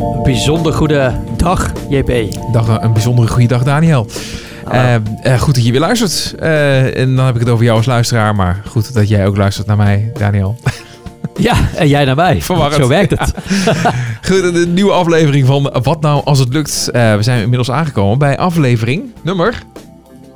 Een 0.00 0.22
bijzonder 0.22 0.72
goede 0.72 1.12
dag, 1.36 1.72
JP. 1.88 2.12
Dag, 2.52 2.82
een 2.82 2.92
bijzondere 2.92 3.28
goede 3.28 3.46
dag, 3.46 3.62
Daniel. 3.62 4.06
Uh, 4.72 4.94
uh, 5.24 5.38
goed 5.40 5.54
dat 5.54 5.64
je 5.64 5.70
weer 5.70 5.80
luistert. 5.80 6.34
Uh, 6.40 6.98
en 6.98 7.16
dan 7.16 7.26
heb 7.26 7.34
ik 7.34 7.40
het 7.40 7.50
over 7.50 7.64
jou 7.64 7.76
als 7.76 7.86
luisteraar. 7.86 8.34
Maar 8.34 8.62
goed 8.68 8.94
dat 8.94 9.08
jij 9.08 9.26
ook 9.26 9.36
luistert 9.36 9.66
naar 9.66 9.76
mij, 9.76 10.10
Daniel. 10.18 10.56
Ja, 11.38 11.54
en 11.74 11.88
jij 11.88 12.04
naar 12.04 12.14
mij. 12.14 12.42
Verwarrend. 12.42 12.82
Zo 12.82 12.88
werkt 12.88 13.18
het. 13.18 13.32
Goed, 14.28 14.54
de 14.54 14.66
nieuwe 14.66 14.92
aflevering 14.92 15.46
van 15.46 15.74
Wat 15.82 16.00
Nou 16.00 16.24
Als 16.24 16.38
Het 16.38 16.52
Lukt. 16.52 16.88
we 16.92 17.18
zijn 17.20 17.40
inmiddels 17.40 17.70
aangekomen 17.70 18.18
bij 18.18 18.38
aflevering 18.38 19.12
nummer... 19.22 19.62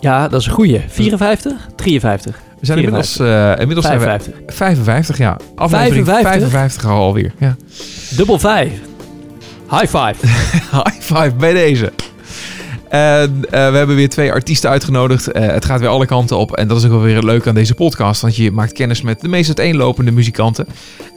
Ja, 0.00 0.28
dat 0.28 0.40
is 0.40 0.46
een 0.46 0.52
goeie. 0.52 0.80
54? 0.88 1.68
53. 1.76 2.36
We 2.60 2.66
zijn 2.66 2.78
54. 2.78 3.20
inmiddels, 3.20 3.58
inmiddels 3.60 3.86
55. 3.86 4.32
Zijn 4.32 4.44
we 4.46 4.54
55, 4.54 5.18
ja. 5.18 5.36
Aflevering 5.54 6.06
55, 6.06 6.50
55 6.50 6.90
al 6.90 6.98
alweer. 6.98 7.32
Ja. 7.38 7.56
Dubbel 8.16 8.38
5. 8.38 8.70
High 9.70 9.86
five. 9.86 10.26
High 10.84 11.00
five 11.00 11.32
bij 11.38 11.52
deze. 11.52 11.92
En 12.88 13.36
uh, 13.36 13.50
we 13.50 13.56
hebben 13.56 13.96
weer 13.96 14.08
twee 14.08 14.32
artiesten 14.32 14.70
uitgenodigd. 14.70 15.36
Uh, 15.36 15.46
het 15.46 15.64
gaat 15.64 15.80
weer 15.80 15.88
alle 15.88 16.06
kanten 16.06 16.36
op. 16.36 16.56
En 16.56 16.68
dat 16.68 16.76
is 16.76 16.84
ook 16.84 16.90
wel 16.90 17.00
weer 17.00 17.22
leuk 17.22 17.46
aan 17.46 17.54
deze 17.54 17.74
podcast. 17.74 18.20
Want 18.20 18.36
je 18.36 18.50
maakt 18.50 18.72
kennis 18.72 19.02
met 19.02 19.20
de 19.20 19.28
meest 19.28 19.46
uiteenlopende 19.46 20.10
muzikanten. 20.10 20.66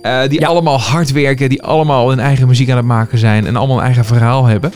Uh, 0.03 0.21
die 0.27 0.39
ja. 0.39 0.48
allemaal 0.48 0.79
hard 0.79 1.12
werken. 1.12 1.49
Die 1.49 1.63
allemaal 1.63 2.09
hun 2.09 2.20
eigen 2.20 2.48
muziek 2.48 2.70
aan 2.70 2.77
het 2.77 2.85
maken 2.85 3.17
zijn. 3.17 3.45
En 3.45 3.55
allemaal 3.55 3.77
een 3.77 3.84
eigen 3.84 4.05
verhaal 4.05 4.45
hebben. 4.45 4.73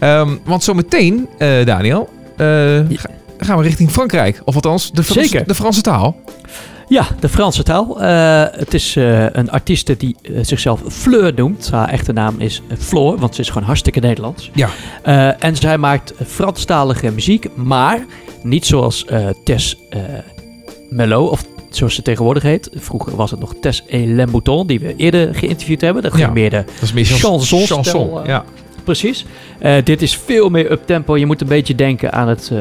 Um, 0.00 0.40
want 0.44 0.64
zometeen, 0.64 1.28
Daniel, 1.64 2.08
ja. 2.36 2.86
gaan 3.38 3.58
we 3.58 3.62
richting 3.62 3.90
Frankrijk. 3.90 4.40
Of 4.44 4.54
althans, 4.54 4.92
de, 4.92 5.02
Frans, 5.02 5.30
de 5.30 5.54
Franse 5.54 5.80
taal. 5.80 6.16
Ja, 6.88 7.06
de 7.20 7.28
Franse 7.28 7.62
taal. 7.62 8.02
Uh, 8.02 8.42
het 8.50 8.74
is 8.74 8.96
uh, 8.96 9.26
een 9.32 9.50
artieste 9.50 9.96
die 9.96 10.16
uh, 10.22 10.38
zichzelf 10.42 10.80
Fleur 10.88 11.32
noemt. 11.34 11.70
Haar 11.70 11.88
echte 11.88 12.12
naam 12.12 12.34
is 12.38 12.62
Floor, 12.78 13.18
want 13.18 13.34
ze 13.34 13.40
is 13.40 13.48
gewoon 13.48 13.66
hartstikke 13.66 14.00
Nederlands. 14.00 14.50
Ja. 14.54 14.68
en 15.38 15.56
zij 15.56 15.78
maakt 15.78 16.12
Franstalige 16.26 17.10
muziek, 17.10 17.56
maar 17.56 18.04
niet 18.42 18.66
zoals 18.66 19.06
Tess 19.44 19.76
Melo, 20.90 21.26
of 21.26 21.44
zoals 21.70 21.94
ze 21.94 22.02
tegenwoordig 22.02 22.42
heet. 22.42 22.70
Vroeger 22.74 23.16
was 23.16 23.30
het 23.30 23.40
nog 23.40 23.54
Tess 23.60 23.86
et 23.86 24.06
Lembouton, 24.06 24.66
die 24.66 24.80
we 24.80 24.96
eerder 24.96 25.34
geïnterviewd 25.34 25.80
hebben. 25.80 26.02
Dat 26.02 26.12
ging 26.12 26.26
ja, 26.26 26.32
meer 26.32 26.50
de 26.50 26.64
dat 26.80 26.90
is 26.94 27.20
chanson. 27.20 27.66
chanson 27.66 28.24
ja. 28.24 28.44
Precies. 28.84 29.24
dit 29.84 30.02
is 30.02 30.16
veel 30.16 30.48
meer 30.48 30.70
up-tempo. 30.70 31.16
Je 31.16 31.26
moet 31.26 31.40
een 31.40 31.48
beetje 31.48 31.74
denken 31.74 32.12
aan 32.12 32.28
het 32.28 32.52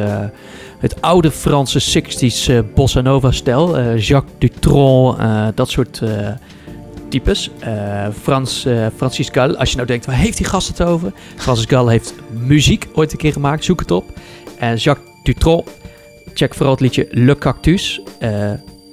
het 0.79 1.01
oude 1.01 1.31
Franse 1.31 2.01
60s 2.01 2.49
uh, 2.49 2.59
bossa 2.75 3.01
nova 3.01 3.31
stijl. 3.31 3.79
Uh, 3.79 3.99
Jacques 3.99 4.33
Dutronc, 4.37 5.19
uh, 5.19 5.47
dat 5.55 5.69
soort 5.69 6.01
types. 7.09 7.49
Frans, 8.21 8.67
Francis 8.95 9.29
Gall, 9.29 9.55
als 9.55 9.69
je 9.69 9.75
nou 9.75 9.87
denkt, 9.87 10.05
waar 10.05 10.15
heeft 10.15 10.37
die 10.37 10.45
gast 10.45 10.67
het 10.67 10.81
over? 10.83 11.11
Francis 11.35 11.65
Gall 11.65 11.89
heeft 11.89 12.13
muziek 12.29 12.87
ooit 12.93 13.11
een 13.11 13.17
keer 13.17 13.31
gemaakt, 13.31 13.63
zoek 13.63 13.79
het 13.79 13.91
op. 13.91 14.05
En 14.59 14.75
Jacques 14.75 15.07
Dutronc, 15.23 15.67
check 16.33 16.53
vooral 16.53 16.71
het 16.71 16.81
liedje 16.81 17.07
Le 17.11 17.37
Cactus. 17.37 18.01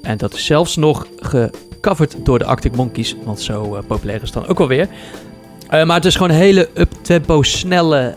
en 0.03 0.17
dat 0.17 0.35
is 0.35 0.45
zelfs 0.45 0.77
nog 0.77 1.07
gecoverd 1.21 2.17
door 2.25 2.39
de 2.39 2.45
Arctic 2.45 2.77
Monkeys, 2.77 3.17
want 3.25 3.41
zo 3.41 3.79
populair 3.87 4.23
is 4.23 4.31
het 4.35 4.43
dan 4.43 4.47
ook 4.47 4.61
alweer. 4.61 4.89
Maar 5.71 5.97
het 5.97 6.05
is 6.05 6.17
gewoon 6.17 6.31
hele 6.31 6.69
up-tempo, 6.75 7.43
snelle, 7.43 8.15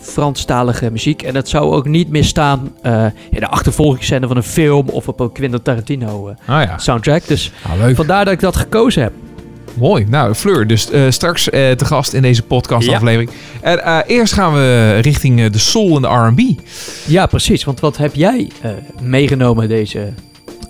Franstalige 0.00 0.90
muziek. 0.90 1.22
En 1.22 1.34
dat 1.34 1.48
zou 1.48 1.74
ook 1.74 1.86
niet 1.86 2.08
meer 2.08 2.24
staan 2.24 2.72
uh, 2.82 3.04
in 3.30 3.40
de 3.40 3.48
achtervolgingsscène 3.48 4.26
van 4.26 4.36
een 4.36 4.42
film 4.42 4.88
of 4.88 5.08
op 5.08 5.20
een 5.20 5.32
Quentin 5.32 5.62
Tarantino 5.62 6.34
ah, 6.46 6.62
ja. 6.62 6.78
soundtrack. 6.78 7.26
Dus 7.26 7.52
ah, 7.62 7.94
vandaar 7.94 8.24
dat 8.24 8.34
ik 8.34 8.40
dat 8.40 8.56
gekozen 8.56 9.02
heb. 9.02 9.12
Mooi. 9.74 10.06
Nou, 10.08 10.34
Fleur, 10.34 10.66
dus 10.66 10.88
straks 11.08 11.44
te 11.44 11.84
gast 11.84 12.12
in 12.12 12.22
deze 12.22 12.42
podcastaflevering. 12.42 13.30
Ja. 13.62 13.76
En 13.76 14.04
eerst 14.06 14.32
gaan 14.32 14.52
we 14.52 14.98
richting 15.00 15.46
de 15.46 15.58
soul 15.58 15.96
en 15.96 16.02
de 16.02 16.08
R&B. 16.08 16.60
Ja, 17.06 17.26
precies. 17.26 17.64
Want 17.64 17.80
wat 17.80 17.96
heb 17.96 18.14
jij 18.14 18.50
meegenomen 19.00 19.68
deze 19.68 20.12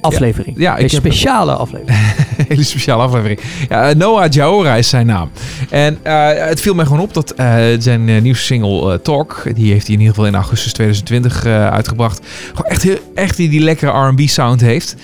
aflevering. 0.00 0.56
Ja, 0.58 0.76
ja 0.76 0.82
een 0.82 0.90
speciale 0.90 1.50
heb... 1.50 1.60
aflevering. 1.60 1.98
hele 2.48 2.62
speciale 2.62 3.02
aflevering. 3.02 3.40
Ja, 3.68 3.92
Noah 3.92 4.30
Jaora 4.30 4.74
is 4.74 4.88
zijn 4.88 5.06
naam. 5.06 5.30
En 5.70 5.98
uh, 6.06 6.28
het 6.34 6.60
viel 6.60 6.74
mij 6.74 6.84
gewoon 6.84 7.00
op 7.00 7.14
dat 7.14 7.34
uh, 7.36 7.56
zijn 7.78 8.22
nieuwste 8.22 8.44
single 8.44 9.02
Talk, 9.02 9.42
die 9.54 9.72
heeft 9.72 9.86
hij 9.86 9.94
in 9.94 10.00
ieder 10.00 10.14
geval 10.14 10.26
in 10.26 10.34
augustus 10.34 10.72
2020 10.72 11.46
uitgebracht, 11.46 12.26
gewoon 12.54 12.70
echt, 12.70 12.82
heel, 12.82 12.98
echt 13.14 13.36
die, 13.36 13.48
die 13.48 13.60
lekkere 13.60 14.08
R&B 14.08 14.20
sound 14.20 14.60
heeft. 14.60 14.96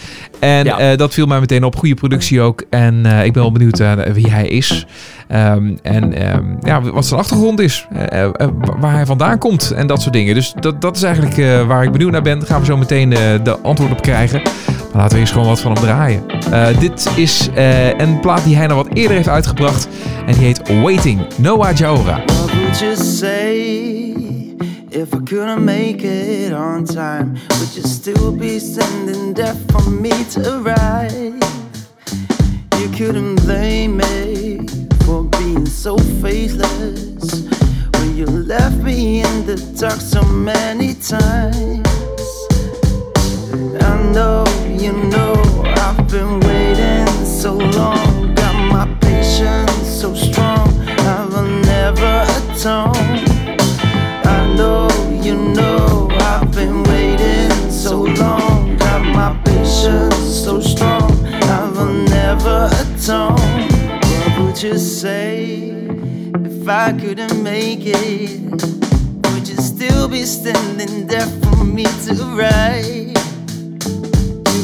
En 0.44 0.64
ja. 0.64 0.96
dat 0.96 1.14
viel 1.14 1.26
mij 1.26 1.40
meteen 1.40 1.64
op. 1.64 1.76
Goede 1.76 1.94
productie 1.94 2.40
ook. 2.40 2.64
En 2.70 3.06
ik 3.06 3.32
ben 3.32 3.42
wel 3.42 3.52
benieuwd 3.52 3.82
wie 4.12 4.30
hij 4.30 4.48
is. 4.48 4.86
Um, 5.28 5.78
en 5.82 6.34
um, 6.36 6.56
ja, 6.60 6.80
wat 6.82 7.06
zijn 7.06 7.20
achtergrond 7.20 7.60
is. 7.60 7.86
waar 8.80 8.92
hij 8.92 9.06
vandaan 9.06 9.38
komt 9.38 9.70
en 9.70 9.86
dat 9.86 10.02
soort 10.02 10.14
dingen. 10.14 10.34
Dus 10.34 10.54
dat, 10.60 10.80
dat 10.80 10.96
is 10.96 11.02
eigenlijk 11.02 11.66
waar 11.66 11.84
ik 11.84 11.92
benieuwd 11.92 12.10
naar 12.10 12.22
ben. 12.22 12.38
Daar 12.38 12.48
gaan 12.48 12.60
we 12.60 12.66
zo 12.66 12.76
meteen 12.76 13.10
de 13.42 13.58
antwoord 13.62 13.92
op 13.92 14.02
krijgen. 14.02 14.42
Maar 14.94 15.02
laten 15.02 15.14
we 15.14 15.20
eerst 15.20 15.32
gewoon 15.32 15.48
wat 15.48 15.60
van 15.60 15.72
hem 15.72 15.82
draaien. 15.82 16.22
Uh, 16.52 16.66
dit 16.78 17.10
is 17.16 17.48
uh, 17.56 17.98
een 17.98 18.20
plaat 18.20 18.44
die 18.44 18.56
hij 18.56 18.66
nog 18.66 18.76
wat 18.76 18.94
eerder 18.96 19.16
heeft 19.16 19.28
uitgebracht. 19.28 19.88
En 20.26 20.32
die 20.32 20.44
heet 20.44 20.80
Waiting, 20.82 21.26
Noah 21.36 21.76
Jaura. 21.76 22.33
You 22.80 22.96
say 22.96 24.10
if 24.90 25.14
I 25.14 25.18
couldn't 25.20 25.64
make 25.64 26.02
it 26.02 26.52
on 26.52 26.84
time? 26.84 27.34
Would 27.34 27.76
you 27.76 27.82
still 27.82 28.32
be 28.32 28.58
sending 28.58 29.32
death 29.32 29.58
for 29.70 29.88
me 29.88 30.10
to 30.34 30.60
ride? 30.60 31.12
You 32.78 32.88
couldn't 32.96 33.36
blame 33.36 33.96
me 33.96 34.66
for 35.04 35.24
being 35.24 35.66
so 35.66 35.96
faithless 36.20 37.48
When 37.98 38.16
you 38.16 38.26
left 38.26 38.76
me 38.76 39.22
in 39.22 39.46
the 39.46 39.56
dark 39.78 40.00
so 40.00 40.22
many 40.22 40.94
times 40.94 41.88
I 43.80 44.02
know, 44.12 44.44
you 44.68 44.92
know, 44.92 45.34
I've 45.64 46.08
been 46.08 46.40
waiting 46.40 47.06
so 47.24 47.54
long. 47.54 48.34
Got 48.34 48.56
my 48.72 48.86
patience 49.00 49.86
so 49.86 50.12
strong, 50.14 50.68
I 50.88 51.24
will 51.26 51.48
never 51.62 52.33
atone. 52.64 52.96
I 54.24 54.54
know, 54.56 54.88
you 55.22 55.34
know, 55.36 56.08
I've 56.12 56.50
been 56.50 56.82
waiting 56.84 57.70
so 57.70 58.02
long. 58.02 58.76
Got 58.78 59.02
my 59.14 59.38
patience 59.44 60.44
so 60.44 60.60
strong, 60.60 61.10
I 61.26 61.70
will 61.74 61.92
never 61.92 62.70
atone. 62.72 63.36
What 64.00 64.38
would 64.38 64.62
you 64.62 64.78
say 64.78 65.58
if 66.44 66.66
I 66.66 66.92
couldn't 66.92 67.42
make 67.42 67.82
it? 67.82 68.40
Would 69.30 69.46
you 69.46 69.56
still 69.56 70.08
be 70.08 70.24
standing 70.24 71.06
there 71.06 71.28
for 71.42 71.64
me 71.64 71.84
to 72.06 72.14
ride? 72.34 73.12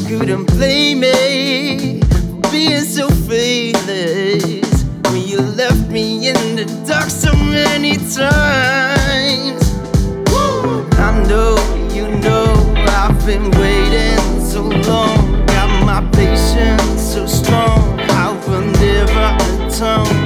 You 0.09 0.17
couldn't 0.17 0.45
blame 0.45 1.01
me 1.01 2.01
for 2.01 2.51
being 2.51 2.79
so 2.79 3.09
faithless 3.09 4.60
in 6.37 6.55
the 6.55 6.65
dark 6.87 7.09
so 7.09 7.33
many 7.33 7.97
times. 7.97 9.63
Woo! 10.31 10.87
I 11.07 11.23
know, 11.27 11.55
you 11.93 12.07
know, 12.19 12.45
I've 12.87 13.25
been 13.25 13.49
waiting 13.51 14.41
so 14.41 14.61
long. 14.89 15.45
Got 15.47 15.85
my 15.85 16.01
patience 16.11 17.01
so 17.13 17.25
strong, 17.25 17.99
I 17.99 18.31
will 18.47 18.65
never 18.85 19.27
atone. 19.65 20.20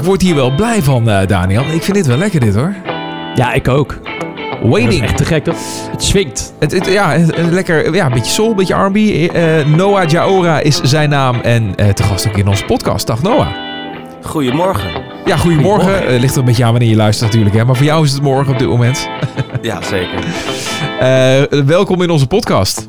Ik 0.00 0.06
word 0.06 0.22
hier 0.22 0.34
wel 0.34 0.54
blij 0.54 0.82
van, 0.82 1.08
uh, 1.08 1.26
Daniel. 1.26 1.62
Ik 1.62 1.82
vind 1.82 1.96
dit 1.96 2.06
wel 2.06 2.16
lekker, 2.16 2.40
dit 2.40 2.54
hoor. 2.54 2.74
Ja, 3.34 3.52
ik 3.52 3.68
ook. 3.68 3.98
Waiting. 4.62 5.02
Echt 5.02 5.16
te 5.16 5.24
gek. 5.24 5.44
Dat, 5.44 5.56
het 5.90 6.02
swingt. 6.02 6.52
Het, 6.58 6.72
het, 6.72 6.86
ja, 6.86 7.10
het, 7.10 7.36
lekker, 7.36 7.94
ja, 7.94 8.06
een 8.06 8.12
beetje 8.12 8.32
soul, 8.32 8.50
een 8.50 8.56
beetje 8.56 8.74
R&B. 8.74 8.96
Uh, 8.96 9.76
Noah 9.76 10.08
Jaora 10.08 10.60
is 10.60 10.80
zijn 10.80 11.08
naam 11.08 11.40
en 11.40 11.74
uh, 11.76 11.88
te 11.88 12.02
gast 12.02 12.28
ook 12.28 12.36
in 12.36 12.48
onze 12.48 12.64
podcast. 12.64 13.06
Dag 13.06 13.22
Noah. 13.22 13.48
Goedemorgen. 14.22 14.90
Ja, 15.24 15.36
goedemorgen. 15.36 15.84
goedemorgen. 15.84 16.14
Uh, 16.14 16.20
ligt 16.20 16.32
er 16.32 16.38
een 16.38 16.44
beetje 16.44 16.64
aan 16.64 16.70
wanneer 16.70 16.90
je 16.90 16.96
luistert 16.96 17.26
natuurlijk. 17.26 17.56
Hè? 17.56 17.64
Maar 17.64 17.76
voor 17.76 17.86
jou 17.86 18.04
is 18.04 18.12
het 18.12 18.22
morgen 18.22 18.52
op 18.52 18.58
dit 18.58 18.68
moment. 18.68 19.08
ja, 19.62 19.82
zeker. 19.82 20.24
welkom 21.76 22.02
in 22.02 22.10
onze 22.10 22.26
podcast. 22.26 22.88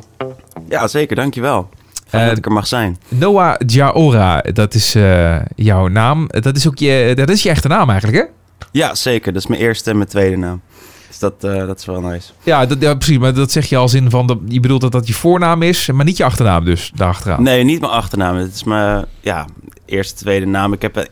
Ja, 0.70 0.88
zeker. 0.88 1.16
Dankjewel. 1.16 1.70
Fijn 2.12 2.24
Eh, 2.24 2.30
dat 2.30 2.38
ik 2.38 2.46
er 2.46 2.52
mag 2.52 2.68
zijn. 2.68 2.98
Noah 3.08 3.56
Jaora, 3.66 4.42
dat 4.54 4.74
is 4.74 4.96
eh, 4.96 5.36
jouw 5.56 5.88
naam. 5.88 6.28
Dat 6.28 6.56
is 6.56 6.68
ook 6.68 6.78
je, 6.78 7.12
dat 7.16 7.30
is 7.30 7.44
je 7.44 7.50
echte 7.50 7.68
naam 7.68 7.90
eigenlijk, 7.90 8.24
hè? 8.24 8.66
Ja, 8.72 8.96
zeker. 8.96 9.34
Dat 9.34 9.42
is 9.42 9.48
mijn 9.48 9.62
eerste 9.62 9.90
en 9.90 9.98
mijn 9.98 10.10
tweede 10.10 10.38
naam. 10.38 10.62
Dus 11.08 11.20
dat, 11.20 11.44
eh, 11.44 11.66
dat 11.68 11.80
is 11.80 11.86
wel 11.86 12.02
nice. 12.02 12.32
Ja, 12.44 12.66
dat, 12.66 12.82
ja, 12.82 12.94
precies. 12.96 13.18
Maar 13.18 13.34
dat 13.34 13.52
zeg 13.52 13.66
je 13.66 13.78
als 13.78 13.94
in 13.94 14.10
van, 14.10 14.28
dat, 14.28 14.38
je 14.48 14.60
bedoelt 14.60 14.82
dat 14.82 14.92
dat 14.92 15.08
je 15.08 15.14
voornaam 15.14 15.62
is, 15.62 15.92
maar 15.92 16.06
niet 16.06 16.18
je 16.18 16.24
achternaam 16.24 16.66
dus, 16.66 16.92
daarachteraan. 16.96 17.44
Nee, 17.44 17.64
niet 17.64 17.80
mijn 17.80 17.92
achternaam. 17.92 18.36
Het 18.36 18.54
is 18.56 18.64
mijn 18.64 19.06
ja, 19.20 19.46
eerste, 19.86 20.16
tweede 20.16 20.46
naam. 20.46 20.74
Ik 20.74 20.82
heb, 20.82 20.96
er- 20.96 21.10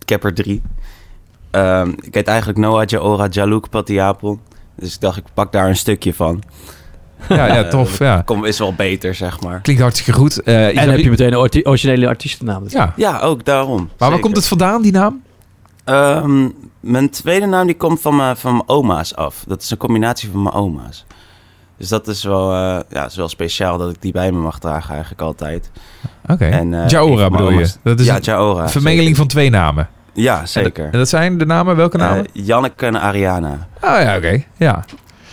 ik 0.00 0.08
heb 0.08 0.24
er 0.24 0.34
drie. 0.34 0.62
Ehm, 1.50 1.88
ik 2.00 2.14
heet 2.14 2.26
eigenlijk 2.28 2.58
Noah 2.58 2.82
Jaora 2.86 3.26
Jalouk 3.30 3.68
Patiapel. 3.70 4.38
Dus 4.76 4.94
ik 4.94 5.00
dacht, 5.00 5.16
ik 5.16 5.24
pak 5.34 5.52
daar 5.52 5.68
een 5.68 5.76
stukje 5.76 6.14
van. 6.14 6.42
Ja, 7.28 7.46
ja 7.46 7.68
tof. 7.68 7.98
Ja. 7.98 8.22
Kom, 8.24 8.44
is 8.44 8.58
wel 8.58 8.74
beter, 8.74 9.14
zeg 9.14 9.40
maar. 9.40 9.60
Klinkt 9.60 9.82
hartstikke 9.82 10.12
goed. 10.20 10.42
Eh, 10.42 10.68
En 10.68 10.74
dan 10.74 10.88
heb 10.88 10.98
je 10.98 11.10
meteen 11.10 11.32
een 11.32 11.66
originele 11.66 12.08
artiestennaam. 12.08 12.64
Ja, 12.68 12.92
Ja, 12.96 13.18
ook 13.20 13.44
daarom. 13.44 13.76
maar 13.76 13.86
waar 13.98 14.08
Zeker. 14.08 14.22
komt 14.24 14.36
het 14.36 14.46
vandaan, 14.48 14.82
die 14.82 14.92
naam? 14.92 15.22
Ehm, 15.84 16.48
mijn 16.80 17.10
tweede 17.10 17.46
naam 17.46 17.66
die 17.66 17.76
komt 17.76 18.00
van 18.00 18.16
mijn, 18.16 18.36
van 18.36 18.52
mijn 18.52 18.68
oma's 18.68 19.14
af. 19.14 19.44
Dat 19.46 19.62
is 19.62 19.70
een 19.70 19.76
combinatie 19.76 20.30
van 20.32 20.42
mijn 20.42 20.54
oma's. 20.54 21.04
Dus 21.78 21.88
dat 21.88 22.08
is 22.08 22.24
wel, 22.24 22.52
eh, 22.54 22.78
ja, 22.90 23.06
is 23.06 23.16
wel 23.16 23.28
speciaal 23.28 23.78
dat 23.78 23.90
ik 23.90 24.02
die 24.02 24.12
bij 24.12 24.32
me 24.32 24.38
mag 24.38 24.58
dragen 24.58 24.90
eigenlijk 24.90 25.22
altijd. 25.22 25.70
Oké. 26.26 26.44
En, 26.44 26.74
eh, 26.74 26.88
Jaora 26.88 27.30
bedoel 27.30 27.50
je? 27.50 27.68
Dat 27.82 28.00
is 28.00 28.06
ja, 28.06 28.18
Jaora. 28.20 28.68
vermengeling 28.68 29.04
zeker. 29.06 29.16
van 29.18 29.26
twee 29.28 29.50
namen. 29.50 29.88
Ja, 30.12 30.46
zeker. 30.46 30.84
En 30.84 30.98
dat 30.98 31.08
zijn 31.08 31.38
de 31.38 31.46
namen? 31.46 31.76
Welke 31.76 31.96
namen? 31.96 32.24
Eh, 32.26 32.46
Janneke 32.46 32.86
en 32.86 33.00
Ariana. 33.00 33.68
oh 33.80 34.00
ja, 34.00 34.16
oké. 34.16 34.42
Ja. 34.56 34.84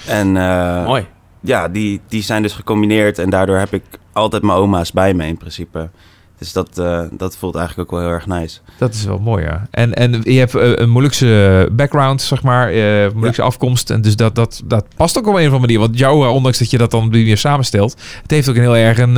En 0.08 0.38
eh, 0.38 0.86
Mooi. 0.86 1.06
Ja, 1.42 1.68
die, 1.68 2.02
die 2.08 2.24
zijn 2.24 2.42
dus 2.42 2.54
gecombineerd. 2.54 3.20
En 3.20 3.30
daardoor 3.30 3.58
heb 3.58 3.74
ik 3.74 3.84
altijd 4.14 4.44
mijn 4.44 4.58
oma's 4.58 4.92
bij 4.92 5.14
me 5.14 5.26
in 5.28 5.38
principe. 5.38 5.90
Dus 6.38 6.54
dat, 6.54 6.78
eh, 6.78 7.02
dat 7.12 7.38
voelt 7.38 7.56
eigenlijk 7.56 7.92
ook 7.92 8.00
wel 8.00 8.08
heel 8.08 8.16
erg 8.18 8.28
nice. 8.28 8.60
Dat 8.78 8.94
is 8.94 9.06
wel 9.06 9.20
mooi, 9.20 9.44
ja. 9.44 9.68
En, 9.72 9.94
en 9.94 10.22
je 10.24 10.40
hebt 10.40 10.56
eh, 10.56 10.72
een 10.76 10.90
Molukse 10.90 11.68
background, 11.72 12.22
zeg 12.22 12.44
maar, 12.44 12.70
eh 12.70 13.12
Molukse 13.14 13.42
afkomst. 13.42 13.90
En 13.90 14.02
dus 14.02 14.16
dat, 14.16 14.36
dat, 14.36 14.62
dat 14.66 14.86
past 14.96 15.18
ook 15.18 15.28
op 15.28 15.34
een 15.34 15.40
of 15.40 15.44
andere 15.44 15.60
manier. 15.62 15.80
Want 15.80 15.98
Jaora, 15.98 16.30
ondanks 16.30 16.58
dat 16.58 16.70
je 16.72 16.78
dat 16.78 16.92
dan 16.92 17.10
weer 17.10 17.38
samenstelt, 17.38 17.96
het 18.22 18.32
heeft 18.32 18.50
ook 18.50 18.56
een 18.56 18.62
heel 18.62 18.76
erg 18.76 18.98
een, 18.98 19.14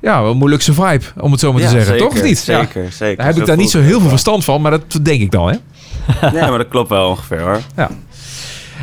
ja, 0.00 0.20
een 0.20 0.36
Molukse 0.36 0.72
vibe, 0.74 1.04
om 1.20 1.30
het 1.30 1.40
zo 1.40 1.52
maar 1.52 1.60
te 1.60 1.66
Ja, 1.66 1.72
zeggen. 1.72 1.92
zeker, 1.92 2.08
Toch 2.08 2.16
of 2.16 2.22
niet? 2.22 2.44
Ja. 2.44 2.58
Zeker, 2.60 2.92
zeker. 2.92 3.16
Daar 3.16 3.26
heb 3.26 3.34
Zo 3.34 3.40
ik 3.40 3.46
daar 3.46 3.56
niet 3.56 3.70
zo 3.70 3.80
heel 3.80 4.00
veel 4.00 4.08
verstand 4.08 4.44
van, 4.44 4.60
maar 4.60 4.70
dat 4.70 4.98
denk 5.02 5.20
ik 5.20 5.30
dan, 5.30 5.48
hè? 5.48 5.56
Nee, 6.32 6.40
maar 6.48 6.58
dat 6.58 6.68
klopt 6.68 6.88
wel 6.88 7.08
ongeveer 7.08 7.40
hoor. 7.40 7.60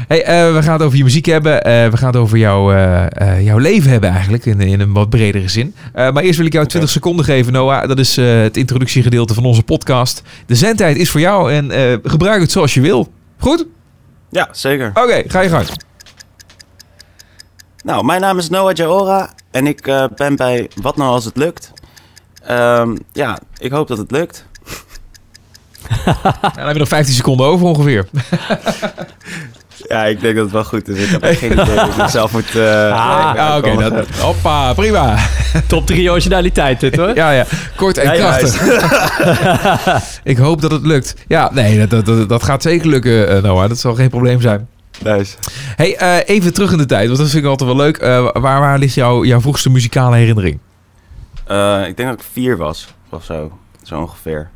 Hey, 0.08 0.24
eh, 0.24 0.54
we 0.54 0.62
gaan 0.62 0.74
het 0.74 0.82
over 0.82 0.98
je 0.98 1.04
muziek 1.04 1.26
hebben. 1.26 1.64
Eh, 1.64 1.90
we 1.90 1.98
gaan 1.98 2.08
het 2.08 2.16
over 2.16 2.38
jouw, 2.38 2.74
eh, 2.74 3.46
jouw 3.46 3.58
leven 3.58 3.92
hebben 3.92 4.10
eigenlijk, 4.10 4.46
in, 4.46 4.62
in 4.62 4.80
een 4.80 4.94
wat 4.94 5.10
bredere 5.10 5.48
zin. 5.48 5.76
Maar 5.94 6.18
eerst 6.18 6.38
wil 6.38 6.46
ik 6.46 6.54
jou 6.54 6.66
20 6.66 6.92
seconden 6.92 7.26
geven, 7.26 7.54
Noah. 7.54 7.88
Dat 7.88 8.00
is 8.00 8.16
het 8.16 8.58
introductiegedeelte 8.58 9.34
van 9.34 9.46
onze 9.46 9.64
podcast. 9.64 10.22
De 10.46 10.56
zendtijd 10.56 10.98
is 10.98 11.10
voor 11.10 11.20
jou 11.20 11.52
en 11.52 12.00
gebruik 12.04 12.42
het 12.42 12.52
zoals 12.52 12.74
je 12.74 12.82
wil. 12.82 13.12
Goed? 13.40 13.66
Ja, 14.30 14.48
zeker. 14.52 14.90
Oké, 14.94 15.24
ga 15.28 15.42
je 15.42 15.50
gang. 15.50 15.68
Nou, 17.84 18.06
mijn 18.06 18.22
naam 18.22 18.38
is 18.38 18.50
Noah 18.50 18.76
Jaora 18.76 19.30
en 19.52 19.68
ik 19.68 19.82
ben 20.16 20.36
bij 20.36 20.70
Wat 20.82 20.98
Nou 20.98 21.12
Als 21.12 21.26
Het 21.26 21.38
Lukt. 21.38 21.72
Ehm, 22.44 22.96
ja, 23.12 23.40
ik 23.58 23.72
hoop 23.72 23.88
dat 23.88 23.98
het 23.98 24.12
lukt. 24.12 24.46
Nou, 26.06 26.18
dan 26.42 26.52
hebben 26.54 26.74
we 26.74 26.80
nog 26.80 26.88
15 26.88 27.14
seconden 27.14 27.46
over 27.46 27.68
ongeveer. 27.68 28.08
Ja, 29.88 30.04
ik 30.06 30.22
denk 30.22 30.36
dat 30.36 30.44
het 30.44 30.54
wel 30.54 30.64
goed 30.64 30.88
is. 30.88 31.04
Ik 31.04 31.10
heb 31.10 31.22
echt 31.24 31.40
geen 31.40 31.52
idee 31.52 31.80
hoe 31.80 31.90
ik 31.90 31.98
mezelf 31.98 32.32
moet... 32.32 32.56
Ah, 32.56 33.34
Ah, 33.36 33.58
Oké, 33.58 33.90
dat- 33.90 34.08
hoppa, 34.20 34.74
prima. 34.74 35.16
Top 35.68 35.86
3 35.86 36.12
originaliteit 36.12 36.80
dit 36.80 36.96
hoor. 36.96 37.16
Ja, 37.16 37.32
ja, 37.32 37.46
kort 37.76 37.98
en 37.98 38.06
Ja, 38.06 38.14
krachtig. 38.38 38.62
ik 40.24 40.38
hoop 40.38 40.62
dat 40.62 40.72
het 40.72 40.86
lukt. 40.86 41.16
Ja, 41.28 41.50
nee, 41.54 41.78
dat, 41.80 41.90
dat, 41.90 42.06
dat, 42.06 42.30
dat 42.30 42.44
gaat 42.44 42.62
zeker 42.62 42.88
lukken, 42.88 43.30
eh, 43.30 43.42
Noah. 43.44 43.68
Dat 43.70 43.80
zal 43.80 43.96
geen 43.96 44.10
probleem 44.10 44.42
zijn. 44.42 44.68
Nice. 45.04 45.36
Hey, 45.76 45.96
eh, 45.98 46.36
even 46.36 46.54
terug 46.54 46.72
in 46.72 46.78
de 46.78 46.86
tijd, 46.86 47.08
want 47.08 47.20
dat 47.20 47.30
vind 47.30 47.44
ik 47.44 47.50
altijd 47.50 47.70
wel 47.70 47.78
leuk. 47.80 47.98
Eh, 47.98 48.28
waar, 48.34 48.60
waar 48.60 48.80
ligt 48.80 48.94
jouw, 48.94 49.24
jouw 49.26 49.42
vroegste 49.42 49.70
muzikale 49.70 50.16
herinnering? 50.16 50.60
Eh, 51.48 51.88
ik 51.88 51.98
denk 51.98 52.10
dat 52.10 52.20
ik 52.20 52.26
vier 52.32 52.58
was, 52.58 52.88
of 53.10 53.24
zo. 53.24 53.58
Zo 53.84 54.00
ongeveer. 54.00 54.50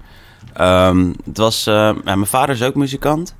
Ehm, 0.53 1.05
het 1.25 1.37
was... 1.37 1.67
eh, 1.67 1.73
ja, 1.73 2.15
mijn 2.15 2.25
vader 2.25 2.55
is 2.55 2.63
ook 2.63 2.75
muzikant. 2.75 3.35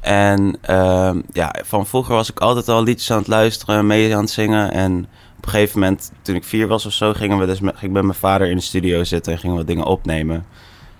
En 0.00 0.56
ehm, 0.60 1.20
ja, 1.32 1.54
van 1.64 1.86
vroeger 1.86 2.14
was 2.14 2.30
ik 2.30 2.38
altijd 2.40 2.68
al 2.68 2.82
liedjes 2.82 3.10
aan 3.10 3.18
het 3.18 3.26
luisteren, 3.26 3.86
mee 3.86 4.14
aan 4.14 4.20
het 4.20 4.30
zingen. 4.30 4.72
En 4.72 5.06
op 5.36 5.44
een 5.44 5.50
gegeven 5.50 5.80
moment, 5.80 6.12
toen 6.22 6.34
ik 6.34 6.44
vier 6.44 6.66
was 6.66 6.86
of 6.86 6.92
zo, 6.92 7.12
gingen 7.12 7.38
we 7.38 7.46
dus 7.46 7.60
met, 7.60 7.72
ging 7.76 7.86
ik 7.86 7.92
met 7.96 8.02
mijn 8.02 8.18
vader 8.18 8.50
in 8.50 8.56
de 8.56 8.62
studio 8.62 9.04
zitten 9.04 9.32
en 9.32 9.38
gingen 9.38 9.56
we 9.56 9.64
dingen 9.64 9.84
opnemen. 9.84 10.44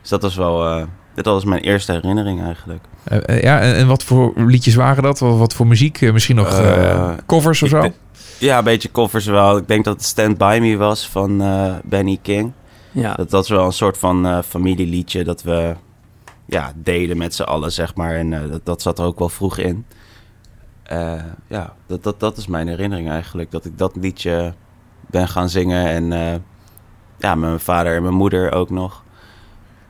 Dus 0.01 0.11
dat 0.11 0.23
was 0.23 0.37
wel... 0.37 0.67
eh, 0.67 0.83
dit 1.15 1.25
was 1.25 1.45
mijn 1.45 1.63
eerste 1.63 1.93
herinnering 1.93 2.43
eigenlijk. 2.43 2.85
Eh, 3.05 3.19
eh, 3.27 3.43
ja, 3.43 3.61
en, 3.61 3.75
en 3.75 3.87
wat 3.87 4.03
voor 4.05 4.33
liedjes 4.37 4.75
waren 4.75 5.03
dat? 5.03 5.19
Wat, 5.19 5.39
wat 5.39 5.55
voor 5.55 5.67
muziek? 5.67 6.01
Eh, 6.01 6.13
misschien 6.13 6.37
nog 6.37 6.61
covers 7.27 7.63
of 7.63 7.69
zo? 7.69 7.91
Ja, 8.39 8.59
een 8.59 8.65
beetje 8.65 8.91
covers 8.91 9.27
wel. 9.27 9.57
Ik 9.57 9.69
denk 9.69 9.85
dat 9.85 9.95
het 9.95 10.05
Stand 10.05 10.39
By 10.39 10.59
Me 10.61 10.77
was 10.77 11.09
van 11.09 11.43
eh, 11.43 11.75
Benny 11.85 12.19
King. 12.23 12.53
Ja. 12.93 13.15
Dat 13.15 13.31
was 13.31 13.49
wel 13.49 13.65
een 13.67 13.73
soort 13.73 13.99
van 13.99 14.27
eh, 14.27 14.39
familieliedje 14.49 15.25
dat 15.25 15.43
we 15.43 15.75
ja, 16.47 16.73
deden 16.75 17.17
met 17.17 17.35
z'n 17.35 17.43
allen, 17.43 17.73
zeg 17.73 17.95
maar. 17.95 18.15
En 18.15 18.33
eh, 18.33 18.51
dat, 18.51 18.61
dat 18.65 18.83
zat 18.83 18.99
er 18.99 19.05
ook 19.05 19.19
wel 19.19 19.29
vroeg 19.29 19.59
in. 19.59 19.87
Eh, 20.83 21.23
ja, 21.47 21.75
dat, 21.87 22.03
dat, 22.03 22.21
dat 22.21 22.37
is 22.37 22.47
mijn 22.47 22.69
herinnering 22.69 23.09
eigenlijk. 23.09 23.51
Dat 23.51 23.65
ik 23.65 23.79
dat 23.79 23.97
liedje 23.97 24.55
ben 25.07 25.29
gaan 25.29 25.49
zingen. 25.49 25.87
En 25.87 26.13
eh, 26.13 26.35
ja, 27.19 27.35
met 27.35 27.49
mijn 27.49 27.61
vader 27.61 27.97
en 27.97 28.03
mijn 28.03 28.15
moeder 28.15 28.53
ook 28.53 28.71
nog. 28.71 29.05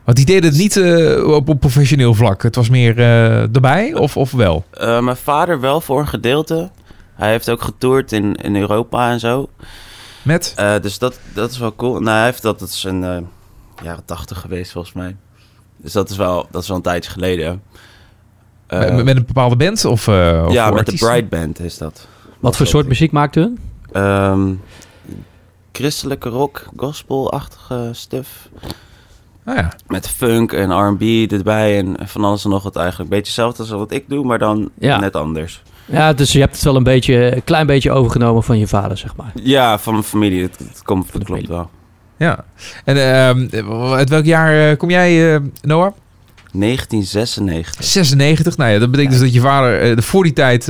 Want 0.04 0.16
die 0.16 0.26
deden 0.26 0.50
het 0.50 0.58
niet 0.58 0.76
op, 1.24 1.48
op 1.48 1.60
professioneel 1.60 2.14
vlak. 2.14 2.42
Het 2.42 2.54
was 2.54 2.68
meer 2.68 2.98
erbij, 2.98 3.94
of, 3.94 4.16
of 4.16 4.32
wel? 4.32 4.64
Mijn 4.78 5.16
vader 5.16 5.60
wel 5.60 5.80
voor 5.80 6.00
een 6.00 6.08
gedeelte. 6.08 6.70
Hij 7.14 7.30
heeft 7.30 7.50
ook 7.50 7.62
getoerd 7.62 8.12
in, 8.12 8.34
in 8.34 8.56
Europa 8.56 9.10
en 9.10 9.20
zo. 9.20 9.48
Met? 10.22 10.54
Dus 10.82 10.98
dat, 10.98 11.18
dat 11.34 11.50
is 11.50 11.58
wel 11.58 11.74
cool. 11.74 12.00
Nou, 12.00 12.16
hij 12.16 12.24
heeft 12.24 12.42
dat, 12.42 12.58
dat 12.58 12.68
is 12.68 12.80
de 12.80 13.22
jaren 13.82 14.04
tachtig 14.04 14.40
geweest 14.40 14.72
volgens 14.72 14.94
mij. 14.94 15.16
Dus 15.76 15.92
dat 15.92 16.10
is 16.10 16.16
wel, 16.16 16.46
dat 16.50 16.62
is 16.62 16.68
wel 16.68 16.76
een 16.76 16.82
tijdje 16.82 17.10
geleden. 17.10 17.62
Eh, 18.66 18.78
met, 18.80 19.04
met 19.04 19.16
een 19.16 19.24
bepaalde 19.26 19.56
band? 19.56 19.84
Of, 19.84 20.08
eh, 20.08 20.44
of 20.46 20.52
ja, 20.52 20.66
voor 20.66 20.76
met 20.76 20.86
de? 20.86 20.96
Bright 20.96 21.28
Band 21.28 21.60
is 21.60 21.78
dat. 21.78 22.08
Wat 22.40 22.56
voor 22.56 22.66
soort 22.66 22.86
muziek 22.88 23.12
maakte 23.12 23.40
hun? 23.40 23.58
Ehm, 23.92 24.54
christelijke 25.72 26.28
rock, 26.28 26.66
gospel-achtige 26.76 27.88
stuff. 27.92 28.48
Ah, 29.44 29.56
ja. 29.56 29.72
Met 29.86 30.08
funk 30.08 30.52
en 30.52 30.70
R&B 30.88 31.32
erbij 31.32 31.78
en 31.78 31.96
van 32.08 32.24
alles 32.24 32.44
en 32.44 32.50
nog 32.50 32.62
wat 32.62 32.76
eigenlijk. 32.76 33.10
Beetje 33.10 33.24
hetzelfde 33.24 33.62
als 33.62 33.70
wat 33.70 33.92
ik 33.92 34.08
doe, 34.08 34.24
maar 34.24 34.38
dan 34.38 34.70
Ja. 34.78 34.98
net 34.98 35.16
anders. 35.16 35.62
Ja, 35.84 36.12
dus 36.12 36.32
je 36.32 36.40
hebt 36.40 36.54
het 36.54 36.64
wel 36.64 36.76
een 36.76 36.82
beetje, 36.82 37.34
een 37.34 37.44
klein 37.44 37.66
beetje 37.66 37.92
overgenomen 37.92 38.42
van 38.42 38.58
je 38.58 38.66
vader, 38.66 38.96
zeg 38.98 39.16
maar. 39.16 39.32
Ja, 39.34 39.78
van 39.78 39.92
mijn 39.92 40.04
familie. 40.04 40.50
Komt, 40.82 41.12
dat 41.12 41.20
de 41.20 41.26
klopt 41.26 41.46
wel. 41.48 41.70
Ja. 42.16 42.44
En 42.84 42.96
ehm, 42.96 43.70
uit 43.92 44.08
welk 44.08 44.24
jaar 44.24 44.70
eh, 44.70 44.76
kom 44.76 44.90
jij, 44.90 45.34
eh, 45.34 45.40
Noah? 45.62 45.92
1996. 46.52 47.84
96. 47.84 48.56
Nou 48.56 48.70
ja, 48.70 48.78
dat 48.78 48.90
betekent 48.90 49.12
dus 49.14 49.22
dat 49.22 49.34
je 49.34 49.40
vader 49.40 49.80
eh, 49.80 49.96
de 49.96 50.02
voor 50.02 50.22
die 50.22 50.32
tijd 50.32 50.66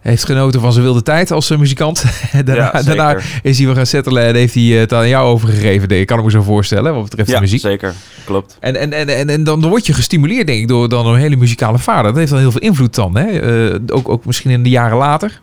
heeft 0.00 0.24
genoten 0.24 0.60
van 0.60 0.72
zijn 0.72 0.84
wilde 0.84 1.02
tijd 1.02 1.30
als 1.30 1.56
muzikant. 1.56 2.04
daarna, 2.44 2.70
Ja, 2.72 2.82
daarna 2.82 3.16
is 3.42 3.56
hij 3.58 3.66
weer 3.66 3.76
gaan 3.76 3.86
settelen 3.86 4.22
en 4.24 4.34
heeft 4.34 4.54
hij 4.54 4.62
het 4.62 4.92
aan 4.92 5.08
jou 5.08 5.26
overgegeven. 5.26 5.88
Ik 5.88 6.06
kan 6.06 6.18
ik 6.18 6.24
me 6.24 6.30
zo 6.30 6.42
voorstellen, 6.42 6.94
wat 6.94 7.02
betreft 7.02 7.28
de 7.28 7.34
Ja, 7.34 7.40
muziek. 7.40 7.60
zeker. 7.60 7.94
Klopt. 8.24 8.56
En, 8.60 8.76
en, 8.76 8.92
en, 8.92 9.08
en, 9.08 9.28
en 9.28 9.44
dan 9.44 9.60
word 9.68 9.86
je 9.86 9.92
gestimuleerd, 9.92 10.46
denk 10.46 10.60
ik, 10.60 10.68
door 10.68 10.88
dan 10.88 11.06
een 11.06 11.18
hele 11.18 11.36
muzikale 11.36 11.78
vader. 11.78 12.04
Dat 12.04 12.16
heeft 12.16 12.30
dan 12.30 12.40
heel 12.40 12.52
veel 12.52 12.60
invloed 12.60 12.94
dan, 12.94 13.16
hè? 13.16 13.40
Ook, 13.86 14.08
ook 14.08 14.24
misschien 14.24 14.50
in 14.50 14.62
de 14.62 14.70
jaren 14.70 14.96
later. 14.96 15.40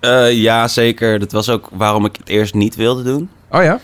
Eh, 0.00 0.32
ja, 0.32 0.68
zeker. 0.68 1.18
Dat 1.18 1.32
was 1.32 1.48
ook 1.48 1.68
waarom 1.72 2.04
ik 2.04 2.16
het 2.16 2.28
eerst 2.28 2.54
niet 2.54 2.74
wilde 2.74 3.02
doen. 3.02 3.28
Oh 3.52 3.62
ja? 3.62 3.80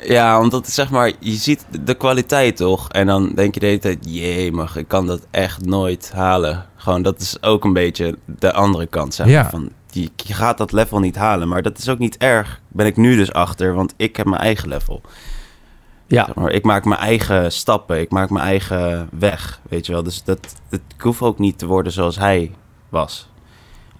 Ja, 0.00 0.40
omdat 0.40 0.68
zeg 0.68 0.90
maar, 0.90 1.12
je 1.18 1.32
ziet 1.32 1.66
de 1.84 1.94
kwaliteit 1.94 2.56
toch? 2.56 2.88
En 2.88 3.06
dan 3.06 3.32
denk 3.34 3.54
je 3.54 3.60
de 3.60 3.66
hele 3.66 3.78
tijd, 3.78 3.98
jee, 4.00 4.52
mag 4.52 4.76
ik 4.76 4.88
kan 4.88 5.06
dat 5.06 5.26
echt 5.30 5.64
nooit 5.64 6.12
halen. 6.12 6.66
Gewoon, 6.76 7.02
dat 7.02 7.20
is 7.20 7.42
ook 7.42 7.64
een 7.64 7.72
beetje 7.72 8.18
de 8.26 8.52
andere 8.52 8.86
kant, 8.86 9.14
zeg 9.14 9.26
maar. 9.26 9.34
Ja. 9.34 9.50
Van, 9.50 9.70
je, 9.90 10.08
je 10.16 10.34
gaat 10.34 10.58
dat 10.58 10.72
level 10.72 10.98
niet 11.00 11.16
halen, 11.16 11.48
maar 11.48 11.62
dat 11.62 11.78
is 11.78 11.88
ook 11.88 11.98
niet 11.98 12.16
erg. 12.16 12.60
Ben 12.68 12.86
ik 12.86 12.96
nu 12.96 13.16
dus 13.16 13.32
achter, 13.32 13.74
want 13.74 13.94
ik 13.96 14.16
heb 14.16 14.26
mijn 14.26 14.42
eigen 14.42 14.68
level. 14.68 15.00
Ja, 16.06 16.24
Zeg 16.24 16.34
maar, 16.34 16.50
ik 16.50 16.64
maak 16.64 16.84
mijn 16.84 17.00
eigen 17.00 17.52
stappen, 17.52 18.00
ik 18.00 18.10
maak 18.10 18.30
mijn 18.30 18.44
eigen 18.44 19.08
weg, 19.18 19.60
weet 19.68 19.86
je 19.86 19.92
wel. 19.92 20.02
Dus 20.02 20.24
dat, 20.24 20.54
dat 20.68 20.80
ik 20.94 21.00
hoef 21.00 21.22
ook 21.22 21.38
niet 21.38 21.58
te 21.58 21.66
worden 21.66 21.92
zoals 21.92 22.18
hij 22.18 22.50
was. 22.88 23.31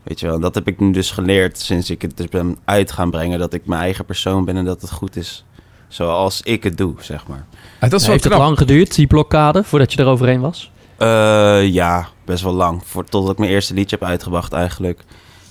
Weet 0.02 0.20
je 0.20 0.26
wel, 0.26 0.40
dat 0.40 0.54
heb 0.54 0.66
ik 0.66 0.80
nu 0.80 0.92
dus 0.92 1.10
geleerd 1.10 1.58
sinds 1.58 1.90
ik 1.90 2.02
het 2.02 2.16
dus 2.16 2.28
ben 2.28 2.58
uit 2.64 2.92
gaan 2.92 3.10
brengen. 3.10 3.38
Dat 3.38 3.52
ik 3.52 3.66
mijn 3.66 3.80
eigen 3.80 4.04
persoon 4.04 4.44
ben 4.44 4.56
en 4.56 4.64
dat 4.64 4.80
het 4.80 4.90
goed 4.90 5.16
is 5.16 5.44
zoals 5.92 6.42
ik 6.42 6.62
het 6.62 6.76
doe, 6.76 6.94
zeg 7.00 7.26
maar. 7.26 7.46
Ah, 7.80 7.90
dat 7.90 8.00
is 8.00 8.06
wel 8.06 8.10
heeft 8.10 8.24
het 8.24 8.32
knap. 8.32 8.46
lang 8.46 8.58
geduurd, 8.58 8.94
die 8.94 9.06
blokkade, 9.06 9.64
voordat 9.64 9.92
je 9.92 9.98
er 9.98 10.06
overheen 10.06 10.40
was? 10.40 10.70
Eh, 10.96 11.68
ja, 11.68 12.08
best 12.24 12.42
wel 12.42 12.52
lang. 12.52 12.82
Voor, 12.84 13.04
totdat 13.04 13.32
ik 13.32 13.38
mijn 13.38 13.50
eerste 13.50 13.74
liedje 13.74 13.96
heb 14.00 14.08
uitgebracht 14.08 14.52
eigenlijk. 14.52 15.04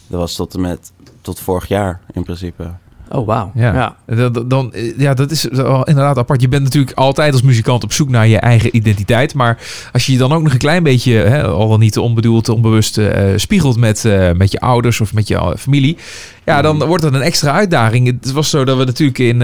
Dat 0.07 0.19
was 0.19 0.35
tot 0.35 0.53
en 0.53 0.61
met 0.61 0.91
tot 1.21 1.39
vorig 1.39 1.67
jaar 1.67 2.01
in 2.13 2.23
principe. 2.23 2.71
Oh, 3.11 3.25
wauw. 3.25 3.51
Ja. 3.55 3.73
Ja. 3.73 4.15
Dan, 4.15 4.43
dan- 4.47 4.73
eh, 4.73 4.97
ja, 4.99 5.13
dat 5.13 5.31
is 5.31 5.45
inderdaad 5.45 6.17
apart. 6.17 6.41
Je 6.41 6.47
bent 6.47 6.63
natuurlijk 6.63 6.97
altijd 6.97 7.33
als 7.33 7.41
muzikant 7.41 7.83
op 7.83 7.91
zoek 7.93 8.09
naar 8.09 8.27
je 8.27 8.37
eigen 8.37 8.75
identiteit. 8.75 9.33
Maar 9.33 9.57
als 9.91 10.05
je 10.05 10.11
je 10.11 10.17
dan 10.17 10.33
ook 10.33 10.41
nog 10.43 10.51
een 10.51 10.57
klein 10.57 10.83
beetje, 10.83 11.13
hè, 11.13 11.43
al 11.47 11.69
dan 11.69 11.79
niet 11.79 11.97
onbedoeld, 11.97 12.49
onbewust, 12.49 12.97
eh, 12.97 13.23
spiegelt 13.35 13.77
met, 13.77 14.05
eh, 14.05 14.31
met 14.31 14.51
je 14.51 14.59
ouders 14.59 15.01
of 15.01 15.13
met 15.13 15.27
je 15.27 15.55
familie. 15.57 15.97
Ja, 16.45 16.61
dan 16.61 16.85
wordt 16.85 17.03
dat 17.03 17.13
een 17.13 17.21
extra 17.21 17.51
uitdaging. 17.51 18.07
Het 18.21 18.31
was 18.31 18.49
zo 18.49 18.65
dat 18.65 18.77
we 18.77 18.83
natuurlijk 18.85 19.19
in 19.19 19.41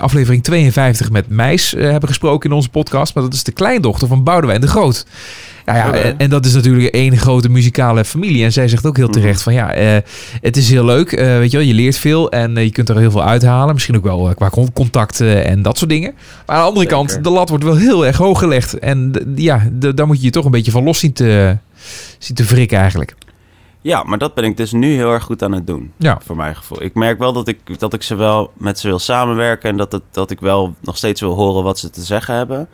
aflevering 0.00 0.42
52 0.42 1.10
met 1.10 1.28
Meis 1.28 1.74
hebben 1.78 2.08
gesproken 2.08 2.50
in 2.50 2.56
onze 2.56 2.68
podcast. 2.68 3.14
Maar 3.14 3.24
dat 3.24 3.32
is 3.34 3.44
de 3.44 3.52
kleindochter 3.52 4.08
van 4.08 4.24
Boudewijn 4.24 4.60
de 4.60 4.66
Groot. 4.66 5.06
Ja, 5.66 5.76
ja, 5.76 5.88
Oké. 5.88 5.96
en, 5.98 6.18
en 6.18 6.30
dat 6.30 6.44
is 6.44 6.54
natuurlijk 6.54 6.94
één 6.94 7.16
grote 7.16 7.48
muzikale 7.48 8.04
familie. 8.04 8.44
En 8.44 8.52
zij 8.52 8.68
zegt 8.68 8.86
ook 8.86 8.96
heel 8.96 9.08
terecht 9.08 9.42
van 9.42 9.52
ja, 9.52 9.72
eh, 9.72 9.96
het 10.40 10.56
is 10.56 10.70
heel 10.70 10.84
leuk. 10.84 11.12
eh, 11.12 11.26
weet 11.38 11.50
je 11.50 11.56
wel, 11.56 11.66
je 11.66 11.74
leert 11.74 11.96
veel 11.98 12.30
en 12.30 12.56
eh, 12.56 12.64
je 12.64 12.70
kunt 12.70 12.88
er 12.88 12.98
heel 12.98 13.10
veel 13.10 13.24
uithalen. 13.24 13.74
Misschien 13.74 13.96
ook 13.96 14.02
wel 14.04 14.34
qua 14.34 14.48
con- 14.48 14.72
contacten 14.72 15.44
en 15.44 15.62
dat 15.62 15.78
soort 15.78 15.90
dingen. 15.90 16.12
Maar 16.46 16.56
aan 16.56 16.62
de 16.62 16.68
andere 16.68 16.88
Zeker. 16.90 16.96
kant, 17.06 17.24
de 17.24 17.30
lat 17.30 17.48
wordt 17.48 17.64
wel 17.64 17.76
heel 17.76 18.06
erg 18.06 18.16
hoog 18.16 18.38
gelegd. 18.38 18.78
En 18.78 19.12
ja, 19.36 19.68
daar 19.94 20.06
moet 20.06 20.18
je 20.18 20.24
je 20.24 20.30
toch 20.30 20.44
een 20.44 20.50
beetje 20.50 20.70
van 20.70 20.84
los 20.84 20.98
zien 20.98 21.12
te, 21.12 21.56
zien 22.18 22.36
te 22.36 22.44
wrikken 22.44 22.78
eigenlijk. 22.78 23.14
Ja, 23.82 24.02
maar 24.02 24.18
dat 24.18 24.34
ben 24.34 24.44
ik 24.44 24.56
dus 24.56 24.72
nu 24.72 24.94
heel 24.94 25.12
erg 25.12 25.22
goed 25.22 25.42
aan 25.42 25.52
het 25.52 25.66
doen. 25.66 25.92
Ja. 25.96 26.18
Voor 26.24 26.36
mijn 26.36 26.56
gevoel. 26.56 26.82
Ik 26.82 26.94
merk 26.94 27.18
wel 27.18 27.32
dat 27.32 27.48
ik, 27.48 27.58
dat 27.78 27.92
ik 27.94 28.02
ze 28.02 28.14
wel 28.14 28.50
met 28.58 28.78
ze 28.78 28.88
wil 28.88 28.98
samenwerken. 28.98 29.70
En 29.70 29.76
dat, 29.76 29.92
het, 29.92 30.02
dat 30.10 30.30
ik 30.30 30.40
wel 30.40 30.74
nog 30.80 30.96
steeds 30.96 31.20
wil 31.20 31.34
horen 31.34 31.62
wat 31.62 31.78
ze 31.78 31.90
te 31.90 32.00
zeggen 32.02 32.34
hebben. 32.34 32.68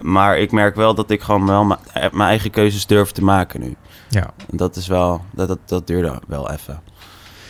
Maar 0.00 0.38
ik 0.38 0.52
merk 0.52 0.74
wel 0.74 0.94
dat 0.94 1.10
ik 1.10 1.22
gewoon 1.22 1.46
wel 1.46 1.64
mijn 1.64 1.80
mijn 1.92 2.28
eigen 2.28 2.50
keuzes 2.50 2.86
durf 2.86 3.10
te 3.10 3.24
maken 3.24 3.60
nu. 3.60 3.76
Ja. 4.08 4.30
En 4.50 4.56
dat 4.56 4.76
is 4.76 4.86
wel, 4.86 5.20
dat, 5.34 5.48
dat, 5.48 5.58
dat 5.64 5.86
duurde 5.86 6.20
wel 6.26 6.50
even. 6.50 6.80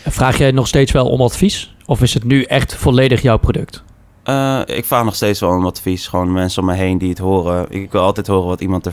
En 0.03 0.11
Vraag 0.11 0.37
jij 0.37 0.51
nog 0.51 0.67
steeds 0.67 0.91
wel 0.91 1.09
om 1.09 1.21
advies? 1.21 1.75
Of 1.85 2.01
is 2.01 2.13
het 2.13 2.23
nu 2.23 2.43
echt 2.43 2.75
volledig 2.75 3.21
jouw 3.21 3.37
product? 3.37 3.83
Eh, 4.23 4.61
ik 4.65 4.85
vraag 4.85 5.03
nog 5.03 5.15
steeds 5.15 5.39
wel 5.39 5.49
om 5.49 5.65
advies. 5.65 6.07
Gewoon 6.07 6.31
mensen 6.31 6.61
om 6.61 6.67
me 6.67 6.75
heen 6.75 6.97
die 6.97 7.09
het 7.09 7.17
horen. 7.17 7.65
Ik 7.69 7.91
wil 7.91 8.01
altijd 8.01 8.27
horen 8.27 8.47
wat 8.47 8.61
iemand 8.61 8.89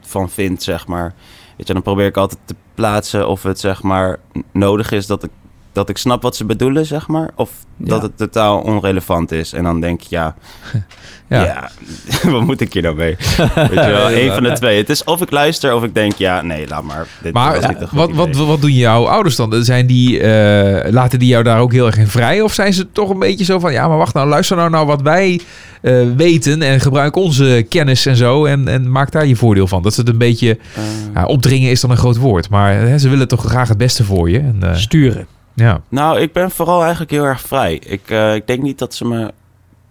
ervan 0.00 0.30
vindt, 0.30 0.62
zeg 0.62 0.86
maar. 0.86 1.14
Weet 1.56 1.66
je, 1.66 1.72
dan 1.72 1.82
probeer 1.82 2.06
ik 2.06 2.16
altijd 2.16 2.40
te 2.44 2.54
plaatsen 2.74 3.28
of 3.28 3.42
het, 3.42 3.60
zeg 3.60 3.82
maar, 3.82 4.18
nodig 4.52 4.90
is 4.90 5.06
dat 5.06 5.22
ik, 5.24 5.30
dat 5.72 5.88
ik 5.88 5.98
snap 5.98 6.22
wat 6.22 6.36
ze 6.36 6.44
bedoelen, 6.44 6.86
zeg 6.86 7.08
maar. 7.08 7.30
Of 7.34 7.50
dat 7.76 8.02
het 8.02 8.16
totaal 8.16 8.60
onrelevant 8.60 9.32
is. 9.32 9.52
En 9.52 9.62
dan 9.62 9.80
denk 9.80 10.02
ik, 10.02 10.08
ja, 10.08 10.34
Ja. 11.30 11.44
ja, 11.44 11.70
wat 12.30 12.42
moet 12.42 12.60
ik 12.60 12.72
hier 12.72 12.82
nou 12.82 12.94
mee? 12.94 13.16
Weet 13.54 13.70
je 13.70 13.90
wel, 13.90 14.08
één 14.08 14.32
van 14.34 14.42
de 14.42 14.52
twee. 14.52 14.78
Het 14.78 14.88
is 14.88 15.04
of 15.04 15.20
ik 15.20 15.30
luister 15.30 15.74
of 15.74 15.84
ik 15.84 15.94
denk, 15.94 16.14
ja, 16.14 16.42
nee, 16.42 16.68
laat 16.68 16.82
maar. 16.82 17.06
Dit 17.22 17.32
Maar 17.32 17.76
wat, 17.90 18.10
wat, 18.12 18.36
wat 18.36 18.60
doen 18.60 18.72
jouw 18.72 19.06
ouders 19.06 19.36
dan? 19.36 19.64
Zijn 19.64 19.86
die, 19.86 20.20
eh, 20.20 20.92
laten 20.92 21.18
die 21.18 21.28
jou 21.28 21.44
daar 21.44 21.60
ook 21.60 21.72
heel 21.72 21.86
erg 21.86 21.98
in 21.98 22.06
vrij? 22.06 22.40
Of 22.40 22.52
zijn 22.52 22.72
ze 22.72 22.92
toch 22.92 23.10
een 23.10 23.18
beetje 23.18 23.44
zo 23.44 23.58
van... 23.58 23.72
Ja, 23.72 23.88
maar 23.88 23.98
wacht 23.98 24.14
nou, 24.14 24.28
luister 24.28 24.56
nou 24.56 24.70
naar 24.70 24.86
wat 24.86 25.02
wij 25.02 25.40
eh, 25.80 26.02
weten... 26.16 26.62
en 26.62 26.80
gebruik 26.80 27.16
onze 27.16 27.66
kennis 27.68 28.06
en 28.06 28.16
zo... 28.16 28.44
En, 28.44 28.68
en 28.68 28.90
maak 28.90 29.12
daar 29.12 29.26
je 29.26 29.36
voordeel 29.36 29.66
van. 29.66 29.82
Dat 29.82 29.94
ze 29.94 30.00
het 30.00 30.08
een 30.08 30.18
beetje... 30.18 30.58
Eh, 30.74 30.82
Ja, 31.14 31.26
opdringen 31.26 31.70
is 31.70 31.80
dan 31.80 31.90
een 31.90 31.96
groot 31.96 32.16
woord. 32.16 32.48
Maar 32.48 32.74
hè, 32.74 32.98
ze 32.98 33.08
willen 33.08 33.28
toch 33.28 33.44
graag 33.44 33.68
het 33.68 33.78
beste 33.78 34.04
voor 34.04 34.30
je. 34.30 34.38
En, 34.38 34.58
eh, 34.60 34.74
Sturen. 34.74 35.26
Ja. 35.60 35.80
Nou, 35.88 36.20
ik 36.20 36.32
ben 36.32 36.50
vooral 36.50 36.80
eigenlijk 36.80 37.10
heel 37.10 37.24
erg 37.24 37.40
vrij. 37.40 37.74
Ik, 37.74 38.10
eh, 38.10 38.34
ik 38.34 38.46
denk 38.46 38.62
niet 38.62 38.78
dat 38.78 38.94
ze 38.94 39.04
me 39.04 39.32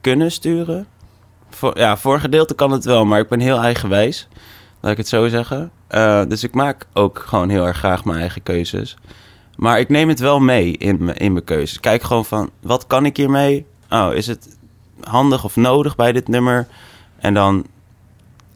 kunnen 0.01 0.31
sturen. 0.31 0.87
Voor, 1.49 1.77
ja, 1.77 1.97
voor 1.97 2.13
een 2.13 2.19
gedeelte 2.19 2.53
kan 2.53 2.71
het 2.71 2.85
wel, 2.85 3.05
maar 3.05 3.19
ik 3.19 3.27
ben 3.29 3.39
heel 3.39 3.57
eigenwijs. 3.61 4.27
Laat 4.79 4.91
ik 4.91 4.97
het 4.97 5.07
zo 5.07 5.27
zeggen. 5.27 5.71
Eh, 5.87 6.21
dus 6.27 6.43
ik 6.43 6.53
maak 6.53 6.87
ook 6.93 7.23
gewoon 7.27 7.49
heel 7.49 7.65
erg 7.67 7.77
graag 7.77 8.05
mijn 8.05 8.19
eigen 8.19 8.43
keuzes. 8.43 8.97
Maar 9.55 9.79
ik 9.79 9.89
neem 9.89 10.09
het 10.09 10.19
wel 10.19 10.39
mee 10.39 10.71
in, 10.77 11.03
mijn- 11.03 11.17
in 11.17 11.31
mijn 11.33 11.43
keuzes. 11.45 11.79
Kijk 11.79 12.01
gewoon 12.03 12.25
van, 12.25 12.49
wat 12.61 12.87
kan 12.87 13.05
ik 13.05 13.17
hiermee? 13.17 13.65
Oh, 13.89 14.13
is 14.13 14.27
het 14.27 14.57
handig 15.03 15.43
of 15.43 15.55
nodig 15.55 15.95
bij 15.95 16.11
dit 16.11 16.27
nummer? 16.27 16.67
En 17.19 17.33
dan, 17.33 17.65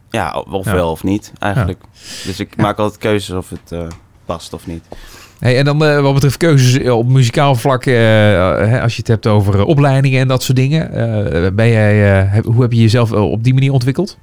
ja, 0.09 0.43
of 0.51 0.65
Ja. 0.65 0.73
wel 0.73 0.91
of 0.91 1.03
niet 1.03 1.33
eigenlijk. 1.39 1.81
Dus 2.25 2.39
ik 2.39 2.55
maak 2.57 2.77
altijd 2.77 2.99
keuzes 2.99 3.35
of 3.35 3.49
het 3.49 3.71
eh, 3.71 3.87
past 4.25 4.53
of 4.53 4.67
niet. 4.67 4.85
Hey, 5.43 5.57
en 5.57 5.65
dan 5.65 5.85
eh, 5.85 6.01
wat 6.01 6.13
betreft 6.13 6.37
keuzes 6.37 6.89
op 6.89 7.07
muzikaal 7.07 7.55
vlak... 7.55 7.85
eh, 7.85 8.81
als 8.81 8.93
je 8.93 8.99
het 8.99 9.07
hebt 9.07 9.27
over 9.27 9.59
eh, 9.59 9.67
opleidingen 9.67 10.19
en 10.19 10.27
dat 10.27 10.43
soort 10.43 10.57
dingen... 10.57 10.93
eh, 10.93 12.27
eh, 12.27 12.45
hoe 12.45 12.61
heb 12.61 12.71
je 12.71 12.81
jezelf 12.81 13.11
eh, 13.11 13.31
op 13.31 13.43
die 13.43 13.53
manier 13.53 13.71
ontwikkeld? 13.71 14.17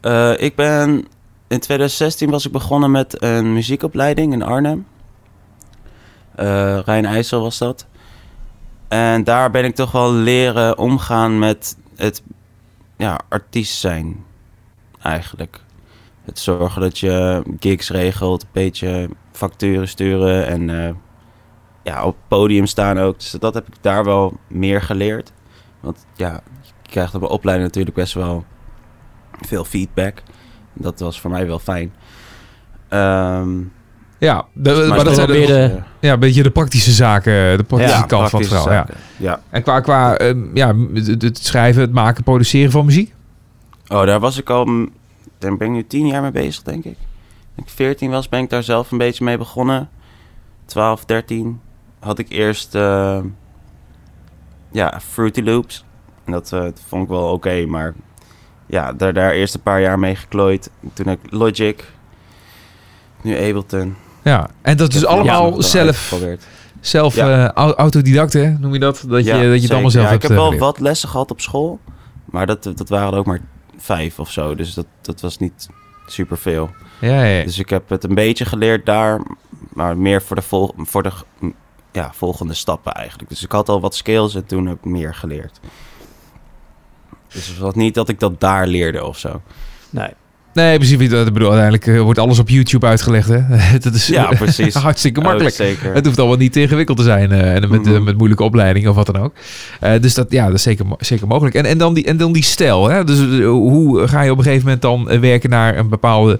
Eh, 0.00 0.32
ik 0.36 0.54
ben 0.54 1.06
in 1.48 1.60
2016 1.60 2.30
was 2.30 2.46
ik 2.46 2.52
begonnen 2.52 2.90
met 2.90 3.22
een 3.22 3.52
muziekopleiding 3.52 4.32
in 4.32 4.42
Arnhem. 4.42 4.86
Eh 6.34 6.78
Rijn 6.84 7.04
IJssel 7.04 7.40
was 7.42 7.58
dat. 7.58 7.86
En 8.88 9.24
daar 9.24 9.50
ben 9.50 9.64
ik 9.64 9.74
toch 9.74 9.92
wel 9.92 10.12
leren 10.12 10.78
omgaan 10.78 11.38
met 11.38 11.76
het 11.96 12.22
ja, 12.96 13.20
artiest 13.28 13.78
zijn, 13.80 14.24
eigenlijk. 15.02 15.60
Het 16.24 16.38
zorgen 16.38 16.80
dat 16.80 16.98
je 16.98 17.42
gigs 17.60 17.90
regelt, 17.90 18.42
een 18.42 18.48
beetje 18.52 19.08
facturen 19.32 19.88
sturen 19.88 20.46
en 20.46 20.84
eh, 20.86 20.92
ja, 21.82 22.04
op 22.04 22.14
het 22.14 22.28
podium 22.28 22.66
staan 22.66 22.98
ook. 22.98 23.18
Dus 23.18 23.30
dat 23.30 23.54
heb 23.54 23.66
ik 23.66 23.74
daar 23.80 24.04
wel 24.04 24.36
meer 24.48 24.82
geleerd. 24.82 25.32
Want 25.80 26.06
ja, 26.16 26.40
je 26.62 26.90
krijgt 26.90 27.14
op 27.14 27.22
een 27.22 27.28
opleiding 27.28 27.68
natuurlijk 27.68 27.96
best 27.96 28.14
wel 28.14 28.44
veel 29.46 29.64
feedback. 29.64 30.22
Dat 30.72 31.00
was 31.00 31.20
voor 31.20 31.30
mij 31.30 31.46
wel 31.46 31.58
fijn. 31.58 31.92
Ehm, 32.88 33.48
Ja, 34.18 34.44
de- 34.52 34.86
maar 34.88 35.04
dat 35.04 35.14
zijn 35.14 35.28
weer 35.28 35.46
de- 35.46 35.78
ja, 36.00 36.12
een 36.12 36.18
beetje 36.20 36.42
de 36.42 36.50
praktische 36.50 36.90
zaken, 36.90 37.56
de 37.56 37.64
praktische 37.64 37.96
ja, 38.00 38.06
kant 38.06 38.30
van 38.30 38.40
het 38.40 38.48
verhaal. 38.48 38.72
Ja. 38.72 38.86
Ja. 39.16 39.40
En 39.50 39.62
qua, 39.62 39.80
qua 39.80 40.16
ehm, 40.16 40.56
ja, 40.56 40.74
het, 40.94 41.22
het 41.22 41.38
schrijven, 41.38 41.82
het 41.82 41.92
maken, 41.92 42.24
produceren 42.24 42.70
van 42.70 42.84
muziek? 42.84 43.14
Oh, 43.88 44.06
daar 44.06 44.20
was 44.20 44.38
ik 44.38 44.50
al... 44.50 44.88
Daar 45.40 45.56
ben 45.56 45.66
ik 45.68 45.72
nu 45.72 45.86
tien 45.86 46.06
jaar 46.06 46.22
mee 46.22 46.30
bezig, 46.30 46.62
denk 46.62 46.84
ik. 46.84 46.96
Toen 47.54 47.64
ik 47.64 47.68
14 47.70 48.10
was, 48.10 48.28
ben 48.28 48.40
ik 48.40 48.50
daar 48.50 48.62
zelf 48.62 48.90
een 48.90 48.98
beetje 48.98 49.24
mee 49.24 49.38
begonnen. 49.38 49.88
12, 50.64 51.04
13 51.04 51.60
had 51.98 52.18
ik 52.18 52.28
eerst... 52.30 52.74
eh, 52.74 53.18
ja, 54.72 55.00
Fruity 55.08 55.40
Loops. 55.42 55.84
En 56.24 56.32
dat, 56.32 56.52
eh, 56.52 56.60
dat 56.60 56.80
vond 56.88 57.02
ik 57.02 57.08
wel 57.08 57.32
oké, 57.32 57.66
maar... 57.66 57.94
Ja, 58.66 58.92
daar, 58.92 59.12
daar 59.12 59.30
eerst 59.32 59.54
een 59.54 59.60
paar 59.62 59.80
jaar 59.80 59.98
mee 59.98 60.14
geklooid. 60.16 60.70
Toen 60.92 61.06
heb 61.08 61.24
ik 61.24 61.32
Logic. 61.32 61.84
Nu 63.22 63.36
Ableton. 63.36 63.96
Ja, 64.22 64.48
en 64.62 64.76
dat 64.76 64.94
is 64.94 65.00
heb 65.00 65.08
allemaal 65.08 65.62
zelf, 65.62 66.14
zelf 66.80 67.14
Ja. 67.14 67.44
eh, 67.44 67.48
au- 67.54 67.72
autodidact, 67.74 68.32
hè? 68.32 68.50
Noem 68.58 68.72
je 68.72 68.78
dat? 68.78 69.04
Dat 69.08 69.24
je, 69.24 69.30
Ja, 69.34 69.42
dat 69.42 69.54
je 69.56 69.60
het 69.62 69.70
allemaal 69.70 69.90
zelf 69.90 70.04
ja, 70.04 70.10
hebt 70.10 70.22
Ik 70.22 70.28
heb 70.30 70.38
wel 70.38 70.56
wat 70.58 70.80
lessen 70.80 71.08
gehad 71.08 71.30
op 71.30 71.40
school. 71.40 71.80
Maar 72.24 72.46
dat, 72.46 72.62
dat 72.62 72.88
waren 72.88 73.12
er 73.12 73.18
ook 73.18 73.26
maar 73.26 73.40
vijf 73.80 74.18
of 74.18 74.30
zo. 74.30 74.54
Dus 74.54 74.74
dat, 74.74 74.86
dat 75.00 75.20
was 75.20 75.38
niet 75.38 75.68
superveel. 76.06 76.70
Ja, 77.00 77.24
ja. 77.24 77.44
Dus 77.44 77.58
ik 77.58 77.70
heb 77.70 77.88
het 77.88 78.04
een 78.04 78.14
beetje 78.14 78.44
geleerd 78.44 78.86
daar. 78.86 79.20
Maar 79.72 79.96
meer 79.96 80.22
voor 80.22 80.36
de, 80.36 80.42
vol 80.42 80.74
voor 80.76 81.02
de 81.02 81.12
ja, 81.92 82.12
volgende 82.12 82.54
stappen 82.54 82.92
eigenlijk. 82.92 83.28
Dus 83.28 83.42
ik 83.42 83.52
had 83.52 83.68
al 83.68 83.80
wat 83.80 83.94
skills 83.94 84.34
en 84.34 84.46
toen 84.46 84.66
heb 84.66 84.76
ik 84.76 84.84
meer 84.84 85.14
geleerd. 85.14 85.60
Dus 87.28 87.46
het 87.46 87.58
was 87.58 87.74
niet 87.74 87.94
dat 87.94 88.08
ik 88.08 88.20
dat 88.20 88.40
daar 88.40 88.66
leerde 88.66 89.04
of 89.04 89.18
zo. 89.18 89.40
Nee. 89.90 90.10
Nee, 90.60 90.76
precies. 90.76 90.98
Ik 90.98 91.08
bedoel, 91.32 91.52
uiteindelijk 91.52 91.86
eh, 91.86 92.00
wordt 92.00 92.18
alles 92.18 92.38
op 92.38 92.48
YouTube 92.48 92.86
uitgelegd, 92.86 93.28
hè? 93.28 93.40
dat 93.78 93.94
is 93.94 94.06
Ja, 94.06 94.24
precies. 94.38 94.74
hartstikke 94.88 95.20
makkelijk. 95.20 95.50
Oh, 95.50 95.66
zeker. 95.66 95.94
Het 95.94 96.06
hoeft 96.06 96.18
allemaal 96.18 96.36
niet 96.36 96.52
te 96.52 96.60
ingewikkeld 96.60 96.96
te 96.98 97.02
zijn. 97.04 97.32
eh, 97.32 97.54
en 97.54 97.70
met, 97.70 97.86
eh, 97.86 97.92
Mhm. 97.92 98.02
met 98.04 98.16
moeilijke 98.16 98.44
opleidingen 98.44 98.90
of 98.90 98.96
wat 98.96 99.06
dan 99.06 99.16
ook. 99.18 99.32
Dus 100.00 100.14
dat, 100.14 100.26
ja, 100.32 100.46
dat 100.46 100.54
is 100.54 100.62
zeker, 100.62 100.86
zeker 100.98 101.26
mogelijk. 101.26 101.54
En, 101.54 101.64
en, 101.64 101.78
dan 101.78 101.94
die, 101.94 102.04
en 102.04 102.16
dan 102.16 102.32
die 102.32 102.44
stijl. 102.44 102.88
Hè? 102.88 103.04
Dus 103.04 103.18
hoe 103.44 104.08
ga 104.08 104.22
je 104.22 104.30
op 104.30 104.38
een 104.38 104.44
gegeven 104.44 104.64
moment 104.64 104.82
dan 104.82 105.20
werken 105.20 105.50
naar 105.50 105.78
een 105.78 105.88
bepaalde, 105.88 106.38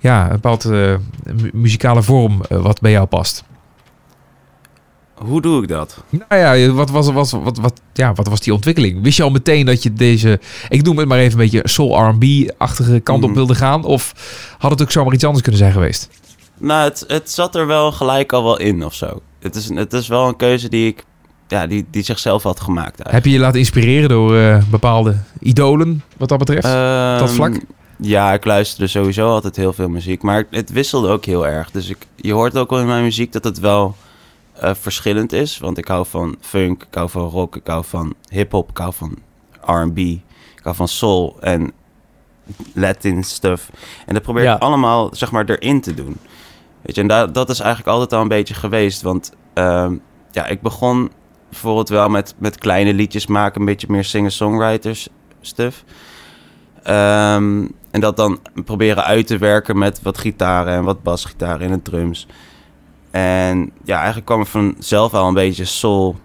ja, 0.00 0.24
een 0.24 0.30
bepaalde 0.40 0.98
mu- 1.42 1.50
muzikale 1.52 2.02
vorm 2.02 2.40
wat 2.48 2.80
bij 2.80 2.90
jou 2.90 3.06
past? 3.06 3.44
Hoe 5.24 5.40
doe 5.40 5.62
ik 5.62 5.68
dat? 5.68 6.04
Nou 6.28 6.58
ja, 6.58 6.72
wat 6.72 6.90
was, 6.90 7.10
was, 7.12 7.32
wat, 7.32 7.58
wat, 7.58 7.80
ja, 7.92 8.12
wat 8.12 8.28
was 8.28 8.40
die 8.40 8.54
ontwikkeling? 8.54 9.02
Wist 9.02 9.16
je 9.16 9.22
al 9.22 9.30
meteen 9.30 9.66
dat 9.66 9.82
je 9.82 9.92
deze, 9.92 10.40
ik 10.68 10.82
noem 10.82 10.98
het 10.98 11.08
maar 11.08 11.18
even 11.18 11.32
een 11.32 11.38
beetje 11.50 11.68
soul 11.68 12.08
R&B-achtige 12.08 13.00
kant 13.00 13.22
op 13.22 13.28
Mhm. 13.28 13.38
wilde 13.38 13.54
gaan? 13.54 13.84
Of 13.84 14.12
had 14.58 14.70
het 14.70 14.82
ook 14.82 14.90
zomaar 14.90 15.14
iets 15.14 15.24
anders 15.24 15.42
kunnen 15.42 15.60
zijn 15.60 15.72
geweest? 15.72 16.08
Nou, 16.58 16.84
het, 16.84 17.04
het 17.06 17.30
zat 17.30 17.54
er 17.54 17.66
wel 17.66 17.92
gelijk 17.92 18.32
al 18.32 18.42
wel 18.44 18.58
in 18.58 18.84
of 18.84 18.94
zo. 18.94 19.20
Het 19.40 19.54
is, 19.56 19.68
het 19.74 19.92
is 19.92 20.08
wel 20.08 20.28
een 20.28 20.36
keuze 20.36 20.68
die 20.68 20.86
ik... 20.86 21.04
Ja, 21.48 21.66
die, 21.66 21.86
die 21.90 22.02
zichzelf 22.02 22.42
had 22.42 22.60
gemaakt 22.60 22.84
eigenlijk. 23.00 23.12
Heb 23.12 23.24
je 23.24 23.30
je 23.30 23.38
laten 23.38 23.58
inspireren 23.58 24.08
door 24.08 24.36
eh, 24.36 24.58
bepaalde 24.70 25.16
idolen 25.40 26.02
wat 26.16 26.28
dat 26.28 26.38
betreft? 26.38 26.62
dat 26.62 27.28
Ehm, 27.28 27.34
vlak? 27.34 27.60
Ja, 27.98 28.32
ik 28.32 28.44
luisterde 28.44 28.86
sowieso 28.90 29.28
altijd 29.28 29.56
heel 29.56 29.72
veel 29.72 29.88
muziek. 29.88 30.22
Maar 30.22 30.44
het 30.50 30.70
wisselde 30.72 31.08
ook 31.08 31.24
heel 31.24 31.46
erg. 31.46 31.70
Dus 31.70 31.88
ik, 31.88 31.96
je 32.16 32.32
hoort 32.32 32.58
ook 32.58 32.70
wel 32.70 32.78
in 32.80 32.86
mijn 32.86 33.02
muziek 33.02 33.32
dat 33.32 33.44
het 33.44 33.58
wel 33.58 33.96
eh, 34.62 34.74
verschillend 34.74 35.32
is. 35.32 35.58
Want 35.58 35.78
ik 35.78 35.88
hou 35.88 36.06
van 36.06 36.36
funk, 36.40 36.82
ik 36.82 36.94
hou 36.94 37.10
van 37.10 37.28
rock, 37.28 37.56
ik 37.56 37.66
hou 37.66 37.84
van 37.84 38.14
hip-hop, 38.28 38.70
ik 38.70 38.76
hou 38.76 38.92
van 38.94 39.16
RB, 39.60 39.98
ik 39.98 40.62
hou 40.62 40.76
van 40.76 40.88
soul 40.88 41.36
en 41.40 41.72
Latin 42.74 43.24
stuff. 43.24 43.70
En 44.06 44.14
dat 44.14 44.22
probeer 44.22 44.42
Ja. 44.42 44.54
ik 44.54 44.62
allemaal 44.62 45.14
zeg 45.14 45.30
maar 45.32 45.44
erin 45.44 45.80
te 45.80 45.94
doen. 45.94 46.16
Weet 46.82 46.94
je, 46.94 47.00
en 47.00 47.06
da- 47.08 47.26
dat 47.26 47.50
is 47.50 47.60
eigenlijk 47.60 47.90
altijd 47.90 48.12
al 48.12 48.20
een 48.20 48.28
beetje 48.28 48.54
geweest. 48.54 49.02
Want 49.02 49.32
ehm, 49.54 49.96
ja, 50.30 50.46
ik 50.46 50.60
begon 50.62 51.10
bijvoorbeeld 51.50 51.88
wel 51.88 52.08
met, 52.08 52.34
met 52.38 52.58
kleine 52.58 52.94
liedjes 52.94 53.26
maken, 53.26 53.60
een 53.60 53.66
beetje 53.66 53.86
meer 53.90 54.04
singer-songwriters 54.04 55.08
stuff. 55.40 55.84
Ehm, 56.82 57.66
en 57.90 58.00
dat 58.00 58.16
dan 58.16 58.38
proberen 58.64 59.04
uit 59.04 59.26
te 59.26 59.38
werken 59.38 59.78
met 59.78 60.02
wat 60.02 60.18
gitaren 60.18 60.74
en 60.74 60.84
wat 60.84 61.02
basgitaren 61.02 61.70
en 61.70 61.82
drums. 61.82 62.26
En 63.12 63.72
ja, 63.84 63.96
eigenlijk 63.96 64.26
kwam 64.26 64.40
er 64.40 64.46
vanzelf 64.46 65.14
al 65.14 65.28
een 65.28 65.34
beetje 65.34 65.64
soul, 65.64 66.16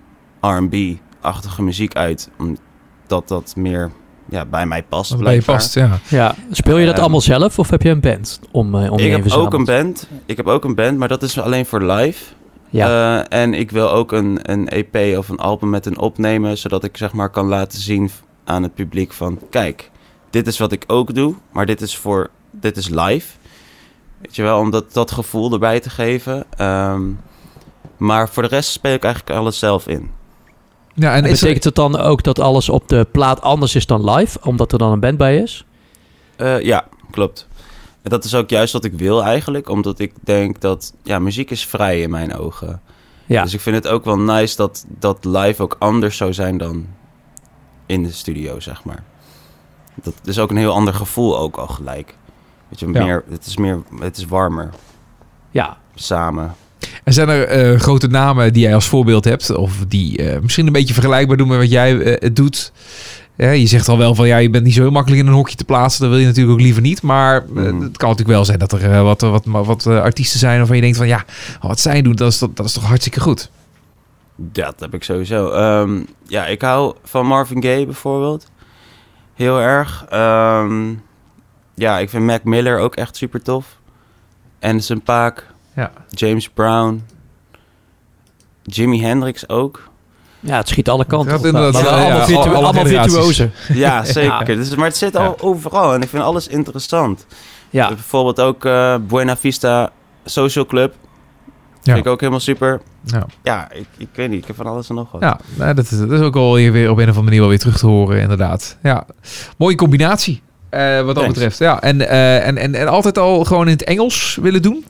R&B-achtige 0.41 1.61
muziek 1.63 1.95
uit. 1.95 2.29
Omdat 2.39 3.27
dat 3.27 3.53
meer 3.55 3.91
ja, 4.29 4.45
bij 4.45 4.65
mij 4.65 4.83
past. 4.83 5.17
Bij 5.17 5.35
je 5.35 5.41
past, 5.43 5.73
ja. 5.73 5.99
Ja, 6.09 6.35
speel 6.51 6.77
je 6.77 6.85
dat 6.85 6.93
Ehm, 6.93 7.01
allemaal 7.01 7.21
zelf 7.21 7.59
of 7.59 7.69
heb 7.69 7.81
je 7.81 7.89
een 7.89 7.99
band 7.99 8.39
om, 8.51 8.75
eh, 8.75 8.91
om 8.91 8.99
je 8.99 9.05
Ik 9.05 9.11
heb 9.11 9.31
ook 9.31 9.53
een 9.53 9.65
band. 9.65 10.07
Ik 10.25 10.37
heb 10.37 10.47
ook 10.47 10.63
een 10.63 10.75
band, 10.75 10.97
maar 10.97 11.07
dat 11.07 11.23
is 11.23 11.39
alleen 11.39 11.65
voor 11.65 11.81
live. 11.83 12.23
Ja, 12.69 13.19
Eh, 13.27 13.39
en 13.41 13.53
ik 13.53 13.71
wil 13.71 13.91
ook 13.91 14.11
een, 14.11 14.39
een 14.41 14.67
EP 14.69 15.17
of 15.17 15.29
een 15.29 15.37
album 15.37 15.69
met 15.69 15.85
een 15.85 15.97
opnemen, 15.99 16.57
zodat 16.57 16.83
ik 16.83 16.97
zeg 16.97 17.13
maar 17.13 17.29
kan 17.29 17.47
laten 17.47 17.79
zien 17.79 18.09
aan 18.43 18.63
het 18.63 18.73
publiek 18.73 19.13
van, 19.13 19.39
kijk, 19.49 19.91
dit 20.29 20.47
is 20.47 20.57
wat 20.57 20.71
ik 20.71 20.83
ook 20.87 21.15
doe, 21.15 21.35
maar 21.51 21.65
dit 21.65 21.81
is 21.81 21.97
voor, 21.97 22.29
dit 22.51 22.77
is 22.77 22.89
live. 22.89 23.27
Weet 24.21 24.35
je 24.35 24.41
wel, 24.41 24.59
om 24.59 24.71
dat, 24.71 24.93
dat 24.93 25.11
gevoel 25.11 25.51
erbij 25.53 25.79
te 25.79 25.89
geven. 25.89 26.45
Ehm, 26.57 27.01
maar 27.97 28.29
voor 28.29 28.43
de 28.43 28.49
rest 28.49 28.71
speel 28.71 28.93
ik 28.93 29.03
eigenlijk 29.03 29.39
alles 29.39 29.59
zelf 29.59 29.87
in. 29.87 30.11
Ja, 30.93 31.13
en 31.13 31.23
betekent 31.23 31.63
het 31.63 31.75
dan 31.75 31.97
ook 31.97 32.23
dat 32.23 32.39
alles 32.39 32.69
op 32.69 32.87
de 32.87 33.07
plaat 33.11 33.41
anders 33.41 33.75
is 33.75 33.85
dan 33.85 34.09
live, 34.09 34.39
omdat 34.41 34.71
er 34.71 34.77
dan 34.77 34.91
een 34.91 34.99
band 34.99 35.17
bij 35.17 35.37
is? 35.37 35.65
Eh, 36.35 36.61
ja, 36.61 36.87
klopt. 37.11 37.47
En 38.01 38.09
dat 38.09 38.23
is 38.23 38.35
ook 38.35 38.49
juist 38.49 38.73
wat 38.73 38.83
ik 38.83 38.93
wil 38.93 39.23
eigenlijk, 39.23 39.69
omdat 39.69 39.99
ik 39.99 40.13
denk 40.19 40.61
dat, 40.61 40.93
ja, 41.03 41.19
muziek 41.19 41.51
is 41.51 41.65
vrij 41.65 42.01
in 42.01 42.09
mijn 42.09 42.35
ogen. 42.35 42.81
Ja, 43.25 43.43
Dus 43.43 43.53
ik 43.53 43.61
vind 43.61 43.75
het 43.75 43.87
ook 43.87 44.05
wel 44.05 44.19
nice 44.19 44.55
dat, 44.55 44.85
dat 44.87 45.25
live 45.25 45.63
ook 45.63 45.75
anders 45.79 46.17
zou 46.17 46.33
zijn 46.33 46.57
dan 46.57 46.87
in 47.85 48.03
de 48.03 48.11
studio, 48.11 48.59
zeg 48.59 48.83
maar. 48.83 49.03
Dat 49.95 50.13
is 50.23 50.39
ook 50.39 50.49
een 50.49 50.57
heel 50.57 50.73
ander 50.73 50.93
gevoel 50.93 51.37
ook 51.37 51.57
al 51.57 51.67
gelijk. 51.67 52.15
Weet 52.69 52.79
je, 52.79 52.87
meer, 52.87 53.23
het 53.29 53.45
is 53.45 53.57
meer, 53.57 53.81
het 53.99 54.17
is 54.17 54.25
warmer, 54.25 54.69
ja. 55.51 55.77
samen. 55.95 56.55
En 57.03 57.13
zijn 57.13 57.29
er 57.29 57.43
eh, 57.47 57.79
grote 57.79 58.07
namen 58.07 58.53
die 58.53 58.61
jij 58.63 58.73
als 58.75 58.87
voorbeeld 58.87 59.23
hebt, 59.25 59.55
of 59.55 59.85
die 59.87 60.17
eh, 60.29 60.39
misschien 60.41 60.67
een 60.67 60.73
beetje 60.73 60.93
vergelijkbaar 60.93 61.37
doen 61.37 61.47
met 61.47 61.57
wat 61.57 61.71
jij 61.71 61.99
eh, 62.17 62.29
doet? 62.33 62.71
Ja, 63.35 63.49
je 63.49 63.65
zegt 63.67 63.87
al 63.87 63.97
wel 63.97 64.15
van 64.15 64.27
ja, 64.27 64.37
je 64.37 64.49
bent 64.49 64.63
niet 64.63 64.73
zo 64.73 64.81
heel 64.81 64.91
makkelijk 64.91 65.21
in 65.21 65.27
een 65.27 65.33
hokje 65.33 65.55
te 65.55 65.63
plaatsen. 65.65 66.01
Dat 66.01 66.09
wil 66.09 66.19
je 66.19 66.25
natuurlijk 66.25 66.53
ook 66.53 66.61
liever 66.61 66.81
niet. 66.81 67.01
Maar 67.01 67.43
Mhm. 67.49 67.57
het 67.81 67.97
kan 67.97 68.09
natuurlijk 68.09 68.27
wel 68.37 68.45
zijn 68.45 68.59
dat 68.59 68.71
er 68.71 69.03
wat, 69.03 69.21
wat, 69.21 69.45
wat, 69.45 69.65
wat 69.65 69.85
artiesten 69.87 70.39
zijn 70.39 70.57
waarvan 70.57 70.75
je 70.75 70.81
denkt 70.81 70.97
van 70.97 71.07
ja, 71.07 71.23
wat 71.61 71.79
zij 71.79 72.01
doen, 72.01 72.15
dat 72.15 72.31
is, 72.31 72.37
toch- 72.37 72.53
dat 72.53 72.65
is 72.65 72.73
toch 72.73 72.83
hartstikke 72.85 73.19
goed. 73.19 73.49
Ja, 74.53 74.65
dat 74.65 74.79
heb 74.79 74.93
ik 74.93 75.03
sowieso. 75.03 75.49
Ehm, 75.51 75.99
ja, 76.27 76.45
ik 76.45 76.61
hou 76.61 76.95
van 77.03 77.25
Marvin 77.25 77.61
Gaye 77.63 77.85
bijvoorbeeld. 77.85 78.51
Heel 79.33 79.59
erg. 79.59 80.05
Ehm, 80.09 80.93
ja, 81.77 81.99
ik 81.99 82.09
vind 82.09 82.23
Mac 82.23 82.43
Miller 82.43 82.79
ook 82.79 82.95
echt 82.95 83.15
super 83.15 83.41
tof. 83.41 83.65
Anderson 84.61 85.01
Paak, 85.01 85.47
Ja. 85.75 85.91
James 86.09 86.49
Brown, 86.49 87.03
Jimi 88.63 89.01
Hendrix 89.01 89.49
ook. 89.49 89.89
Ja, 90.39 90.57
het 90.57 90.67
schiet 90.67 90.89
alle 90.89 91.05
kanten 91.05 91.31
Ja, 91.31 91.37
op. 91.39 91.45
inderdaad, 91.45 91.73
Maar 91.73 91.83
ja, 91.83 91.89
allemaal, 91.89 92.17
ja, 92.17 92.25
virtu- 92.25 92.41
alle- 92.49 92.55
allemaal 92.65 92.85
virtuozen. 92.85 93.51
Ja, 93.73 94.03
zeker. 94.03 94.45
Dus, 94.45 94.75
maar 94.75 94.85
het 94.85 94.97
zit 94.97 95.15
al 95.15 95.23
Ja. 95.23 95.33
overal 95.39 95.93
en 95.93 96.01
ik 96.01 96.09
vind 96.09 96.23
alles 96.23 96.47
interessant. 96.47 97.25
Ja, 97.69 97.87
Bijvoorbeeld 97.87 98.41
ook 98.41 98.65
eh, 98.65 98.95
Buena 99.07 99.37
Vista 99.37 99.91
Social 100.25 100.65
Club. 100.65 100.93
Ja. 101.83 101.93
Vind 101.93 102.05
ik 102.05 102.11
ook 102.11 102.19
helemaal 102.19 102.39
super. 102.41 102.81
Ja, 103.03 103.25
Ja, 103.43 103.71
ik, 103.71 103.87
ik 103.97 104.07
weet 104.13 104.29
niet. 104.29 104.41
Ik 104.41 104.47
heb 104.47 104.55
van 104.55 104.65
alles 104.65 104.89
en 104.89 104.95
nog 104.95 105.11
wat. 105.11 105.21
ja 105.21 105.39
nou, 105.55 105.73
dat, 105.73 105.83
is, 105.91 105.97
dat 105.99 106.11
is 106.11 106.19
ook 106.19 106.35
al 106.35 106.55
hier 106.55 106.71
weer 106.71 106.89
op 106.89 106.97
een 106.97 107.01
of 107.03 107.07
andere 107.09 107.23
manier 107.23 107.39
wel 107.39 107.49
weer 107.49 107.59
terug 107.59 107.77
te 107.77 107.87
horen, 107.87 108.21
inderdaad. 108.21 108.77
Ja, 108.83 109.05
mooie 109.57 109.75
combinatie. 109.75 110.41
Eh, 110.69 110.95
wat 110.95 111.05
dat 111.05 111.15
Thanks. 111.15 111.33
betreft. 111.33 111.57
Ja, 111.57 111.81
en, 111.81 112.07
eh, 112.09 112.47
en, 112.47 112.57
en, 112.57 112.75
en 112.75 112.87
altijd 112.87 113.17
al 113.17 113.43
gewoon 113.43 113.65
in 113.65 113.73
het 113.73 113.83
Engels 113.83 114.37
willen 114.41 114.61
doen? 114.61 114.85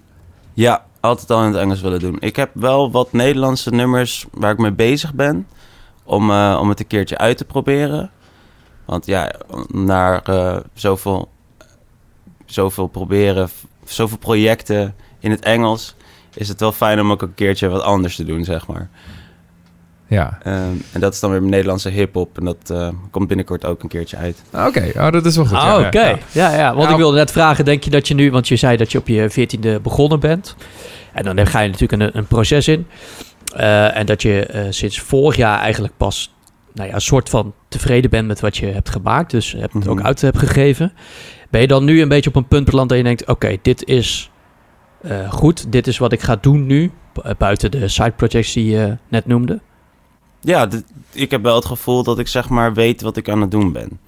Ja, 0.53 0.85
altijd 0.99 1.31
al 1.31 1.41
in 1.43 1.47
het 1.47 1.61
Engels 1.61 1.81
willen 1.81 1.99
doen. 1.99 2.17
Ik 2.19 2.35
heb 2.35 2.49
wel 2.53 2.91
wat 2.91 3.13
Nederlandse 3.13 3.69
nummers 3.69 4.25
waar 4.31 4.51
ik 4.51 4.57
mee 4.57 4.71
bezig 4.71 5.13
ben. 5.13 5.47
Om, 6.03 6.31
eh, 6.31 6.57
om 6.61 6.69
het 6.69 6.79
een 6.79 6.87
keertje 6.87 7.17
uit 7.17 7.37
te 7.37 7.45
proberen. 7.45 8.11
Want 8.85 9.05
ja, 9.05 9.31
naar 9.67 10.23
zoveel, 10.73 11.29
zoveel 12.45 12.87
proberen, 12.87 13.49
zoveel 13.85 14.17
projecten 14.17 14.95
in 15.19 15.31
het 15.31 15.43
Engels... 15.43 15.95
is 16.33 16.47
het 16.47 16.59
wel 16.59 16.71
fijn 16.71 16.99
om 16.99 17.11
ook 17.11 17.21
een 17.21 17.33
keertje 17.33 17.67
wat 17.67 17.81
anders 17.81 18.15
te 18.15 18.25
doen, 18.25 18.43
zeg 18.43 18.67
maar. 18.67 18.89
Ja, 20.09 20.37
Ehm, 20.43 20.55
en 20.91 20.99
dat 20.99 21.13
is 21.13 21.19
dan 21.19 21.29
weer 21.29 21.39
mijn 21.39 21.51
Nederlandse 21.51 21.89
hip-hop. 21.89 22.37
En 22.37 22.45
dat 22.45 22.69
eh, 22.69 22.89
komt 23.11 23.27
binnenkort 23.27 23.65
ook 23.65 23.83
een 23.83 23.89
keertje 23.89 24.17
uit. 24.17 24.41
oké. 24.67 24.91
Oh, 24.95 25.11
dat 25.11 25.25
is 25.25 25.35
wel 25.35 25.45
goed. 25.45 25.57
Ah, 25.57 25.63
ja, 25.63 25.87
oké. 25.87 26.07
ja. 26.07 26.17
Ja, 26.31 26.55
ja, 26.57 26.65
want 26.67 26.77
Nou- 26.77 26.91
ik 26.91 26.97
wilde 26.97 27.17
net 27.17 27.31
vragen, 27.31 27.65
denk 27.65 27.83
je 27.83 27.89
dat 27.89 28.07
je 28.07 28.13
nu, 28.13 28.31
want 28.31 28.47
je 28.47 28.55
zei 28.55 28.77
dat 28.77 28.91
je 28.91 28.97
op 28.97 29.07
je 29.07 29.29
veertiende 29.29 29.79
begonnen 29.79 30.19
bent. 30.19 30.55
En 31.13 31.23
dan 31.35 31.47
ga 31.47 31.59
je 31.59 31.69
natuurlijk 31.69 32.01
een, 32.01 32.17
een 32.17 32.27
proces 32.27 32.67
in. 32.67 32.87
Eh, 33.55 33.97
en 33.97 34.05
dat 34.05 34.21
je 34.21 34.45
eh, 34.45 34.65
sinds 34.69 34.99
vorig 34.99 35.35
jaar 35.35 35.59
eigenlijk 35.59 35.93
pas, 35.97 36.33
nou 36.73 36.87
ja, 36.89 36.95
een 36.95 37.01
soort 37.01 37.29
van 37.29 37.53
tevreden 37.67 38.09
bent 38.09 38.27
met 38.27 38.39
wat 38.39 38.57
je 38.57 38.65
hebt 38.65 38.89
gemaakt. 38.89 39.31
Dus 39.31 39.51
hebt 39.51 39.73
het 39.73 39.87
ook 39.87 39.97
Mhm. 39.97 40.05
uit 40.05 40.21
hebt 40.21 40.37
gegeven. 40.37 40.93
Ben 41.49 41.61
je 41.61 41.67
dan 41.67 41.83
nu 41.83 42.01
een 42.01 42.07
beetje 42.09 42.29
op 42.29 42.35
een 42.35 42.47
punt 42.47 42.65
beland 42.65 42.89
dat 42.89 42.97
je 42.97 43.03
denkt, 43.03 43.27
oké, 43.27 43.57
dit 43.61 43.83
is 43.85 44.31
eh, 45.01 45.31
goed. 45.31 45.71
Dit 45.71 45.87
is 45.87 45.97
wat 45.97 46.11
ik 46.11 46.21
ga 46.21 46.35
doen 46.41 46.65
nu. 46.65 46.91
bu- 47.13 47.33
Buiten 47.37 47.71
de 47.71 47.87
side 47.87 48.11
projects 48.11 48.53
die 48.53 48.65
je 48.69 48.97
net 49.07 49.25
noemde. 49.25 49.59
Ja, 50.47 50.65
dit- 50.65 50.83
ik 51.11 51.31
heb 51.31 51.41
wel 51.43 51.55
het 51.55 51.65
gevoel 51.65 52.03
dat 52.03 52.19
ik 52.19 52.27
zeg 52.27 52.49
maar 52.49 52.73
weet 52.73 53.01
wat 53.01 53.17
ik 53.17 53.29
aan 53.29 53.41
het 53.41 53.51
doen 53.51 53.71
ben. 53.71 53.99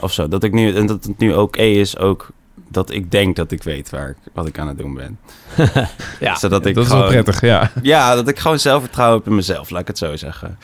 Of 0.00 0.12
zo. 0.12 0.28
Dat 0.28 0.42
ik 0.44 0.52
nu, 0.52 0.74
en 0.74 0.86
dat 0.86 1.04
het 1.04 1.18
nu 1.18 1.34
oké 1.34 1.62
is 1.62 1.98
ook 1.98 2.28
dat 2.68 2.90
ik 2.90 3.10
denk 3.10 3.36
dat 3.36 3.50
ik 3.50 3.62
weet 3.62 3.90
waar 3.90 4.08
ik, 4.08 4.16
wat 4.32 4.46
ik 4.46 4.58
aan 4.58 4.68
het 4.68 4.78
doen 4.78 4.94
ben. 4.94 5.18
Ja, 6.20 6.34
Zodat 6.36 6.66
ik 6.66 6.74
dat 6.74 6.84
is 6.84 6.90
wel 6.90 7.06
prettig, 7.06 7.40
ja. 7.40 7.70
Ja, 7.82 8.14
dat 8.14 8.28
ik 8.28 8.38
gewoon 8.38 8.58
zelfvertrouwen 8.58 9.18
heb 9.18 9.26
in 9.28 9.34
mezelf, 9.34 9.70
laat 9.70 9.80
ik 9.80 9.86
het 9.86 9.98
zo 9.98 10.16
zeggen. 10.16 10.58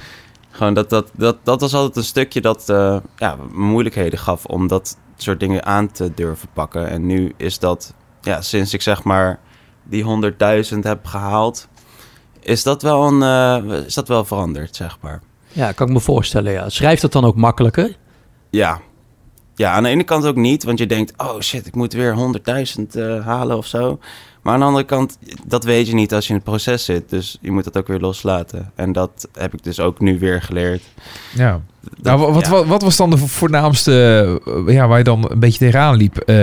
Gewoon 0.50 0.74
dat, 0.74 0.90
dat, 0.90 1.10
dat, 1.16 1.36
dat 1.42 1.60
was 1.60 1.74
altijd 1.74 1.96
een 1.96 2.04
stukje 2.04 2.40
dat 2.40 2.68
eh, 2.68 2.96
ja, 3.16 3.36
moeilijkheden 3.52 4.18
gaf 4.18 4.44
om 4.44 4.66
dat 4.68 4.96
soort 5.16 5.40
dingen 5.40 5.64
aan 5.64 5.92
te 5.92 6.12
durven 6.14 6.48
pakken. 6.52 6.88
En 6.88 7.06
nu 7.06 7.32
is 7.36 7.58
dat, 7.58 7.94
ja, 8.20 8.40
sinds 8.42 8.74
ik 8.74 8.82
zeg 8.82 9.02
maar 9.02 9.38
die 9.82 10.04
100.000 10.72 10.78
heb 10.80 11.06
gehaald, 11.06 11.68
is 12.44 12.62
dat, 12.62 12.82
wel 12.82 13.06
een, 13.06 13.22
eh, 13.22 13.84
is 13.86 13.94
dat 13.94 14.08
wel 14.08 14.24
veranderd, 14.24 14.76
zeg 14.76 14.98
maar. 15.00 15.20
ja, 15.52 15.72
kan 15.72 15.86
ik 15.86 15.92
me 15.92 16.00
voorstellen. 16.00 16.52
Ja. 16.52 16.68
Schrijft 16.68 17.02
het 17.02 17.12
dan 17.12 17.24
ook 17.24 17.36
makkelijker? 17.36 17.96
Ja. 18.50 18.80
Ja, 19.54 19.72
aan 19.72 19.82
de 19.82 19.88
ene 19.88 20.04
kant 20.04 20.26
ook 20.26 20.36
niet, 20.36 20.64
want 20.64 20.78
je 20.78 20.86
denkt, 20.86 21.12
oh 21.16 21.40
shit, 21.40 21.66
ik 21.66 21.74
moet 21.74 21.92
weer 21.92 22.14
100.000 22.14 22.96
eh, 22.96 23.26
halen 23.26 23.56
of 23.56 23.66
zo. 23.66 23.98
Maar 24.44 24.52
aan 24.54 24.60
de 24.60 24.66
andere 24.66 24.84
kant, 24.84 25.18
dat 25.46 25.64
weet 25.64 25.86
je 25.86 25.94
niet 25.94 26.14
als 26.14 26.24
je 26.24 26.30
in 26.30 26.36
het 26.36 26.44
proces 26.44 26.84
zit. 26.84 27.10
Dus 27.10 27.38
je 27.40 27.50
moet 27.50 27.64
dat 27.64 27.76
ook 27.78 27.86
weer 27.86 27.98
loslaten. 28.00 28.70
En 28.74 28.92
dat 28.92 29.28
heb 29.32 29.54
ik 29.54 29.62
dus 29.62 29.80
ook 29.80 30.00
nu 30.00 30.18
weer 30.18 30.42
geleerd. 30.42 30.82
ja. 31.34 31.60
Dat- 31.80 32.02
Nou, 32.02 32.18
wa- 32.18 32.32
wat, 32.32 32.44
ja. 32.44 32.50
wat, 32.50 32.66
wat 32.66 32.82
was 32.82 32.96
dan 32.96 33.10
de 33.10 33.16
voornaamste, 33.18 33.92
eh, 34.66 34.74
ja, 34.74 34.88
waar 34.88 34.98
je 34.98 35.04
dan 35.04 35.30
een 35.30 35.38
beetje 35.38 35.58
tegenaan 35.58 35.96
liep? 35.96 36.16
Eh, 36.16 36.34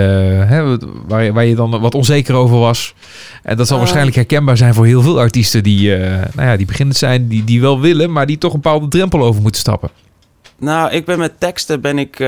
hè, 0.48 0.76
waar, 1.06 1.22
je- 1.24 1.32
waar 1.32 1.44
je 1.44 1.54
dan 1.54 1.80
wat 1.80 1.94
onzeker 1.94 2.34
over 2.34 2.58
was? 2.58 2.94
En 3.42 3.56
dat 3.56 3.66
zal 3.66 3.74
Eh. 3.76 3.82
waarschijnlijk 3.82 4.16
herkenbaar 4.16 4.56
zijn 4.56 4.74
voor 4.74 4.86
heel 4.86 5.02
veel 5.02 5.18
artiesten 5.18 5.62
die, 5.62 5.94
eh, 5.96 6.10
nou 6.34 6.48
ja, 6.48 6.56
die 6.56 6.66
beginnend 6.66 6.96
zijn, 6.98 7.28
die, 7.28 7.44
die 7.44 7.60
wel 7.60 7.80
willen, 7.80 8.12
maar 8.12 8.26
die 8.26 8.38
toch 8.38 8.52
een 8.54 8.60
bepaalde 8.60 8.88
drempel 8.88 9.22
over 9.22 9.42
moeten 9.42 9.60
stappen. 9.60 9.90
Nou, 10.58 10.90
ik 10.90 11.04
ben 11.04 11.18
met 11.18 11.40
teksten, 11.40 11.80
ben 11.80 11.98
ik, 11.98 12.24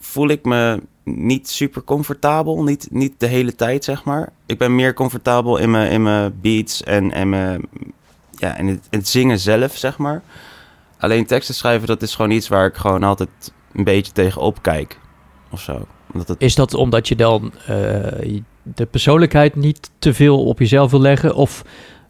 voel 0.00 0.28
ik 0.28 0.44
me 0.44 0.80
niet 1.04 1.48
super 1.48 1.84
comfortabel. 1.84 2.62
Niet, 2.62 2.88
niet 2.90 3.12
de 3.20 3.26
hele 3.26 3.54
tijd, 3.54 3.84
zeg 3.84 4.04
maar. 4.04 4.32
Ik 4.46 4.58
ben 4.58 4.74
meer 4.74 4.94
comfortabel 4.94 5.56
in 5.56 5.70
mijn, 5.70 5.90
in 5.90 6.02
mijn 6.02 6.34
beats 6.40 6.82
en, 6.82 7.12
en 7.12 7.28
mijn, 7.28 7.66
ja, 8.36 8.56
in, 8.56 8.66
het, 8.66 8.86
in 8.90 8.98
het 8.98 9.08
zingen 9.08 9.38
zelf, 9.38 9.76
zeg 9.76 9.98
maar. 9.98 10.22
Alleen 10.98 11.26
teksten 11.26 11.54
schrijven, 11.54 11.86
dat 11.86 12.02
is 12.02 12.14
gewoon 12.14 12.30
iets 12.30 12.48
waar 12.48 12.66
ik 12.66 12.74
gewoon 12.74 13.02
altijd 13.02 13.28
een 13.72 13.84
beetje 13.84 14.12
tegenop 14.12 14.62
kijk. 14.62 14.98
Of 15.50 15.60
zo. 15.60 15.86
Omdat 16.12 16.28
het, 16.28 16.40
Is 16.40 16.54
dat 16.54 16.74
omdat 16.74 17.08
je 17.08 17.16
dan 17.16 17.52
eh, 17.66 18.40
de 18.62 18.86
persoonlijkheid 18.90 19.54
niet 19.56 19.90
te 19.98 20.14
veel 20.14 20.44
op 20.44 20.58
jezelf 20.58 20.90
wil 20.90 21.00
leggen? 21.00 21.34
Of 21.34 21.64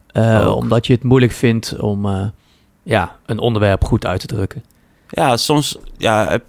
eh, 0.07 0.53
omdat 0.57 0.87
je 0.87 0.93
het 0.93 1.03
moeilijk 1.03 1.33
vindt 1.33 1.79
om 1.79 2.07
eh, 2.07 2.27
ja, 2.83 3.17
een 3.27 3.39
onderwerp 3.39 3.85
goed 3.85 4.07
uit 4.07 4.21
te 4.21 4.27
drukken? 4.27 4.65
ja, 5.09 5.37
soms, 5.37 5.79
ja, 5.97 6.29
heb- 6.29 6.45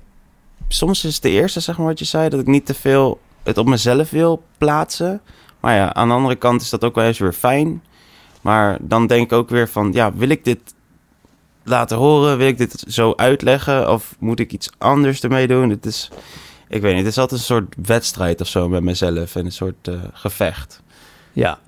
soms 0.67 1.03
is 1.03 1.13
het 1.13 1.23
de 1.23 1.29
eerste, 1.29 1.59
zeg 1.59 1.77
maar, 1.77 1.87
wat 1.87 1.99
je 1.99 2.05
zei, 2.05 2.29
dat 2.29 2.39
ik 2.39 2.47
niet 2.47 2.65
te 2.65 2.73
veel 2.73 3.19
het 3.43 3.57
op 3.57 3.67
mezelf 3.67 4.09
wil 4.09 4.43
plaatsen. 4.57 5.21
Maar 5.59 5.75
ja, 5.75 5.93
aan 5.93 6.07
de 6.07 6.13
andere 6.13 6.35
kant 6.35 6.61
is 6.61 6.69
dat 6.69 6.83
ook 6.83 6.95
wel 6.95 7.05
eens 7.05 7.19
weer 7.19 7.33
fijn. 7.33 7.83
Maar 8.41 8.77
dan 8.81 9.07
denk 9.07 9.23
ik 9.23 9.31
ook 9.31 9.49
weer 9.49 9.69
van, 9.69 9.91
ja, 9.93 10.13
wil 10.13 10.29
ik 10.29 10.43
dit 10.43 10.73
laten 11.63 11.97
horen? 11.97 12.37
Wil 12.37 12.47
ik 12.47 12.57
dit 12.57 12.83
zo 12.87 13.13
uitleggen? 13.15 13.91
Of 13.91 14.15
moet 14.19 14.39
ik 14.39 14.51
iets 14.51 14.69
anders 14.77 15.21
ermee 15.21 15.47
doen? 15.47 15.69
Het 15.69 15.85
is, 15.85 16.09
ik 16.67 16.81
weet 16.81 16.93
niet, 16.93 17.03
het 17.03 17.11
is 17.11 17.17
altijd 17.17 17.39
een 17.39 17.45
soort 17.45 17.75
wedstrijd 17.87 18.41
of 18.41 18.47
zo 18.47 18.69
met 18.69 18.83
mezelf 18.83 19.35
en 19.35 19.45
een 19.45 19.51
soort 19.51 19.87
eh, 19.87 19.93
gevecht. 20.13 20.81
Ja. 21.33 21.59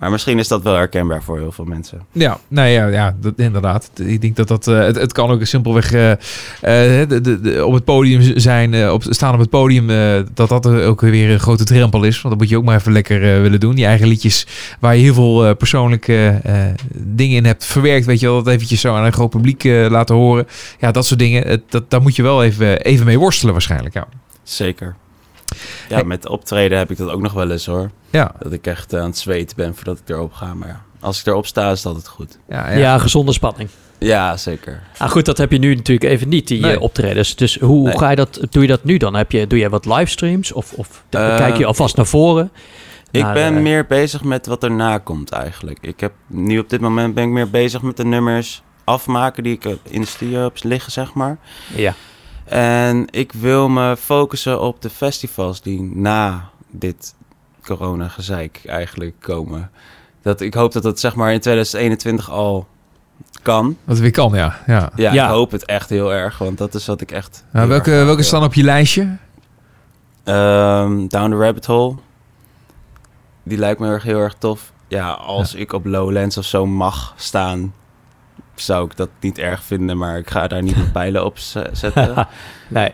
Maar 0.00 0.10
misschien 0.10 0.38
is 0.38 0.48
dat 0.48 0.62
wel 0.62 0.74
herkenbaar 0.74 1.22
voor 1.22 1.38
heel 1.38 1.52
veel 1.52 1.64
mensen. 1.64 2.00
Ja, 2.12 2.38
nou 2.48 2.68
ja, 2.68 2.86
ja 2.86 3.16
dat, 3.20 3.32
inderdaad. 3.36 3.90
Ik 3.94 4.20
denk 4.20 4.36
dat 4.36 4.48
dat... 4.48 4.66
eh, 4.68 4.78
het, 4.78 4.96
het 4.96 5.12
kan 5.12 5.30
ook 5.30 5.44
simpelweg 5.44 5.92
eh, 5.92 6.10
eh, 6.12 7.08
de, 7.08 7.20
de, 7.20 7.40
de- 7.40 7.66
op 7.66 7.72
het 7.72 7.84
podium 7.84 8.38
zijn, 8.38 8.90
op, 8.90 9.02
staan 9.08 9.34
op 9.34 9.40
het 9.40 9.50
podium, 9.50 9.86
dat 10.34 10.48
dat 10.48 10.66
ook 10.68 11.00
weer 11.00 11.30
een 11.30 11.40
grote 11.40 11.64
drempel 11.64 12.02
is. 12.04 12.14
Want 12.22 12.28
dat 12.34 12.38
moet 12.42 12.48
je 12.48 12.56
ook 12.56 12.64
maar 12.64 12.76
even 12.76 12.92
lekker 12.92 13.20
willen 13.42 13.60
doen. 13.60 13.76
Je 13.76 13.84
eigen 13.86 14.08
liedjes 14.08 14.46
waar 14.78 14.96
je 14.96 15.02
heel 15.02 15.14
veel 15.14 15.54
persoonlijke 15.56 16.40
dingen 16.96 17.36
in 17.36 17.44
hebt 17.44 17.64
verwerkt, 17.64 18.06
weet 18.06 18.20
je 18.20 18.26
wel, 18.26 18.42
dat 18.42 18.52
eventjes 18.54 18.80
zo 18.80 18.94
aan 18.94 19.04
een 19.04 19.12
groot 19.12 19.30
publiek 19.30 19.64
laten 19.64 20.14
horen. 20.14 20.46
Ja, 20.78 20.90
dat 20.90 21.06
soort 21.06 21.20
dingen, 21.20 21.62
dat, 21.68 21.90
daar 21.90 22.02
moet 22.02 22.16
je 22.16 22.22
wel 22.22 22.44
even, 22.44 22.80
even 22.82 23.06
mee 23.06 23.18
worstelen 23.18 23.52
waarschijnlijk. 23.52 23.94
Ja. 23.94 24.06
Zeker. 24.42 24.94
Ja, 25.88 25.94
Hey. 25.94 26.04
met 26.04 26.28
optreden 26.28 26.78
heb 26.78 26.90
ik 26.90 26.96
dat 26.96 27.10
ook 27.10 27.20
nog 27.20 27.32
wel 27.32 27.50
eens 27.50 27.66
hoor. 27.66 27.90
Ja, 28.10 28.32
Dat 28.38 28.52
ik 28.52 28.66
echt 28.66 28.92
eh, 28.92 29.00
aan 29.00 29.06
het 29.06 29.18
zweten 29.18 29.56
ben 29.56 29.74
voordat 29.74 29.98
ik 29.98 30.08
erop 30.08 30.32
ga. 30.32 30.54
Maar 30.54 30.68
ja, 30.68 30.82
als 31.00 31.20
ik 31.20 31.26
erop 31.26 31.46
sta, 31.46 31.70
is 31.70 31.82
dat 31.82 31.96
het 31.96 32.08
goed. 32.08 32.38
ja, 32.48 32.70
Ja, 32.70 32.78
ja. 32.78 32.98
gezonde 32.98 33.32
spanning. 33.32 33.68
Ja, 33.98 34.36
zeker. 34.36 34.82
Ah, 34.98 35.10
goed, 35.10 35.24
dat 35.24 35.38
heb 35.38 35.52
je 35.52 35.58
nu 35.58 35.74
natuurlijk 35.74 36.10
even 36.12 36.28
niet, 36.28 36.48
die 36.48 36.60
Nee. 36.60 36.74
eh, 36.74 36.82
optredens. 36.82 37.36
Dus 37.36 37.58
hoe 37.58 37.88
Nee. 37.88 37.98
ga 37.98 38.10
je 38.10 38.16
dat, 38.16 38.40
doe 38.50 38.62
je 38.62 38.68
dat 38.68 38.84
nu 38.84 38.96
dan? 38.96 39.14
Heb 39.14 39.32
je, 39.32 39.46
doe 39.46 39.58
je 39.58 39.68
wat 39.68 39.84
livestreams? 39.86 40.52
Of, 40.52 40.72
of 40.72 41.04
Eh, 41.10 41.36
kijk 41.36 41.56
je 41.56 41.66
alvast 41.66 41.96
naar 41.96 42.06
voren? 42.06 42.50
Ik 43.10 43.22
Naar, 43.22 43.34
ben 43.34 43.62
meer 43.62 43.86
bezig 43.86 44.24
met 44.24 44.46
wat 44.46 44.62
erna 44.64 44.98
komt 44.98 45.30
eigenlijk. 45.30 45.78
Ik 45.80 46.00
heb 46.00 46.12
nu 46.26 46.58
op 46.58 46.68
dit 46.70 46.80
moment 46.80 47.14
ben 47.14 47.24
ik 47.24 47.30
meer 47.30 47.50
bezig 47.50 47.82
met 47.82 47.96
de 47.96 48.04
nummers 48.04 48.62
afmaken 48.84 49.42
die 49.42 49.52
ik 49.52 49.64
in 49.82 50.00
de 50.00 50.06
studio 50.06 50.42
heb 50.42 50.56
liggen, 50.62 50.92
zeg 50.92 51.14
maar. 51.14 51.38
Ja. 51.76 51.94
En 52.44 53.06
ik 53.10 53.32
wil 53.32 53.68
me 53.68 53.96
focussen 53.96 54.60
op 54.60 54.82
de 54.82 54.90
festivals 54.90 55.62
die 55.62 55.82
na 55.94 56.48
dit 56.70 57.14
corona-gezeik 57.76 58.60
eigenlijk 58.66 59.14
komen. 59.20 59.70
Dat, 60.22 60.40
ik 60.40 60.54
hoop 60.54 60.72
dat 60.72 60.82
dat 60.82 61.00
zeg 61.00 61.14
maar 61.14 61.32
in 61.32 61.40
2021 61.40 62.30
al 62.30 62.66
kan. 63.42 63.76
Wat 63.84 63.98
weer 63.98 64.10
kan, 64.10 64.32
ja. 64.34 64.56
ja. 64.66 64.90
Ja, 64.94 65.12
Ja. 65.12 65.24
ik 65.24 65.30
hoop 65.30 65.50
het 65.50 65.64
echt 65.64 65.88
heel 65.88 66.12
erg, 66.12 66.38
want 66.38 66.58
dat 66.58 66.74
is 66.74 66.86
wat 66.86 67.00
ik 67.00 67.10
echt... 67.12 67.44
Nou, 67.52 67.68
welke, 67.68 67.90
welke 67.90 68.14
wil. 68.14 68.24
staan 68.24 68.42
op 68.42 68.54
je 68.54 68.62
lijstje? 68.62 69.16
Ehm, 70.24 71.06
Down 71.06 71.30
the 71.30 71.36
Rabbit 71.36 71.66
Hole. 71.66 71.94
Die 73.42 73.58
lijkt 73.58 73.80
me 73.80 73.86
erg 73.88 74.02
heel 74.02 74.18
erg 74.18 74.34
tof. 74.38 74.72
Ja, 74.88 75.10
als 75.10 75.54
ik 75.54 75.72
op 75.72 75.84
Lowlands 75.86 76.36
of 76.36 76.44
zo 76.44 76.66
mag 76.66 77.14
staan, 77.16 77.74
zou 78.54 78.84
ik 78.84 78.96
dat 78.96 79.08
niet 79.20 79.38
erg 79.38 79.62
vinden, 79.62 79.98
maar 79.98 80.18
ik 80.18 80.30
ga 80.30 80.46
daar 80.46 80.62
niet 80.62 80.76
mijn 80.76 80.92
pijlen 81.00 81.24
op 81.24 81.38
zetten. 81.72 82.28
nee. 82.68 82.92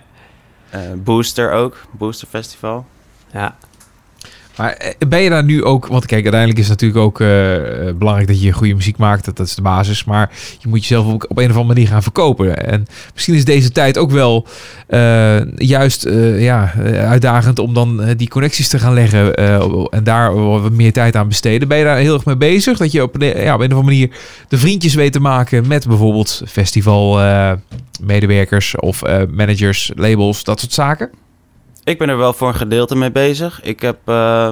Eh, 0.70 0.80
Booster 0.96 1.52
ook, 1.52 1.76
Booster 1.90 2.28
Festival. 2.28 2.86
Ja. 3.32 3.56
Maar 4.56 4.72
eh, 4.72 4.90
ben 5.08 5.20
je 5.20 5.30
daar 5.30 5.44
nu 5.44 5.64
ook... 5.64 5.86
Want 5.86 6.06
kijk, 6.06 6.22
uiteindelijk 6.22 6.60
is 6.60 6.68
het 6.68 6.80
natuurlijk 6.80 7.06
ook 7.06 7.20
eh, 7.20 7.88
eh, 7.88 7.96
belangrijk 7.96 8.28
dat 8.28 8.42
je 8.42 8.52
goede 8.52 8.74
muziek 8.74 8.96
maakt. 8.96 9.24
Dat, 9.24 9.36
dat 9.36 9.46
is 9.46 9.54
de 9.54 9.62
basis. 9.62 10.04
Maar 10.04 10.30
je 10.58 10.68
moet 10.68 10.80
jezelf 10.80 11.12
ook 11.12 11.26
op 11.28 11.38
een 11.38 11.44
of 11.44 11.50
andere 11.56 11.74
manier 11.74 11.88
gaan 11.88 12.02
verkopen. 12.02 12.66
En 12.66 12.86
misschien 13.12 13.34
is 13.34 13.44
deze 13.44 13.72
tijd 13.72 13.98
ook 13.98 14.10
wel 14.10 14.46
juist 15.56 16.08
ja, 16.38 16.72
uitdagend... 16.94 17.58
om 17.58 17.74
dan 17.74 18.14
die 18.16 18.28
connecties 18.28 18.68
te 18.68 18.78
gaan 18.78 18.94
leggen. 18.94 19.34
en 19.90 20.04
daar 20.04 20.34
wat 20.34 20.72
meer 20.72 20.92
tijd 20.92 21.16
aan 21.16 21.28
besteden. 21.28 21.68
Ben 21.68 21.78
je 21.78 21.84
daar 21.84 21.96
heel 21.96 22.14
erg 22.14 22.24
mee 22.24 22.36
bezig? 22.36 22.78
Dat 22.78 22.92
je 22.92 23.02
op, 23.02 23.20
een- 23.22 23.42
ja, 23.42 23.54
op 23.54 23.60
een 23.60 23.72
of 23.72 23.78
andere 23.78 23.82
manier 23.82 24.10
de 24.48 24.58
vriendjes 24.58 24.94
weet 24.94 25.12
te 25.12 25.20
maken... 25.20 25.66
met 25.66 25.86
bijvoorbeeld 25.86 26.42
festival 26.46 27.20
eh, 27.20 27.52
medewerkers 28.00 28.76
of 28.76 29.02
managers, 29.30 29.92
labels, 29.94 30.44
dat 30.44 30.60
soort 30.60 30.72
zaken? 30.72 31.10
Ik 31.86 31.98
ben 31.98 32.08
er 32.08 32.16
wel 32.16 32.32
voor 32.32 32.48
een 32.48 32.54
gedeelte 32.54 32.96
mee 32.96 33.10
bezig. 33.12 33.62
Ik 33.62 33.80
heb, 33.80 33.98
eh, 34.04 34.48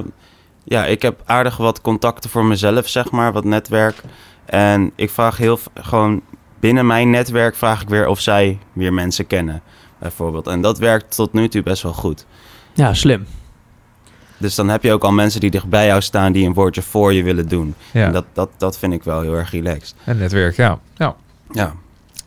ja, 0.63 0.85
ik 0.85 1.01
heb 1.01 1.21
aardig 1.25 1.57
wat 1.57 1.81
contacten 1.81 2.29
voor 2.29 2.45
mezelf, 2.45 2.87
zeg 2.87 3.11
maar, 3.11 3.33
wat 3.33 3.43
netwerk. 3.43 4.01
En 4.45 4.91
ik 4.95 5.09
vraag 5.09 5.37
heel 5.37 5.59
gewoon 5.73 6.21
binnen 6.59 6.85
mijn 6.85 7.09
netwerk 7.09 7.55
vraag 7.55 7.81
ik 7.81 7.89
weer 7.89 8.07
of 8.07 8.19
zij 8.19 8.59
weer 8.73 8.93
mensen 8.93 9.27
kennen, 9.27 9.61
bijvoorbeeld. 9.97 10.47
En 10.47 10.61
dat 10.61 10.77
werkt 10.79 11.15
tot 11.15 11.33
nu 11.33 11.47
toe 11.47 11.63
best 11.63 11.83
wel 11.83 11.93
goed. 11.93 12.25
ja, 12.73 12.93
slim. 12.93 13.25
Dus 14.37 14.55
dan 14.55 14.69
heb 14.69 14.83
je 14.83 14.91
ook 14.93 15.03
al 15.03 15.11
mensen 15.11 15.39
die 15.39 15.51
dicht 15.51 15.69
bij 15.69 15.85
jou 15.85 16.01
staan 16.01 16.31
die 16.31 16.45
een 16.45 16.53
woordje 16.53 16.81
voor 16.81 17.13
je 17.13 17.23
willen 17.23 17.47
doen. 17.47 17.75
Ja, 17.91 18.05
En 18.05 18.11
dat, 18.11 18.25
dat, 18.33 18.49
dat 18.57 18.77
vind 18.77 18.93
ik 18.93 19.03
wel 19.03 19.21
heel 19.21 19.33
erg 19.33 19.51
relaxed. 19.51 19.95
en 20.03 20.17
netwerk, 20.17 20.55
ja. 20.55 20.79
ja. 20.95 21.15
Ja, 21.51 21.73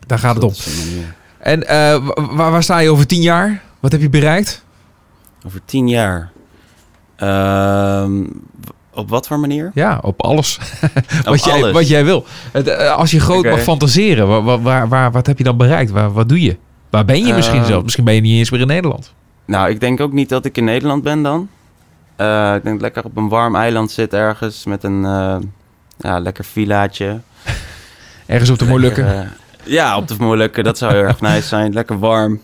Daar 0.07 0.19
gaat 0.19 0.35
het 0.35 0.43
om. 0.43 0.53
En 1.39 1.67
eh, 1.67 2.05
wa- 2.07 2.35
waar, 2.35 2.51
waar 2.51 2.63
sta 2.63 2.79
je 2.79 2.89
over 2.91 3.07
tien 3.07 3.21
jaar? 3.21 3.61
Wat 3.79 3.91
heb 3.91 4.01
je 4.01 4.09
bereikt? 4.09 4.63
Over 5.45 5.59
tien 5.65 5.87
jaar. 5.87 6.31
Ehm, 7.15 8.23
op 8.93 9.09
wat 9.09 9.27
voor 9.27 9.39
manier? 9.39 9.71
Ja, 9.73 9.99
op 10.01 10.21
alles. 10.21 10.59
Op 11.19 11.25
wat, 11.25 11.43
jij, 11.43 11.53
alles. 11.53 11.71
wat 11.71 11.87
jij 11.87 12.05
wil. 12.05 12.25
Eh, 12.51 12.95
als 12.95 13.11
je 13.11 13.19
groot 13.19 13.43
mag 13.45 13.59
fantaseren, 13.61 14.43
waar, 14.43 14.61
waar, 14.61 14.87
waar, 14.87 15.11
wat 15.11 15.27
heb 15.27 15.37
je 15.37 15.43
dan 15.43 15.57
bereikt? 15.57 15.91
Waar, 15.91 16.11
wat 16.13 16.29
doe 16.29 16.41
je? 16.41 16.57
Waar 16.89 17.05
ben 17.05 17.25
je 17.25 17.33
misschien 17.33 17.59
Eh, 17.59 17.65
zelf? 17.65 17.83
Misschien 17.83 18.03
ben 18.03 18.13
je 18.15 18.21
niet 18.21 18.37
eens 18.37 18.49
meer 18.49 18.59
in 18.61 18.67
Nederland. 18.67 19.13
Nou, 19.45 19.69
ik 19.69 19.79
denk 19.79 19.99
ook 19.99 20.11
niet 20.11 20.29
dat 20.29 20.45
ik 20.45 20.57
in 20.57 20.63
Nederland 20.63 21.03
ben 21.03 21.23
dan. 21.23 21.49
Eh, 22.15 22.53
ik 22.55 22.63
denk 22.63 22.81
lekker 22.81 23.03
op 23.03 23.17
een 23.17 23.29
warm 23.29 23.55
eiland 23.55 23.91
zit 23.91 24.13
ergens 24.13 24.65
met 24.65 24.83
een 24.83 25.05
eh, 25.05 25.37
ja, 25.97 26.19
lekker 26.19 26.45
villaatje. 26.45 27.19
Ergens 28.25 28.49
op 28.49 28.59
de 28.59 28.65
Molukken. 28.65 29.31
Ja, 29.63 29.97
op 29.97 30.07
de 30.07 30.15
Molukken. 30.19 30.63
Dat 30.63 30.77
zou 30.77 30.93
heel 30.93 31.01
erg 31.03 31.21
nice 31.31 31.47
zijn. 31.47 31.73
Lekker 31.73 31.99
warm. 31.99 32.39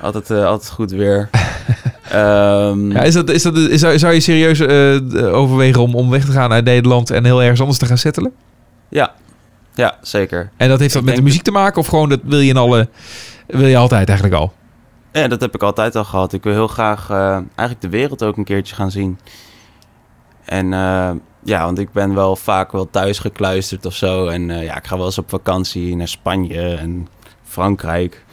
Altijd, 0.00 0.30
altijd 0.30 0.70
goed 0.70 0.90
weer. 0.90 1.30
Ehm, 2.10 2.90
Ja, 2.90 3.02
is 3.02 3.14
dat, 3.14 3.30
is 3.30 3.42
dat, 3.42 3.56
is, 3.56 3.80
zou, 3.80 3.98
zou 3.98 4.12
je 4.12 4.20
serieus 4.20 4.60
eh, 4.60 5.34
overwegen 5.34 5.82
om, 5.82 5.94
om 5.94 6.10
weg 6.10 6.24
te 6.24 6.32
gaan 6.32 6.52
uit 6.52 6.64
Nederland 6.64 7.10
en 7.10 7.24
heel 7.24 7.42
ergens 7.42 7.60
anders 7.60 7.78
te 7.78 7.86
gaan 7.86 7.98
settelen? 7.98 8.32
ja. 8.88 9.14
ja, 9.74 9.98
zeker. 10.02 10.50
En 10.56 10.68
dat 10.68 10.78
heeft 10.78 10.92
dat 10.92 11.02
Ik 11.02 11.08
met 11.08 11.16
de 11.16 11.22
muziek 11.22 11.42
te 11.42 11.50
maken? 11.50 11.80
Of 11.80 11.86
gewoon 11.86 12.08
dat 12.08 12.20
wil 12.22 12.38
je 12.38 12.48
in 12.48 12.56
alle... 12.56 12.88
Wil 13.46 13.66
je 13.66 13.76
altijd 13.76 14.08
eigenlijk 14.08 14.40
al? 14.40 14.52
Ja, 15.12 15.28
dat 15.28 15.40
heb 15.40 15.54
ik 15.54 15.62
altijd 15.62 15.96
al 15.96 16.04
gehad. 16.04 16.32
Ik 16.32 16.42
wil 16.42 16.52
heel 16.52 16.68
graag 16.68 17.10
eh, 17.10 17.32
eigenlijk 17.32 17.80
de 17.80 17.88
wereld 17.88 18.22
ook 18.22 18.36
een 18.36 18.44
keertje 18.44 18.74
gaan 18.74 18.90
zien. 18.90 19.18
En 20.44 20.72
eh, 20.72 21.10
ja, 21.44 21.64
want 21.64 21.78
ik 21.78 21.92
ben 21.92 22.14
wel 22.14 22.36
vaak 22.36 22.72
wel 22.72 22.90
thuis 22.90 23.18
gekluisterd 23.18 23.86
of 23.86 23.94
zo. 23.94 24.26
En 24.26 24.48
ja, 24.48 24.76
ik 24.76 24.86
ga 24.86 24.96
wel 24.96 25.06
eens 25.06 25.18
op 25.18 25.30
vakantie 25.30 25.96
naar 25.96 26.08
Spanje 26.08 26.74
en 26.74 27.08
Frankrijk. 27.42 28.24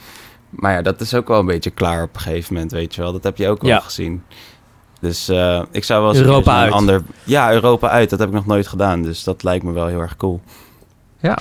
Maar 0.55 0.73
ja, 0.73 0.81
dat 0.81 1.01
is 1.01 1.13
ook 1.13 1.27
wel 1.27 1.39
een 1.39 1.45
beetje 1.45 1.69
klaar 1.69 2.03
op 2.03 2.15
een 2.15 2.21
gegeven 2.21 2.53
moment, 2.53 2.71
weet 2.71 2.95
je 2.95 3.01
wel. 3.01 3.11
Dat 3.11 3.23
heb 3.23 3.37
je 3.37 3.47
ook 3.49 3.61
wel 3.61 3.71
Ja. 3.71 3.79
gezien. 3.79 4.23
Dus 4.99 5.29
eh, 5.29 5.61
ik 5.71 5.83
zou 5.83 6.01
wel 6.01 6.09
eens 6.09 6.19
een 6.19 6.25
Europa 6.25 6.51
naar 6.51 6.59
uit. 6.61 6.71
een 6.71 6.77
ander... 6.77 7.01
Ja, 7.23 7.51
Europa 7.51 7.89
uit. 7.89 8.09
Dat 8.09 8.19
heb 8.19 8.27
ik 8.27 8.33
nog 8.33 8.45
nooit 8.45 8.67
gedaan. 8.67 9.01
Dus 9.01 9.23
dat 9.23 9.43
lijkt 9.43 9.63
me 9.63 9.71
wel 9.71 9.87
heel 9.87 9.99
erg 10.01 10.15
cool. 10.15 10.41
Ja, 11.19 11.37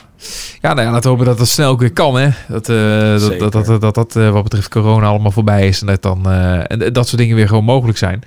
ja, 0.61 0.72
nou 0.74 0.87
ja, 0.87 0.92
laten 0.92 1.03
we 1.03 1.09
hopen 1.09 1.27
dat 1.27 1.38
dat 1.38 1.48
snel 1.48 1.79
weer 1.79 1.92
kan. 1.92 2.16
Hè? 2.16 2.29
Dat, 2.48 2.68
eh, 2.68 3.38
dat, 3.38 3.53
dat, 3.53 3.81
dat, 3.81 3.94
dat, 3.94 4.16
eh, 4.16 4.31
wat 4.31 4.42
betreft 4.42 4.68
corona 4.68 5.07
allemaal 5.07 5.31
voorbij 5.31 5.68
is. 5.68 5.81
En 5.81 5.87
dat, 5.87 6.03
dan, 6.03 6.31
en 6.31 6.92
dat 6.92 7.09
soort 7.09 7.20
dingen 7.20 7.37
weer 7.37 7.48
gewoon 7.48 7.64
mogelijk 7.64 7.98
zijn. 7.98 8.22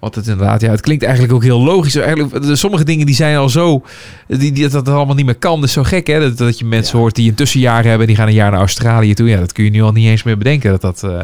Want 0.00 0.14
het 0.14 0.26
inderdaad, 0.26 0.60
ja, 0.60 0.70
het 0.70 0.80
klinkt 0.80 1.02
eigenlijk 1.04 1.34
ook 1.34 1.42
heel 1.42 1.60
logisch. 1.60 1.94
Eigenlijk, 1.96 2.56
sommige 2.56 2.84
dingen 2.84 3.06
die 3.06 3.14
zijn 3.14 3.36
al 3.36 3.48
zo, 3.48 3.82
die, 4.28 4.52
die, 4.52 4.62
dat 4.68 4.72
het 4.86 4.88
allemaal 4.94 5.14
niet 5.14 5.24
meer 5.24 5.34
kan. 5.34 5.60
Dat 5.60 5.68
is 5.68 5.74
zo 5.74 5.82
gek 5.82 6.06
hè, 6.06 6.20
dat, 6.20 6.38
dat 6.38 6.58
je 6.58 6.64
mensen 6.64 6.94
Ja. 6.94 7.00
hoort 7.00 7.14
die 7.14 7.28
een 7.28 7.34
tussenjaar 7.34 7.84
hebben. 7.84 8.06
Die 8.06 8.16
gaan 8.16 8.26
een 8.26 8.34
jaar 8.34 8.50
naar 8.50 8.60
Australië 8.60 9.14
toe. 9.14 9.28
Ja, 9.28 9.38
dat 9.38 9.52
kun 9.52 9.64
je 9.64 9.70
nu 9.70 9.82
al 9.82 9.92
niet 9.92 10.06
eens 10.08 10.22
meer 10.22 10.38
bedenken. 10.38 10.70
Dat 10.70 10.80
dat, 10.80 11.02
eh, 11.02 11.20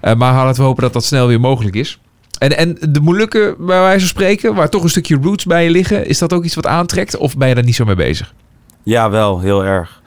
eh, 0.00 0.16
maar 0.18 0.34
laten 0.34 0.60
we 0.60 0.66
hopen 0.66 0.82
dat 0.82 0.92
dat 0.92 1.04
snel 1.04 1.26
weer 1.26 1.40
mogelijk 1.40 1.74
is. 1.76 1.98
En, 2.38 2.56
en 2.56 2.76
de 2.90 3.00
Molukken, 3.00 3.54
bij 3.58 3.80
wijze 3.80 3.98
van 3.98 4.08
spreken, 4.08 4.54
waar 4.54 4.68
toch 4.68 4.82
een 4.82 4.88
stukje 4.90 5.18
roots 5.22 5.44
bij 5.44 5.64
je 5.64 5.70
liggen. 5.70 6.06
Is 6.06 6.18
dat 6.18 6.32
ook 6.32 6.44
iets 6.44 6.54
wat 6.54 6.66
aantrekt? 6.66 7.16
Of 7.16 7.36
ben 7.36 7.48
je 7.48 7.54
daar 7.54 7.64
niet 7.64 7.74
zo 7.74 7.84
mee 7.84 7.94
bezig? 7.94 8.34
Ja, 8.82 9.10
wel. 9.10 9.40
Heel 9.40 9.64
erg. 9.64 10.02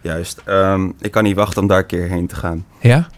Juist. 0.00 0.40
Ehm, 0.44 0.88
ik 1.00 1.10
kan 1.10 1.22
niet 1.22 1.36
wachten 1.36 1.62
om 1.62 1.68
daar 1.68 1.78
een 1.78 1.86
keer 1.86 2.08
heen 2.08 2.26
te 2.26 2.36
gaan. 2.36 2.64
Ja? 2.80 3.08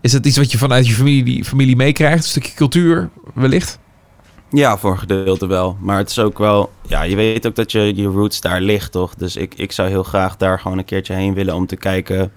Is 0.00 0.12
dat 0.12 0.26
iets 0.26 0.36
wat 0.36 0.52
je 0.52 0.58
vanuit 0.58 0.86
je 0.86 0.92
familie, 0.94 1.44
familie 1.44 1.76
meekrijgt? 1.76 2.24
Een 2.24 2.30
stukje 2.30 2.54
cultuur 2.54 3.08
wellicht? 3.34 3.78
Ja, 4.50 4.78
voor 4.78 4.90
een 4.90 4.98
gedeelte 4.98 5.46
wel. 5.46 5.76
Maar 5.80 5.98
het 5.98 6.10
is 6.10 6.18
ook 6.18 6.38
wel... 6.38 6.70
Ja, 6.86 7.02
je 7.02 7.16
weet 7.16 7.46
ook 7.46 7.54
dat 7.54 7.72
je, 7.72 7.96
je 7.96 8.06
roots 8.06 8.40
daar 8.40 8.60
ligt, 8.60 8.92
toch? 8.92 9.14
Dus 9.14 9.36
ik, 9.36 9.54
ik 9.54 9.72
zou 9.72 9.88
heel 9.88 10.02
graag 10.02 10.36
daar 10.36 10.60
gewoon 10.60 10.78
een 10.78 10.84
keertje 10.84 11.14
heen 11.14 11.34
willen 11.34 11.54
om 11.54 11.66
te 11.66 11.76
kijken... 11.76 12.32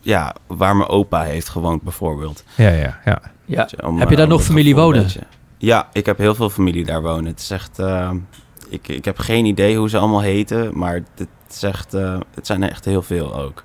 Ja, 0.00 0.34
waar 0.46 0.76
mijn 0.76 0.88
opa 0.88 1.22
heeft 1.22 1.48
gewoond 1.48 1.82
bijvoorbeeld. 1.82 2.44
Ja, 2.56 2.70
ja, 2.70 3.00
ja. 3.04 3.22
Ja. 3.44 3.68
Om, 3.84 3.98
Heb 3.98 4.10
je 4.10 4.16
daar 4.16 4.24
eh, 4.24 4.30
nog 4.30 4.42
familie 4.42 4.74
wonen? 4.74 5.06
Ja, 5.58 5.88
ik 5.92 6.06
heb 6.06 6.18
heel 6.18 6.34
veel 6.34 6.50
familie 6.50 6.84
daar 6.84 7.02
wonen. 7.02 7.26
Het 7.26 7.40
is 7.40 7.50
echt... 7.50 7.78
eh, 7.78 8.10
ik, 8.68 8.88
ik 8.88 9.04
heb 9.04 9.18
geen 9.18 9.44
idee 9.44 9.76
hoe 9.76 9.88
ze 9.88 9.98
allemaal 9.98 10.20
heten, 10.20 10.78
maar 10.78 10.94
het, 10.94 11.28
is 11.50 11.62
echt, 11.62 11.94
eh, 11.94 12.18
het 12.34 12.46
zijn 12.46 12.62
er 12.62 12.70
echt 12.70 12.84
heel 12.84 13.02
veel 13.02 13.34
ook. 13.34 13.64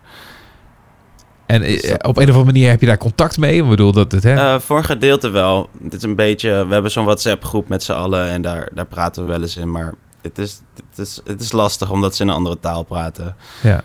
En 1.47 1.63
eh, 1.63 1.93
op 1.93 2.17
een 2.17 2.23
of 2.23 2.35
andere 2.35 2.43
manier 2.43 2.69
heb 2.69 2.79
je 2.79 2.85
daar 2.85 2.97
contact 2.97 3.37
mee? 3.37 3.61
Ik 3.61 3.69
bedoel, 3.69 3.91
dat 3.91 4.11
het, 4.11 4.23
hè? 4.23 4.33
Eh, 4.35 4.59
voor 4.59 4.77
een 4.77 4.83
gedeelte 4.85 5.29
wel. 5.29 5.69
Het 5.83 5.93
is 5.93 6.03
een 6.03 6.15
beetje... 6.15 6.65
We 6.67 6.73
hebben 6.73 6.91
zo'n 6.91 7.05
WhatsApp-groep 7.05 7.67
met 7.67 7.83
z'n 7.83 7.91
allen 7.91 8.29
en 8.29 8.41
daar, 8.41 8.69
daar 8.73 8.85
praten 8.85 9.23
we 9.25 9.29
wel 9.31 9.41
eens 9.41 9.57
in. 9.57 9.71
Maar 9.71 9.93
het 10.21 10.37
is, 10.37 10.61
het, 10.95 11.07
is, 11.07 11.19
het 11.25 11.41
is 11.41 11.51
lastig 11.51 11.91
omdat 11.91 12.15
ze 12.15 12.21
in 12.23 12.29
een 12.29 12.35
andere 12.35 12.59
taal 12.59 12.83
praten. 12.83 13.35
ja. 13.61 13.83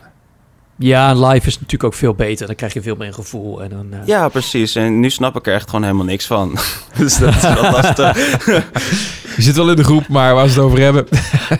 Ja, 0.76 1.14
live 1.14 1.46
is 1.46 1.54
natuurlijk 1.54 1.84
ook 1.84 1.94
veel 1.94 2.14
beter. 2.14 2.46
Dan 2.46 2.54
krijg 2.56 2.72
je 2.72 2.82
veel 2.82 2.96
meer 2.96 3.06
een 3.06 3.14
gevoel. 3.14 3.62
En 3.62 3.68
dan, 3.70 3.86
eh, 3.90 3.98
Ja, 4.06 4.28
precies. 4.28 4.74
En 4.74 5.00
nu 5.00 5.10
snap 5.10 5.36
ik 5.36 5.46
er 5.46 5.54
echt 5.54 5.66
gewoon 5.70 5.82
helemaal 5.84 6.04
niks 6.04 6.26
van. 6.26 6.58
dus 6.98 7.18
dat 7.18 7.34
is 7.34 7.42
wel 7.42 7.70
lastig. 7.70 8.16
Je 9.36 9.42
zit 9.42 9.56
wel 9.56 9.70
in 9.70 9.76
de 9.76 9.84
groep, 9.84 10.08
maar 10.08 10.34
waar 10.34 10.48
ze 10.48 10.54
het 10.54 10.64
over 10.64 10.78
hebben. 10.80 11.06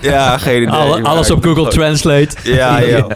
Ja, 0.01 0.39
geen 0.39 0.63
idee. 0.63 0.75
Alle- 0.75 1.03
alles 1.03 1.31
op 1.31 1.45
Google 1.45 1.69
Translate. 1.69 2.29
Ja, 2.43 2.83
joh. 2.91 3.11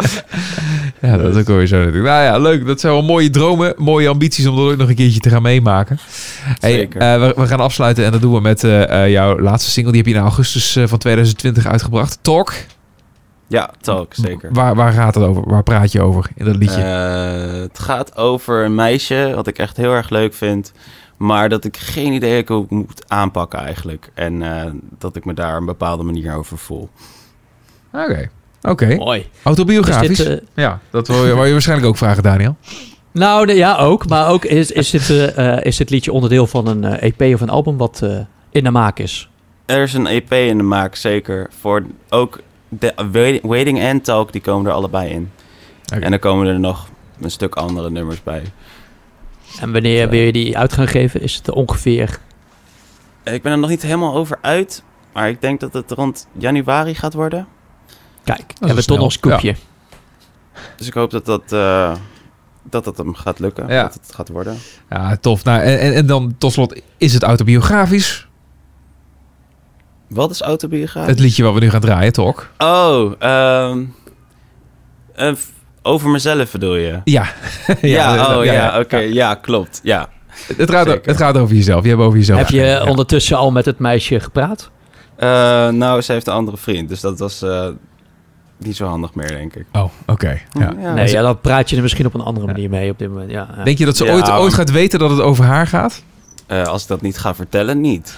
Ja, 1.00 1.16
dat 1.16 1.34
is 1.34 1.40
ook 1.40 1.46
weer 1.46 1.66
zo 1.66 1.76
natuurlijk. 1.76 2.04
Nou 2.04 2.22
ja, 2.22 2.38
leuk. 2.38 2.66
Dat 2.66 2.80
zijn 2.80 2.92
wel 2.92 3.02
mooie 3.02 3.30
dromen, 3.30 3.74
mooie 3.76 4.08
ambities 4.08 4.46
om 4.46 4.56
dat 4.56 4.70
ook 4.70 4.76
nog 4.76 4.88
een 4.88 4.94
keertje 4.94 5.20
te 5.20 5.30
gaan 5.30 5.42
meemaken. 5.42 5.98
Hey, 6.60 6.72
Zeker. 6.72 7.00
eh, 7.00 7.20
we, 7.20 7.32
we 7.36 7.46
gaan 7.46 7.60
afsluiten 7.60 8.04
en 8.04 8.12
dat 8.12 8.20
doen 8.20 8.34
we 8.34 8.40
met 8.40 8.64
eh, 8.64 9.04
eh, 9.04 9.10
jouw 9.10 9.38
laatste 9.40 9.70
single. 9.70 9.92
Die 9.92 10.00
heb 10.02 10.10
je 10.10 10.16
in 10.16 10.22
augustus 10.24 10.78
van 10.84 10.98
2020 10.98 11.66
uitgebracht. 11.66 12.18
Talk. 12.20 12.52
Ja, 13.46 13.70
talk, 13.80 14.14
zeker. 14.14 14.52
Waar, 14.52 14.74
waar 14.74 14.92
gaat 14.92 15.14
het 15.14 15.24
over? 15.24 15.48
Waar 15.48 15.62
praat 15.62 15.92
je 15.92 16.00
over 16.00 16.30
in 16.34 16.44
dat 16.44 16.56
liedje? 16.56 16.80
Het 16.80 17.78
gaat 17.78 18.16
over 18.16 18.64
een 18.64 18.74
meisje, 18.74 19.32
wat 19.34 19.46
ik 19.46 19.58
echt 19.58 19.76
heel 19.76 19.92
erg 19.92 20.10
leuk 20.10 20.34
vind. 20.34 20.72
Maar 21.16 21.48
dat 21.48 21.64
ik 21.64 21.76
geen 21.76 22.12
idee 22.12 22.34
heb 22.34 22.48
hoe 22.48 22.64
ik 22.64 22.70
moet 22.70 23.04
aanpakken 23.06 23.58
eigenlijk. 23.58 24.10
En 24.14 24.42
dat 24.98 25.16
ik 25.16 25.24
me 25.24 25.34
daar 25.34 25.56
een 25.56 25.64
bepaalde 25.64 26.02
manier 26.02 26.34
over 26.34 26.58
voel. 26.58 26.88
Oké. 27.92 28.28
Oké. 28.66 28.94
Mooi. 28.96 29.26
Autobiografisch? 29.42 30.18
Dit, 30.18 30.26
eh, 30.28 30.36
ja, 30.54 30.80
dat 30.90 31.08
wil 31.08 31.26
je, 31.26 31.34
wou 31.34 31.46
je 31.46 31.52
waarschijnlijk 31.52 31.88
ook 31.88 31.96
vragen, 31.96 32.22
Daniel. 32.22 32.56
nou, 33.12 33.46
de- 33.46 33.54
ja, 33.54 33.76
ook. 33.76 34.08
Maar 34.08 34.28
ook 34.28 34.44
is, 34.44 34.70
is, 34.70 34.90
dit, 34.90 35.10
eh, 35.10 35.52
eh, 35.56 35.64
is 35.64 35.76
dit 35.76 35.90
liedje 35.90 36.12
onderdeel 36.12 36.46
van 36.46 36.66
een 36.66 36.84
EP 36.84 37.34
of 37.34 37.40
een 37.40 37.48
album 37.50 37.76
wat 37.76 38.00
eh, 38.02 38.18
in 38.50 38.64
de 38.64 38.70
maak 38.70 38.98
is? 38.98 39.28
Er 39.66 39.82
is 39.82 39.92
een 39.94 40.06
EP 40.06 40.32
in 40.32 40.56
de 40.56 40.62
maak, 40.62 40.94
zeker. 40.94 41.50
Voor 41.60 41.82
ook 42.08 42.40
de 42.68 42.92
Waiting- 43.12 43.46
Waiting 43.46 43.78
en 43.80 44.00
Talk, 44.00 44.32
die 44.32 44.40
komen 44.40 44.66
er 44.70 44.76
allebei 44.76 45.10
in. 45.10 45.30
Oké. 45.94 46.04
En 46.04 46.10
dan 46.10 46.18
komen 46.20 46.46
er 46.46 46.60
nog 46.60 46.88
een 47.20 47.30
stuk 47.30 47.54
andere 47.54 47.90
nummers 47.90 48.22
bij. 48.22 48.42
En 49.60 49.72
wanneer 49.72 50.08
wil 50.08 50.20
je 50.20 50.32
die 50.32 50.58
uit 50.58 50.72
gaan 50.72 50.88
geven? 50.88 51.20
Is 51.22 51.34
het 51.34 51.50
ongeveer... 51.50 52.18
Ik 53.24 53.42
ben 53.42 53.52
er 53.52 53.58
nog 53.58 53.70
niet 53.70 53.82
helemaal 53.82 54.14
over 54.14 54.38
uit. 54.40 54.82
Maar 55.12 55.28
ik 55.28 55.40
denk 55.40 55.60
dat 55.60 55.72
het 55.72 55.90
rond 55.90 56.26
januari 56.38 56.94
gaat 56.94 57.14
worden. 57.14 57.46
Kijk, 58.26 58.52
hebben 58.58 58.76
we 58.76 58.84
toch 58.84 58.96
nog 58.96 59.06
een 59.06 59.12
scoopje. 59.12 59.54
Dus 60.76 60.86
ik 60.86 60.94
hoop 60.94 61.10
dat 61.10 61.24
dat, 61.26 61.52
eh, 61.52 61.94
dat, 62.62 62.84
dat 62.84 62.96
hem 62.96 63.14
gaat 63.14 63.38
lukken. 63.38 63.68
Ja. 63.68 63.82
Dat 63.82 63.94
het 63.94 64.14
gaat 64.14 64.28
worden. 64.28 64.56
Ja, 64.90 65.16
tof. 65.16 65.44
Nou, 65.44 65.60
en, 65.60 65.94
en, 65.94 66.06
dan 66.06 66.34
tot 66.38 66.52
slot, 66.52 66.80
is 66.96 67.12
het 67.14 67.22
autobiografisch? 67.22 68.28
Wat 70.08 70.30
is 70.30 70.40
autobiografisch? 70.40 71.10
Het 71.10 71.18
liedje 71.20 71.42
wat 71.42 71.54
we 71.54 71.60
nu 71.60 71.70
gaan 71.70 71.80
draaien, 71.80 72.12
Talk. 72.12 72.50
Oh, 72.58 73.12
ehm, 73.18 73.84
eh, 75.14 75.34
f- 75.34 75.52
over 75.82 76.08
mezelf 76.10 76.52
bedoel 76.52 76.76
je? 76.76 77.00
Ja. 77.04 77.26
Ja, 77.80 78.36
oh 78.38 78.44
ja, 78.44 78.52
ja. 78.52 78.78
oké, 78.80 78.96
ja, 78.98 79.34
klopt. 79.34 79.80
Ja. 79.82 80.08
Het, 80.56 80.70
gaat, 80.70 80.86
Zeker. 80.86 81.08
het 81.08 81.16
gaat 81.16 81.36
over 81.38 81.56
jezelf. 81.56 81.82
Je 81.82 81.88
hebt 81.88 82.00
over 82.00 82.18
jezelf 82.18 82.38
Heb 82.38 82.48
je 82.48 82.84
ondertussen 82.88 83.36
al 83.36 83.50
met 83.50 83.64
het 83.64 83.78
meisje 83.78 84.20
gepraat? 84.20 84.70
Eh, 85.16 85.28
nou, 85.68 86.00
ze 86.00 86.12
heeft 86.12 86.26
een 86.26 86.32
andere 86.32 86.56
vriend, 86.56 86.88
dus 86.88 87.00
dat 87.00 87.18
was 87.18 87.42
eh, 87.42 87.68
niet 88.58 88.76
zo 88.76 88.86
handig 88.86 89.14
meer, 89.14 89.28
denk 89.28 89.54
ik. 89.54 89.64
Oh, 89.72 89.84
oké. 90.06 90.38
Ja. 90.58 90.72
Ja. 90.80 90.94
Nee, 90.94 91.10
ja, 91.10 91.22
dan 91.22 91.40
praat 91.40 91.70
je 91.70 91.76
er 91.76 91.82
misschien 91.82 92.06
op 92.06 92.14
een 92.14 92.20
andere 92.20 92.46
Ja. 92.46 92.52
manier 92.52 92.70
mee 92.70 92.90
op 92.90 92.98
dit 92.98 93.08
moment. 93.08 93.30
Ja, 93.30 93.48
ja. 93.56 93.62
Denk 93.64 93.78
je 93.78 93.84
dat 93.84 93.96
ze 93.96 94.04
Ja, 94.04 94.12
ooit, 94.12 94.30
ooit 94.30 94.54
gaat 94.54 94.70
weten 94.70 94.98
dat 94.98 95.10
het 95.10 95.20
over 95.20 95.44
haar 95.44 95.66
gaat? 95.66 96.02
Eh, 96.46 96.62
als 96.62 96.82
ik 96.82 96.88
dat 96.88 97.00
niet 97.00 97.18
ga 97.18 97.34
vertellen, 97.34 97.80
niet. 97.80 98.16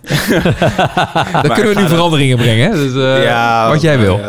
Dan 1.42 1.52
kunnen 1.54 1.74
we 1.74 1.80
nu 1.80 1.86
veranderingen 1.88 2.36
brengen. 2.36 2.70
Hè? 2.70 2.76
Dus, 2.76 3.22
eh, 3.24 3.68
wat 3.68 3.80
jij 3.80 3.98
wil. 3.98 4.20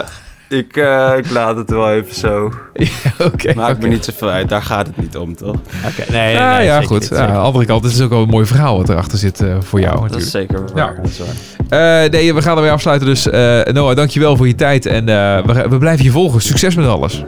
Ja. 0.51 0.57
Ik, 0.57 0.77
eh, 0.77 1.17
ik 1.17 1.29
laat 1.31 1.55
het 1.55 1.69
wel 1.69 1.91
even 1.91 2.15
zo. 2.15 2.51
Oké. 3.33 3.53
Maakt 3.55 3.81
me 3.81 3.87
niet 3.87 4.05
zoveel 4.05 4.29
uit, 4.29 4.49
daar 4.49 4.61
gaat 4.61 4.87
het 4.87 4.97
niet 4.97 5.17
om, 5.17 5.35
toch? 5.35 5.55
Oké, 5.87 6.11
nee, 6.11 6.33
Ja, 6.33 6.57
nee, 6.57 6.65
ja 6.65 6.81
goed. 6.81 6.99
niet, 6.99 7.09
Ja, 7.09 7.15
zeker. 7.15 7.27
aan 7.27 7.33
de 7.33 7.39
andere 7.39 7.65
kant, 7.65 7.83
het 7.83 7.93
is 7.93 8.01
ook 8.01 8.09
wel 8.09 8.21
een 8.21 8.29
mooi 8.29 8.45
verhaal 8.45 8.77
wat 8.77 8.89
erachter 8.89 9.17
zit 9.17 9.41
eh, 9.41 9.55
voor 9.59 9.79
jou 9.79 9.91
dat 9.93 10.01
natuurlijk. 10.01 10.25
is 10.25 10.31
zeker 10.31 10.59
waar. 10.73 10.93
Ja. 10.95 11.01
Dat 11.01 11.09
is 11.11 11.19
waar. 11.19 12.03
Eh, 12.03 12.09
nee, 12.09 12.33
we 12.33 12.41
gaan 12.41 12.55
ermee 12.57 12.71
afsluiten. 12.71 13.07
Dus 13.07 13.29
eh, 13.29 13.59
Noah, 13.73 13.95
dankjewel 13.95 14.37
voor 14.37 14.47
je 14.47 14.55
tijd. 14.55 14.85
En 14.85 15.09
eh, 15.09 15.45
we, 15.45 15.67
we 15.69 15.77
blijven 15.77 16.05
je 16.05 16.11
volgen. 16.11 16.41
Succes 16.41 16.75
met 16.75 16.85
alles. 16.87 17.23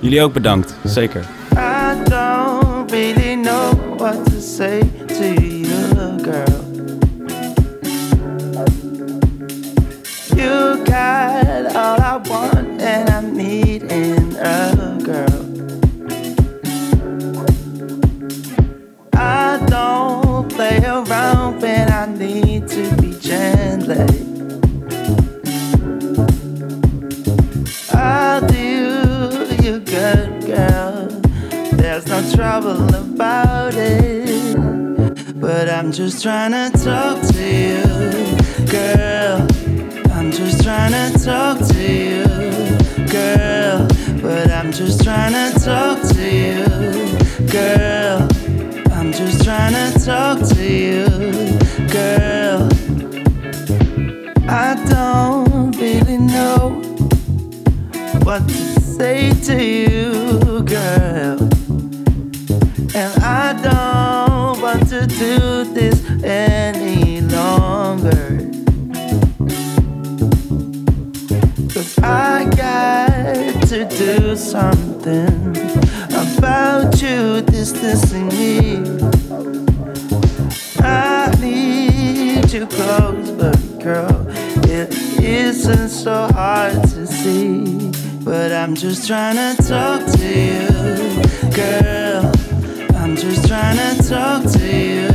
Jullie 0.00 0.22
ook 0.22 0.32
bedankt, 0.32 0.74
zeker. 0.84 1.20
I 1.52 1.94
don't 2.10 2.90
really 2.90 3.40
know 3.42 3.98
what 3.98 4.24
to 4.24 4.40
say 4.40 4.78
to 5.06 5.24
you, 5.42 5.66
girl. 6.22 6.60
You 10.36 10.76
got 10.84 11.74
all 11.76 11.98
I 11.98 12.18
want 12.28 12.51
around 20.92 21.62
when 21.62 21.90
I 21.90 22.04
need 22.06 22.68
to 22.68 22.96
be 22.96 23.12
gently. 23.18 24.06
I'll 27.94 28.46
do 28.46 29.46
you 29.62 29.78
good, 29.80 30.44
girl. 30.44 31.08
There's 31.72 32.06
no 32.06 32.20
trouble 32.34 32.94
about 32.94 33.74
it. 33.74 34.54
But 35.40 35.70
I'm 35.70 35.92
just 35.92 36.22
trying 36.22 36.52
to 36.52 36.70
talk 36.78 37.18
to 37.32 37.44
you, 37.68 37.84
girl. 38.70 39.48
I'm 40.12 40.30
just 40.30 40.62
trying 40.62 40.92
to 40.92 41.18
talk 41.24 41.58
to 41.72 41.82
you, 42.06 42.24
girl. 43.08 43.88
But 44.20 44.50
I'm 44.50 44.70
just 44.72 45.02
trying 45.02 45.32
to 45.32 45.58
talk 45.58 46.02
to 46.14 46.24
you, 46.30 47.48
girl. 47.48 48.31
I'm 49.12 49.18
just 49.18 49.44
trying 49.44 49.74
to 49.74 50.04
talk 50.06 50.38
to 50.38 50.66
you, 50.66 51.04
girl. 51.88 52.66
I 54.48 54.74
don't 54.88 55.76
really 55.76 56.16
know 56.16 56.80
what 58.24 58.48
to 58.48 58.80
say 58.80 59.32
to 59.48 59.62
you, 59.62 60.62
girl. 60.62 61.38
And 62.94 63.12
I 63.22 63.52
don't 63.62 64.62
want 64.62 64.88
to 64.88 65.06
do 65.06 65.64
this 65.74 66.02
any 66.24 67.20
longer. 67.20 68.38
Cause 71.74 71.98
I 71.98 72.48
got 72.56 73.68
to 73.68 73.84
do 73.90 74.36
something 74.36 75.52
about 76.72 77.02
you 77.02 77.42
distancing 77.42 78.28
me. 78.28 78.78
I 80.80 81.30
need 81.38 82.50
you 82.50 82.66
close, 82.66 83.30
but 83.32 83.58
girl, 83.78 84.26
it 84.64 84.88
isn't 85.20 85.88
so 85.90 86.28
hard 86.32 86.82
to 86.94 87.06
see. 87.06 87.92
But 88.24 88.52
I'm 88.52 88.74
just 88.74 89.06
trying 89.06 89.36
to 89.36 89.62
talk 89.62 90.00
to 90.16 90.28
you, 90.48 90.68
girl. 91.52 92.32
I'm 92.96 93.16
just 93.16 93.46
trying 93.46 93.76
to 93.76 94.08
talk 94.08 94.42
to 94.56 94.66
you, 94.90 95.10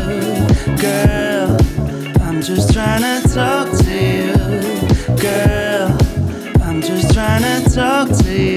girl. 0.78 1.58
I'm 2.22 2.40
just 2.42 2.72
trying 2.72 3.02
to 3.02 3.34
talk 3.34 3.68
to 3.84 3.96
you, 4.16 4.34
girl. 5.18 5.98
I'm 6.62 6.82
just 6.82 7.14
trying 7.14 7.42
to 7.42 7.70
talk 7.74 8.10
to 8.24 8.42
you. 8.44 8.57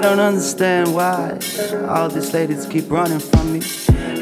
I 0.00 0.02
don't 0.02 0.18
understand 0.18 0.94
why 0.94 1.38
all 1.86 2.08
these 2.08 2.32
ladies 2.32 2.64
keep 2.64 2.90
running 2.90 3.18
from 3.18 3.52
me. 3.52 3.60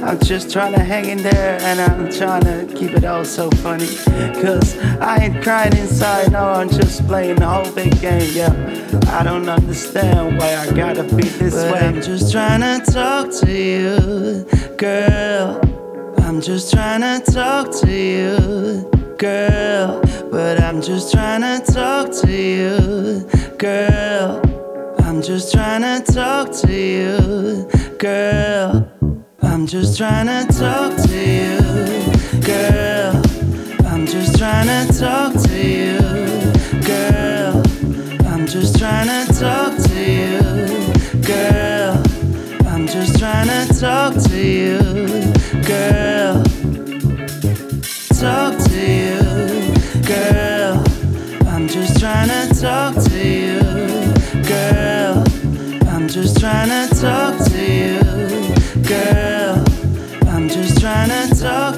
I'm 0.02 0.18
just 0.18 0.50
trying 0.50 0.74
to 0.74 0.82
hang 0.82 1.04
in 1.04 1.22
there 1.22 1.56
and 1.60 1.80
I'm 1.80 2.10
trying 2.10 2.42
to 2.42 2.66
keep 2.74 2.94
it 2.94 3.04
all 3.04 3.24
so 3.24 3.48
funny. 3.62 3.86
Cause 4.42 4.76
I 4.98 5.18
ain't 5.18 5.40
crying 5.40 5.76
inside, 5.76 6.32
no, 6.32 6.48
I'm 6.48 6.68
just 6.68 7.06
playing 7.06 7.36
the 7.36 7.46
whole 7.46 7.72
big 7.76 7.92
game, 8.00 8.28
yeah. 8.34 8.50
I 9.06 9.22
don't 9.22 9.48
understand 9.48 10.38
why 10.38 10.56
I 10.56 10.68
gotta 10.72 11.04
be 11.04 11.22
this 11.22 11.54
way. 11.54 11.78
I'm 11.78 12.02
just 12.02 12.32
trying 12.32 12.62
to 12.62 12.90
talk 12.90 13.30
to 13.42 13.52
you, 13.52 14.44
girl. 14.78 15.60
I'm 16.24 16.40
just 16.40 16.72
trying 16.72 17.02
to 17.02 17.30
talk 17.30 17.70
to 17.82 17.92
you, 17.92 18.90
girl. 19.16 20.02
But 20.28 20.60
I'm 20.60 20.82
just 20.82 21.12
trying 21.12 21.42
to 21.42 21.72
talk 21.72 22.10
to 22.22 22.32
you, 22.32 23.28
girl. 23.58 24.47
I'm 25.08 25.22
just 25.22 25.54
trying 25.54 25.80
to 25.80 26.12
talk 26.12 26.52
to 26.52 26.70
you, 26.70 27.66
girl. 27.96 28.86
I'm 29.40 29.66
just 29.66 29.96
trying 29.96 30.26
to 30.26 30.46
talk 30.52 30.94
to 31.08 31.18
you, 31.18 31.60
girl. 32.42 33.16
I'm 33.86 34.04
just 34.04 34.36
trying 34.36 34.66
to 34.66 34.98
talk 34.98 35.32
to 35.32 35.66
you, 35.66 35.98
girl. 36.82 37.62
I'm 38.26 38.46
just 38.46 38.78
trying 38.78 39.08
to 39.08 39.32
talk 39.32 39.78
to 39.88 39.98
you, 39.98 40.42
girl. 41.22 42.02
I'm 42.66 42.86
just 42.86 43.18
trying 43.18 43.48
to 43.48 43.80
talk 43.80 44.12
to 44.12 44.38
you, 44.38 44.78
girl. 45.64 46.44
Talk 48.20 48.62
to 48.68 48.78
you, 48.78 49.22
girl. 50.06 50.84
I'm 51.48 51.66
just 51.66 51.98
trying 51.98 52.28
to 52.28 52.60
talk 52.60 52.94
to 52.94 53.26
you, 53.26 53.57
just 56.22 56.38
trying 56.38 56.88
to 56.88 57.00
talk 57.00 57.36
to 57.36 57.58
you, 57.58 57.98
girl. 58.82 59.62
I'm 60.34 60.46
just 60.48 60.80
trying 60.80 61.10
to 61.10 61.34
talk. 61.36 61.76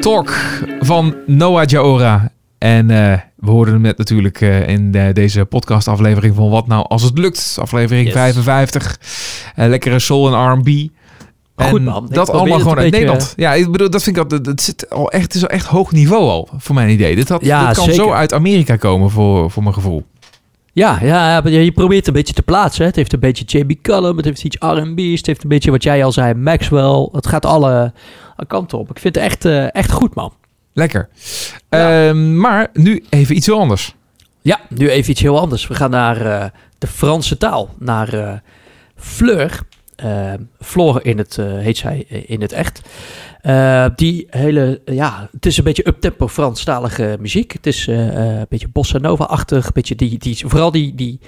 Talk 0.00 0.32
van 0.80 1.14
Noah 1.26 1.66
Jaora. 1.66 2.30
En 2.58 2.90
eh, 2.90 3.18
we 3.36 3.50
hoorden 3.50 3.74
hem 3.74 3.82
net 3.82 3.98
natuurlijk 3.98 4.40
eh, 4.40 4.68
in 4.68 4.90
de- 4.92 5.10
deze 5.12 5.44
podcastaflevering 5.44 6.34
van 6.34 6.50
Wat 6.50 6.66
Nou 6.66 6.84
Als 6.88 7.02
Het 7.02 7.18
Lukt. 7.18 7.56
Aflevering 7.60 8.04
Yes. 8.06 8.14
55. 8.14 8.98
Eh, 9.54 9.68
lekkere 9.68 9.98
soul 9.98 10.34
en 10.34 10.52
R&B. 10.52 10.66
Goed, 10.66 11.76
En 11.76 11.82
man. 11.82 12.06
Dat 12.10 12.30
allemaal 12.30 12.58
gewoon 12.58 12.78
uit 12.78 12.90
beetje- 12.90 12.98
Nederland. 13.06 13.32
Ja, 13.36 13.54
ik 13.54 13.70
bedoel, 13.72 13.90
dat 13.90 14.02
vind 14.02 14.16
ik 14.16 14.22
al, 14.22 14.28
dat, 14.28 14.44
dat 14.44 14.60
zit 14.60 14.90
al 14.90 15.10
echt, 15.10 15.22
het 15.22 15.34
is 15.34 15.42
al 15.42 15.48
echt 15.48 15.66
hoog 15.66 15.92
niveau 15.92 16.22
al, 16.22 16.48
voor 16.58 16.74
mijn 16.74 16.88
idee. 16.90 17.14
Dit, 17.16 17.28
had, 17.28 17.44
Ja, 17.44 17.66
dit 17.66 17.76
kan 17.76 17.84
zeker. 17.84 18.02
zo 18.04 18.10
uit 18.12 18.32
Amerika 18.32 18.76
komen, 18.76 19.10
voor, 19.10 19.50
voor 19.50 19.62
mijn 19.62 19.74
gevoel. 19.74 20.04
Ja, 20.76 20.98
ja, 21.02 21.42
je 21.48 21.72
probeert 21.72 22.06
een 22.06 22.12
beetje 22.12 22.34
te 22.34 22.42
plaatsen. 22.42 22.80
hè. 22.80 22.86
Het 22.86 22.96
heeft 22.96 23.12
een 23.12 23.20
beetje 23.20 23.44
J.B. 23.44 23.82
Cullum, 23.82 24.16
het 24.16 24.24
heeft 24.24 24.44
iets 24.44 24.56
R&B's, 24.60 25.16
het 25.16 25.26
heeft 25.26 25.42
een 25.42 25.48
beetje 25.48 25.70
wat 25.70 25.82
jij 25.82 26.04
al 26.04 26.12
zei, 26.12 26.34
Maxwell. 26.34 27.08
Het 27.12 27.26
gaat 27.26 27.46
alle, 27.46 27.92
kanten 28.46 28.78
op. 28.78 28.90
Ik 28.90 28.98
vind 28.98 29.14
het 29.14 29.24
echt, 29.24 29.44
eh, 29.44 29.74
echt 29.74 29.90
goed, 29.92 30.14
man. 30.14 30.32
Lekker. 30.72 31.08
Ja. 31.70 32.08
Ehm, 32.08 32.40
maar 32.40 32.68
nu 32.72 33.04
even 33.10 33.36
iets 33.36 33.46
heel 33.46 33.58
anders. 33.58 33.94
Ja, 34.42 34.60
nu 34.68 34.90
even 34.90 35.10
iets 35.10 35.20
heel 35.20 35.40
anders. 35.40 35.66
We 35.66 35.74
gaan 35.74 35.90
naar 35.90 36.26
eh, 36.26 36.44
de 36.78 36.86
Franse 36.86 37.36
taal, 37.38 37.74
naar 37.78 38.12
eh, 38.12 38.32
Fleur. 38.96 39.60
Eh, 39.96 40.32
Floor 40.60 41.04
in 41.04 41.18
het, 41.18 41.38
eh, 41.38 41.58
heet 41.58 41.76
zij 41.76 42.06
eh, 42.08 42.22
in 42.26 42.40
het 42.40 42.52
echt. 42.52 42.80
Eh, 43.40 43.86
die 43.96 44.26
hele, 44.30 44.80
ja, 44.84 45.28
het 45.32 45.46
is 45.46 45.56
een 45.56 45.64
beetje 45.64 45.88
uptempo 45.88 46.28
Franstalige 46.28 47.16
muziek. 47.20 47.52
Het 47.52 47.66
is 47.66 47.88
eh, 47.88 48.08
eh, 48.08 48.38
een 48.38 48.46
beetje 48.48 48.68
bossa 48.68 48.98
nova-achtig. 48.98 49.72
Beetje 49.72 49.94
die, 49.94 50.18
die, 50.18 50.46
vooral 50.46 50.70
die, 50.70 50.94
die 50.94 51.20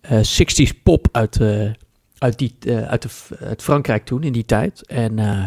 eh 0.00 0.18
60s 0.18 0.82
pop 0.82 1.08
uit, 1.12 1.40
eh, 1.40 1.70
uit, 2.18 2.38
die, 2.38 2.54
eh, 2.60 2.86
uit, 2.86 3.02
de, 3.02 3.08
uit 3.46 3.62
Frankrijk 3.62 4.04
toen, 4.04 4.22
in 4.22 4.32
die 4.32 4.44
tijd. 4.44 4.86
En 4.86 5.18
eh, 5.18 5.44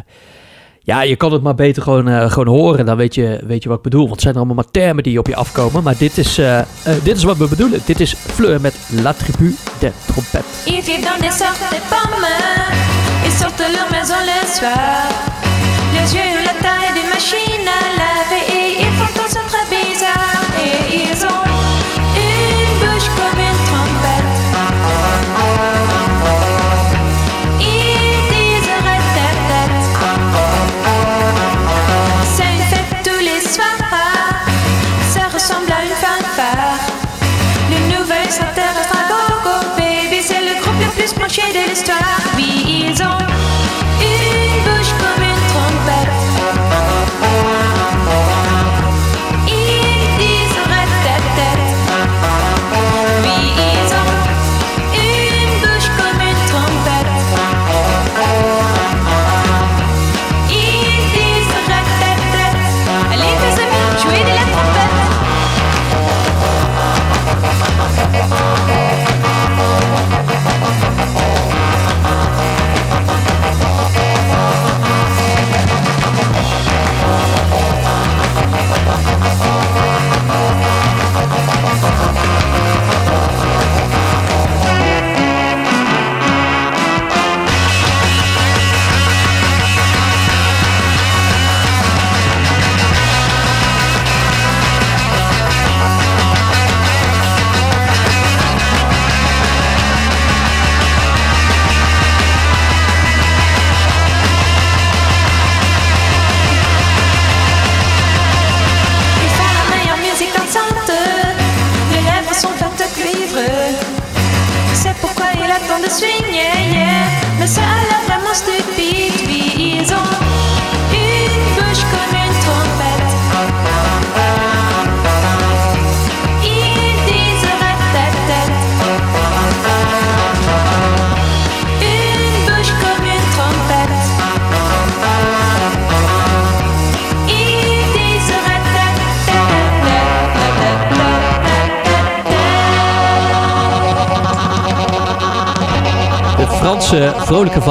ja, 0.90 1.02
je 1.02 1.16
kan 1.16 1.32
het 1.32 1.42
maar 1.42 1.56
beter 1.56 1.84
gewoon, 1.84 2.08
eh, 2.08 2.32
gewoon 2.32 2.48
horen. 2.48 2.86
Dan 2.86 2.98
weet 2.98 3.16
je, 3.16 3.40
weet 3.48 3.64
je 3.64 3.70
wat 3.70 3.78
ik 3.78 3.84
bedoel. 3.84 4.02
Want 4.02 4.12
het 4.12 4.22
zijn 4.22 4.36
allemaal 4.36 4.56
maar 4.56 4.72
termen 4.72 5.04
die 5.04 5.20
op 5.20 5.28
je 5.28 5.36
afkomen. 5.36 5.84
Maar 5.84 5.98
dit 5.98 6.18
is, 6.18 6.38
eh, 6.38 6.60
eh, 6.60 6.66
dit 7.04 7.18
is 7.18 7.24
wat 7.24 7.38
we 7.38 7.48
bedoelen. 7.48 7.82
Dit 7.86 8.00
is 8.00 8.16
Fleur 8.16 8.62
met 8.62 8.76
La 8.90 9.14
Tribu 9.14 9.56
de 9.80 9.92
Trompette. 10.06 10.48
Ils 10.66 10.84
vivent 10.84 11.06
dans 11.10 11.20
des 11.22 11.38
sortes 11.38 11.70
de 11.70 11.82
pommes. 11.90 12.28
Ils 13.26 13.38
sortent 13.42 13.60
leur 13.78 13.90
maison 13.92 14.20
le 14.32 14.48
soir. 14.58 15.02
Les 15.94 16.14
yeux 16.14 16.44
la 16.50 16.56
taille 16.64 16.94
d'une 16.94 17.10
machine 17.14 17.49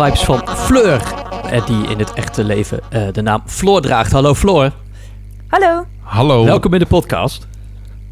vibes 0.09 0.25
van 0.25 0.49
Fleur. 0.57 1.03
eh, 1.51 1.67
die 1.67 1.87
in 1.87 1.99
het 1.99 2.13
echte 2.13 2.45
leven 2.45 2.81
eh, 2.91 3.03
de 3.13 3.23
naam 3.23 3.43
Floor 3.47 3.81
draagt. 3.81 4.13
Hallo 4.13 4.35
Floor, 4.35 4.73
Hallo, 5.47 5.87
Hallo. 6.01 6.45
welkom 6.45 6.73
in 6.75 6.79
de 6.79 6.87
podcast. 6.87 7.47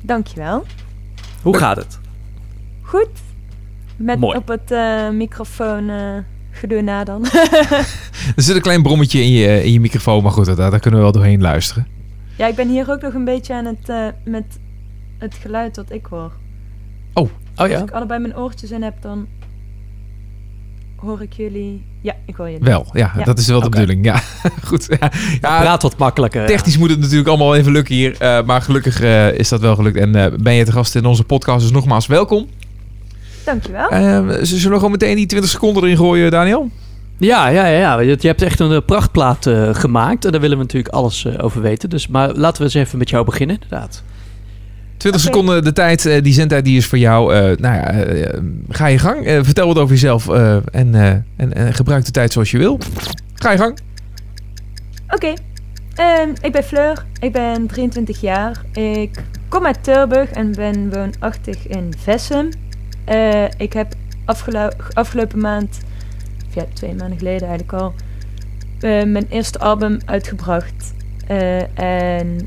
dankjewel. 0.03 0.65
Hoe 1.43 1.57
gaat 1.57 1.77
het? 1.77 1.99
Goed. 2.83 3.09
Met 3.97 4.19
Mooi. 4.19 4.37
op 4.37 4.49
het 4.49 4.71
eh, 4.71 5.09
microfoon 5.11 5.89
eh 5.89 6.17
gedoe 6.51 6.83
na 6.83 7.05
dan. 7.05 7.25
Er 8.37 8.43
zit 8.43 8.57
een 8.57 8.63
klein 8.63 8.83
brommetje 8.83 9.21
in 9.21 9.31
je, 9.31 9.65
in 9.65 9.73
je 9.73 9.81
microfoon, 9.81 10.23
maar 10.23 10.33
goed, 10.33 10.45
daar, 10.47 10.71
daar 10.71 10.81
kunnen 10.81 10.99
we 11.01 11.05
wel 11.07 11.15
doorheen 11.15 11.41
luisteren. 11.41 11.87
ja, 12.37 12.47
ik 12.47 12.55
ben 12.55 12.69
hier 12.69 12.91
ook 12.91 13.01
nog 13.03 13.15
een 13.15 13.25
beetje 13.25 13.55
aan 13.55 13.65
het 13.65 13.89
eh, 13.89 14.07
met 14.25 14.59
het 15.19 15.35
geluid 15.35 15.75
dat 15.75 15.91
ik 15.91 16.07
hoor. 16.11 16.33
Oh 17.13 17.31
Als 17.55 17.71
ja? 17.71 17.79
ik 17.83 17.91
allebei 17.91 18.21
mijn 18.21 18.37
oortjes 18.37 18.71
in 18.71 18.83
heb, 18.83 19.03
dan 19.03 19.27
hoor 21.07 21.23
ik 21.23 21.33
jullie. 21.33 21.85
Ja, 22.01 22.15
ik 22.27 22.37
hoor 22.37 22.47
jullie. 22.51 22.65
Wel, 22.65 22.87
ja, 22.93 23.13
Ja. 23.19 23.25
dat 23.25 23.39
is 23.39 23.47
wel 23.47 23.61
de 23.61 23.69
bedoeling. 23.69 24.05
Ja, 24.05 24.21
goed. 24.69 24.87
Ja, 25.01 25.11
ja, 25.41 25.61
Praat 25.61 25.83
wat 25.83 25.97
makkelijker. 25.99 26.41
ja. 26.41 26.47
technisch 26.47 26.79
moet 26.79 26.91
het 26.91 27.01
natuurlijk 27.01 27.29
allemaal 27.29 27.55
even 27.57 27.73
lukken 27.73 27.95
hier, 27.95 28.17
eh, 28.19 28.43
maar 28.45 28.63
gelukkig 28.63 29.01
eh, 29.01 29.33
is 29.33 29.49
dat 29.49 29.61
wel 29.61 29.75
gelukt. 29.75 29.97
En 29.97 30.15
eh, 30.15 30.33
ben 30.39 30.53
je 30.55 30.65
te 30.65 30.73
gast 30.73 30.95
in 30.95 31.05
onze 31.05 31.25
podcast, 31.25 31.61
dus 31.61 31.71
nogmaals 31.71 32.07
welkom. 32.07 32.47
Dankjewel. 33.45 33.89
Eh, 33.89 34.29
zullen 34.43 34.69
we 34.71 34.75
gewoon 34.75 34.91
meteen 34.91 35.17
die 35.17 35.27
20 35.27 35.51
seconden 35.51 35.83
erin 35.83 35.97
gooien, 35.97 36.31
Daniel? 36.31 36.71
Ja, 37.19 37.49
ja, 37.49 37.67
ja, 37.67 37.79
ja. 37.79 38.01
Je 38.01 38.17
hebt 38.21 38.43
echt 38.43 38.61
een 38.61 38.85
prachtplaat 38.85 39.47
eh, 39.47 39.75
gemaakt. 39.75 40.25
En 40.25 40.33
daar 40.33 40.41
willen 40.41 40.57
we 40.57 40.63
natuurlijk 40.63 40.95
alles 40.95 41.39
over 41.39 41.63
weten. 41.63 41.91
Dus, 41.91 42.09
maar 42.09 42.33
laten 42.35 42.59
we 42.59 42.65
eens 42.65 42.75
even 42.75 42.99
met 42.99 43.11
jou 43.11 43.25
beginnen, 43.25 43.59
inderdaad. 43.61 44.03
20 44.97 45.21
Oké. 45.21 45.33
seconden 45.33 45.65
de 45.65 45.73
tijd, 45.73 46.07
eh, 46.07 46.23
die 46.23 46.33
zendtijd 46.33 46.65
die 46.65 46.77
is 46.77 46.87
voor 46.87 46.99
jou. 46.99 47.35
Eh, 47.35 47.41
nou 47.41 47.75
ja, 47.75 47.91
eh, 47.91 48.41
ga 48.69 48.87
je 48.87 48.99
gang. 48.99 49.25
Vertel 49.25 49.67
wat 49.67 49.79
over 49.79 49.95
jezelf 49.95 50.29
en, 50.29 50.95
en, 51.37 51.55
en 51.55 51.75
gebruik 51.75 52.05
de 52.05 52.11
tijd 52.11 52.33
zoals 52.33 52.51
je 52.51 52.59
wil. 52.59 52.79
Ga 53.35 53.51
je 53.51 53.59
gang. 53.59 53.79
Oké. 55.09 55.33
Ehm, 55.95 56.29
ik 56.41 56.53
ben 56.53 56.65
Fleur. 56.65 57.05
Ik 57.21 57.33
ben 57.33 57.67
23 57.67 58.21
jaar. 58.21 58.63
Ik 58.73 59.23
kom 59.49 59.67
uit 59.67 59.85
Tilburg 59.85 60.31
en 60.31 60.53
ben 60.53 60.91
woonachtig 60.93 61.67
in 61.67 61.93
Vessem. 61.99 62.49
Eh, 63.05 63.45
ik 63.57 63.73
heb 63.73 63.95
afgelo- 64.25 64.71
afgelopen 64.93 65.39
maand, 65.41 65.79
of 66.49 66.55
ja, 66.55 66.65
twee 66.73 66.95
maanden 66.95 67.19
geleden 67.19 67.49
eigenlijk 67.49 67.83
al, 67.83 67.95
mijn 69.07 69.27
eerste 69.29 69.59
album 69.59 69.99
uitgebracht. 70.05 70.95
En 71.75 72.39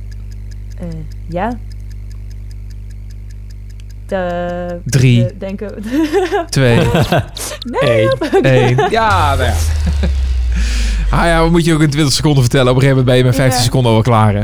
ja. 1.30 1.58
De, 4.10 4.80
Drie. 4.86 5.24
de- 5.26 5.34
denken. 5.38 5.84
Twee, 6.50 6.80
nee, 7.82 8.04
Eén. 8.32 8.44
één. 8.44 8.76
Ja, 8.92 9.36
nou 9.36 9.48
ja. 9.50 9.54
Ah 11.10 11.26
ja, 11.26 11.42
wat 11.42 11.52
moet 11.52 11.66
je 11.66 11.74
ook 11.74 11.82
in 11.82 11.90
20 11.90 12.14
seconden 12.14 12.42
vertellen? 12.44 12.70
Op 12.70 12.76
een 12.76 12.82
gegeven 12.82 12.98
moment 13.06 13.06
ben 13.06 13.18
je 13.18 13.24
met 13.24 13.36
15 13.36 13.58
Ja. 13.58 13.64
seconden 13.64 13.88
al 13.92 13.94
wel 14.04 14.06
klaar, 14.06 14.34
hè? 14.34 14.40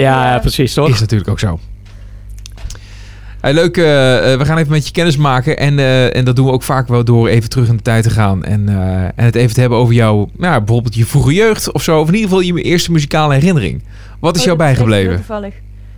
Ja, 0.00 0.32
Ja. 0.32 0.38
precies, 0.38 0.74
toch? 0.74 0.88
Is 0.88 1.00
natuurlijk 1.00 1.30
ook 1.30 1.38
zo. 1.38 1.58
Hey, 3.40 3.54
leuk, 3.54 3.76
eh, 3.76 4.32
eh, 4.32 4.38
we 4.38 4.44
gaan 4.44 4.58
even 4.58 4.70
met 4.70 4.86
je 4.86 4.92
kennis 4.92 5.16
maken. 5.16 5.56
En, 5.58 5.78
eh, 5.78 6.16
en 6.16 6.24
dat 6.24 6.36
doen 6.36 6.46
we 6.46 6.52
ook 6.52 6.62
vaak 6.62 6.88
wel 6.88 7.04
door 7.04 7.28
even 7.28 7.48
terug 7.50 7.68
in 7.68 7.76
de 7.76 7.82
tijd 7.82 8.02
te 8.02 8.10
gaan. 8.10 8.44
En, 8.44 8.68
eh, 8.68 9.02
en 9.04 9.12
het 9.24 9.34
even 9.34 9.54
te 9.54 9.60
hebben 9.60 9.78
over 9.78 9.94
jouw, 9.94 10.28
nou, 10.36 10.58
bijvoorbeeld 10.58 10.94
je 10.94 11.06
vroege 11.06 11.32
jeugd 11.34 11.72
of 11.72 11.82
zo. 11.82 12.00
Of 12.00 12.08
in 12.08 12.14
ieder 12.14 12.28
geval 12.28 12.44
je 12.44 12.62
eerste 12.62 12.92
muzikale 12.92 13.34
herinnering. 13.34 13.82
Wat 14.20 14.34
is 14.34 14.40
Oh, 14.40 14.46
jou 14.46 14.58
bijgebleven? 14.58 15.14
toevallig. 15.16 15.54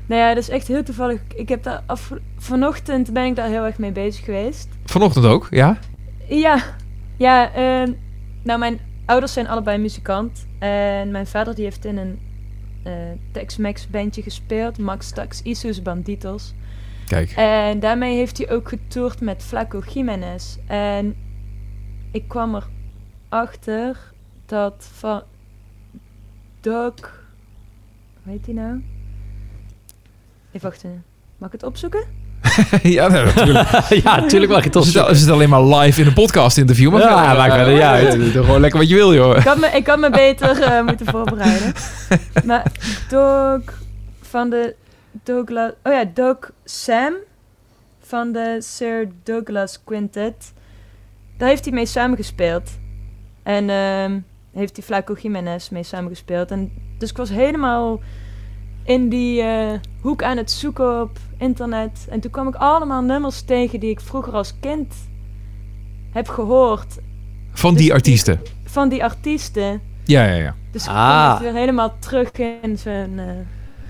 Nou 0.06 0.20
ja, 0.20 0.28
dat 0.34 0.42
is 0.42 0.48
echt 0.48 0.68
heel 0.68 0.82
toevallig. 0.82 1.20
Ik 1.34 1.48
heb 1.48 1.62
daar 1.62 1.82
af, 1.86 2.12
vanochtend 2.36 3.12
ben 3.12 3.24
ik 3.24 3.36
daar 3.36 3.48
heel 3.48 3.64
erg 3.64 3.78
mee 3.78 3.92
bezig 3.92 4.24
geweest. 4.24 4.68
Vanochtend 4.84 5.24
ook, 5.24 5.46
ja? 5.50 5.78
Ja, 6.28 6.62
ja. 7.16 7.52
ehm, 7.52 7.92
nou, 8.42 8.58
mijn 8.58 8.80
ouders 9.06 9.32
zijn 9.32 9.48
allebei 9.48 9.78
muzikant. 9.78 10.46
En 10.58 11.10
mijn 11.10 11.26
vader 11.26 11.54
die 11.54 11.64
heeft 11.64 11.84
in 11.84 11.96
een 11.96 12.18
eh 12.82 12.92
Tex-Mex 13.32 13.88
bandje 13.90 14.22
gespeeld. 14.22 14.78
Max 14.78 15.10
Tax 15.10 15.42
Isus 15.42 15.82
Banditos. 15.82 16.54
Kijk. 17.06 17.30
En 17.30 17.80
daarmee 17.80 18.16
heeft 18.16 18.38
hij 18.38 18.50
ook 18.50 18.68
getoerd 18.68 19.20
met 19.20 19.42
Flaco 19.42 19.82
Jiménez. 19.92 20.56
En 20.66 21.16
ik 22.10 22.28
kwam 22.28 22.62
erachter 23.28 24.12
dat 24.46 24.88
van 24.92 25.22
Doc... 26.60 26.94
Hoe 28.22 28.32
heet 28.32 28.44
die 28.44 28.54
nou? 28.54 28.82
Even 30.56 30.68
wachten. 30.68 31.04
Mag 31.38 31.48
ik 31.48 31.52
het 31.52 31.62
opzoeken? 31.62 32.04
ja, 32.82 33.08
nee, 33.08 33.24
natuurlijk. 33.24 33.68
ja, 34.04 34.20
natuurlijk 34.20 34.52
mag 34.52 34.64
je 34.64 34.70
het 34.70 34.84
zitten, 34.84 35.06
we 35.06 35.14
zitten 35.14 35.34
alleen 35.34 35.48
maar 35.48 35.62
live 35.62 36.00
in 36.00 36.06
een 36.06 36.12
podcast 36.12 36.58
interview. 36.58 36.92
Maar 36.92 37.00
Ja, 37.00 37.34
maakt 37.34 37.54
verder 37.54 37.72
niet 37.72 37.82
uit. 37.82 38.12
Doe 38.32 38.44
gewoon 38.44 38.60
lekker 38.60 38.78
wat 38.78 38.88
je 38.88 38.94
wil, 38.94 39.14
joh. 39.14 39.36
Ik 39.36 39.42
had 39.42 39.58
me, 39.58 39.66
ik 39.66 39.86
had 39.86 39.98
me 39.98 40.10
beter 40.10 40.62
eh, 40.62 40.84
moeten 40.84 41.06
voorbereiden. 41.06 41.72
Maar 42.44 42.72
Doc 43.08 43.60
van 44.22 44.50
de 44.50 44.74
Douglas... 45.22 45.70
Oh 45.82 45.92
ja, 45.92 46.04
Doc 46.14 46.36
Sam 46.64 47.12
van 48.00 48.32
de 48.32 48.56
Sir 48.60 49.08
Douglas 49.22 49.80
Quintet. 49.84 50.52
Daar 51.38 51.48
heeft 51.48 51.64
hij 51.64 51.74
mee 51.74 51.86
samengespeeld. 51.86 52.70
En 53.42 53.70
ehm, 53.70 54.18
heeft 54.52 54.76
hij 54.76 54.84
Flaco 54.84 55.14
Jiménez 55.22 55.68
mee 55.68 55.82
samengespeeld. 55.82 56.50
En 56.50 56.72
dus 56.98 57.10
ik 57.10 57.16
was 57.16 57.30
helemaal 57.30 58.00
in 58.86 59.08
die 59.08 59.40
eh, 59.42 59.72
hoek 60.00 60.22
aan 60.22 60.36
het 60.36 60.50
zoeken 60.50 61.00
op 61.02 61.18
internet. 61.38 62.06
En 62.10 62.20
toen 62.20 62.30
kwam 62.30 62.48
ik 62.48 62.54
allemaal 62.54 63.02
nummers 63.02 63.42
tegen 63.42 63.80
die 63.80 63.90
ik 63.90 64.00
vroeger 64.00 64.32
als 64.32 64.54
kind 64.60 64.94
heb 66.12 66.28
gehoord 66.28 66.98
Van 67.52 67.70
Dus 67.70 67.78
die 67.78 67.86
die- 67.88 67.92
artiesten. 67.94 68.40
van 68.64 68.88
die 68.88 69.04
artiesten. 69.04 69.80
Ja, 70.04 70.24
ja, 70.24 70.34
ja. 70.34 70.54
Dus 70.70 70.84
ik 70.84 70.90
Ah. 70.90 71.34
kom 71.34 71.42
weer 71.44 71.54
helemaal 71.54 71.94
terug 71.98 72.30
in 72.62 72.78
zijn... 72.78 73.18
eh, 73.18 73.24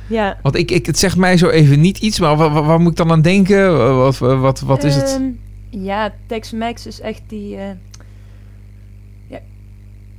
ja. 0.09 0.39
Want 0.43 0.55
ik, 0.57 0.71
ik, 0.71 0.87
het 0.87 0.99
zegt 0.99 1.17
mij 1.17 1.37
zo 1.37 1.49
even 1.49 1.81
niet 1.81 1.99
iets, 1.99 2.21
maar 2.21 2.37
waar, 2.37 2.63
waar 2.65 2.81
moet 2.81 2.91
ik 2.91 2.97
dan 2.97 3.11
aan 3.11 3.23
denken? 3.23 3.97
Wat, 3.97 4.19
wat, 4.19 4.61
wat 4.61 4.85
is 4.85 4.95
het? 4.95 5.21
Ehm, 5.21 5.85
ja, 5.85 6.13
Tex-Mex 6.27 6.87
is 6.87 7.01
echt 7.01 7.23
die... 7.27 7.57
eh, 7.57 7.63
ja. 7.69 7.77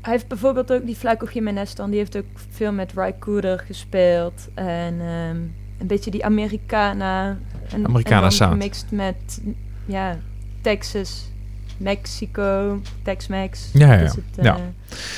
Hij 0.08 0.16
heeft 0.16 0.28
bijvoorbeeld 0.28 0.72
ook 0.72 0.86
die 0.86 0.96
Flaco 0.96 1.28
Jiménez 1.34 1.74
dan. 1.74 1.90
Die 1.90 2.00
heeft 2.00 2.18
ook 2.18 2.26
veel 2.50 2.72
met 2.72 2.92
Ry 2.96 3.14
Cooder 3.20 3.64
gespeeld. 3.68 4.48
En 4.54 4.96
ehm, 5.00 5.36
een 5.78 5.88
beetje 5.88 6.12
die 6.12 6.26
Americana. 6.26 7.38
En, 7.74 7.86
Americana 7.86 8.26
en 8.26 8.32
sound. 8.32 8.52
Gemixt 8.52 8.86
met, 8.90 9.42
ja, 9.86 10.18
Texas, 10.62 11.32
Mexico, 11.78 12.82
Tex-Mex. 13.04 13.70
Ja, 13.74 13.94
ja, 13.94 14.00
is 14.00 14.16
het, 14.16 14.24
ja. 14.46 14.56
eh, 14.56 14.62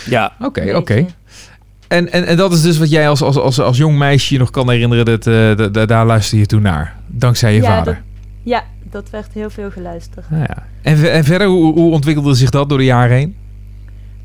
Ja, 0.05 0.33
Oké, 0.39 0.75
oké. 0.75 1.05
En, 1.87 2.11
en, 2.11 2.25
en 2.25 2.37
dat 2.37 2.53
is 2.53 2.61
dus 2.61 2.77
wat 2.77 2.89
jij 2.89 3.09
als, 3.09 3.21
als, 3.21 3.37
als, 3.37 3.59
als 3.59 3.77
jong 3.77 3.97
meisje 3.97 4.33
je 4.33 4.39
nog 4.39 4.49
kan 4.49 4.69
herinneren. 4.69 5.05
Dat, 5.05 5.27
eh, 5.27 5.33
da- 5.55 5.67
da- 5.67 5.85
daar 5.85 6.05
luister 6.05 6.37
je 6.37 6.45
toen 6.45 6.61
naar. 6.61 6.95
Dankzij 7.07 7.53
je 7.55 7.61
Ja, 7.61 7.67
vader. 7.67 7.93
dat- 7.93 8.03
Ja, 8.43 8.63
dat 8.89 9.09
werd 9.09 9.33
heel 9.33 9.49
veel 9.49 9.71
geluisterd. 9.71 10.29
Nou 10.29 10.41
ja. 10.47 10.65
en, 10.81 11.11
en 11.11 11.23
verder, 11.23 11.47
hoe, 11.47 11.73
hoe 11.73 11.91
ontwikkelde 11.91 12.33
zich 12.35 12.49
dat 12.49 12.69
door 12.69 12.77
de 12.77 12.83
jaren 12.83 13.17
heen? 13.17 13.35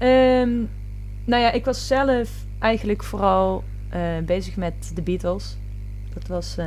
Ehm, 0.09 0.51
nou 1.25 1.43
ja, 1.43 1.53
ik 1.53 1.65
was 1.65 1.87
zelf 1.87 2.29
eigenlijk 2.59 3.03
vooral 3.03 3.65
eh, 3.89 4.01
bezig 4.27 4.57
met 4.57 4.93
de 4.95 5.03
Beatles. 5.03 5.57
Dat 6.15 6.27
was 6.27 6.57
eh, 6.57 6.67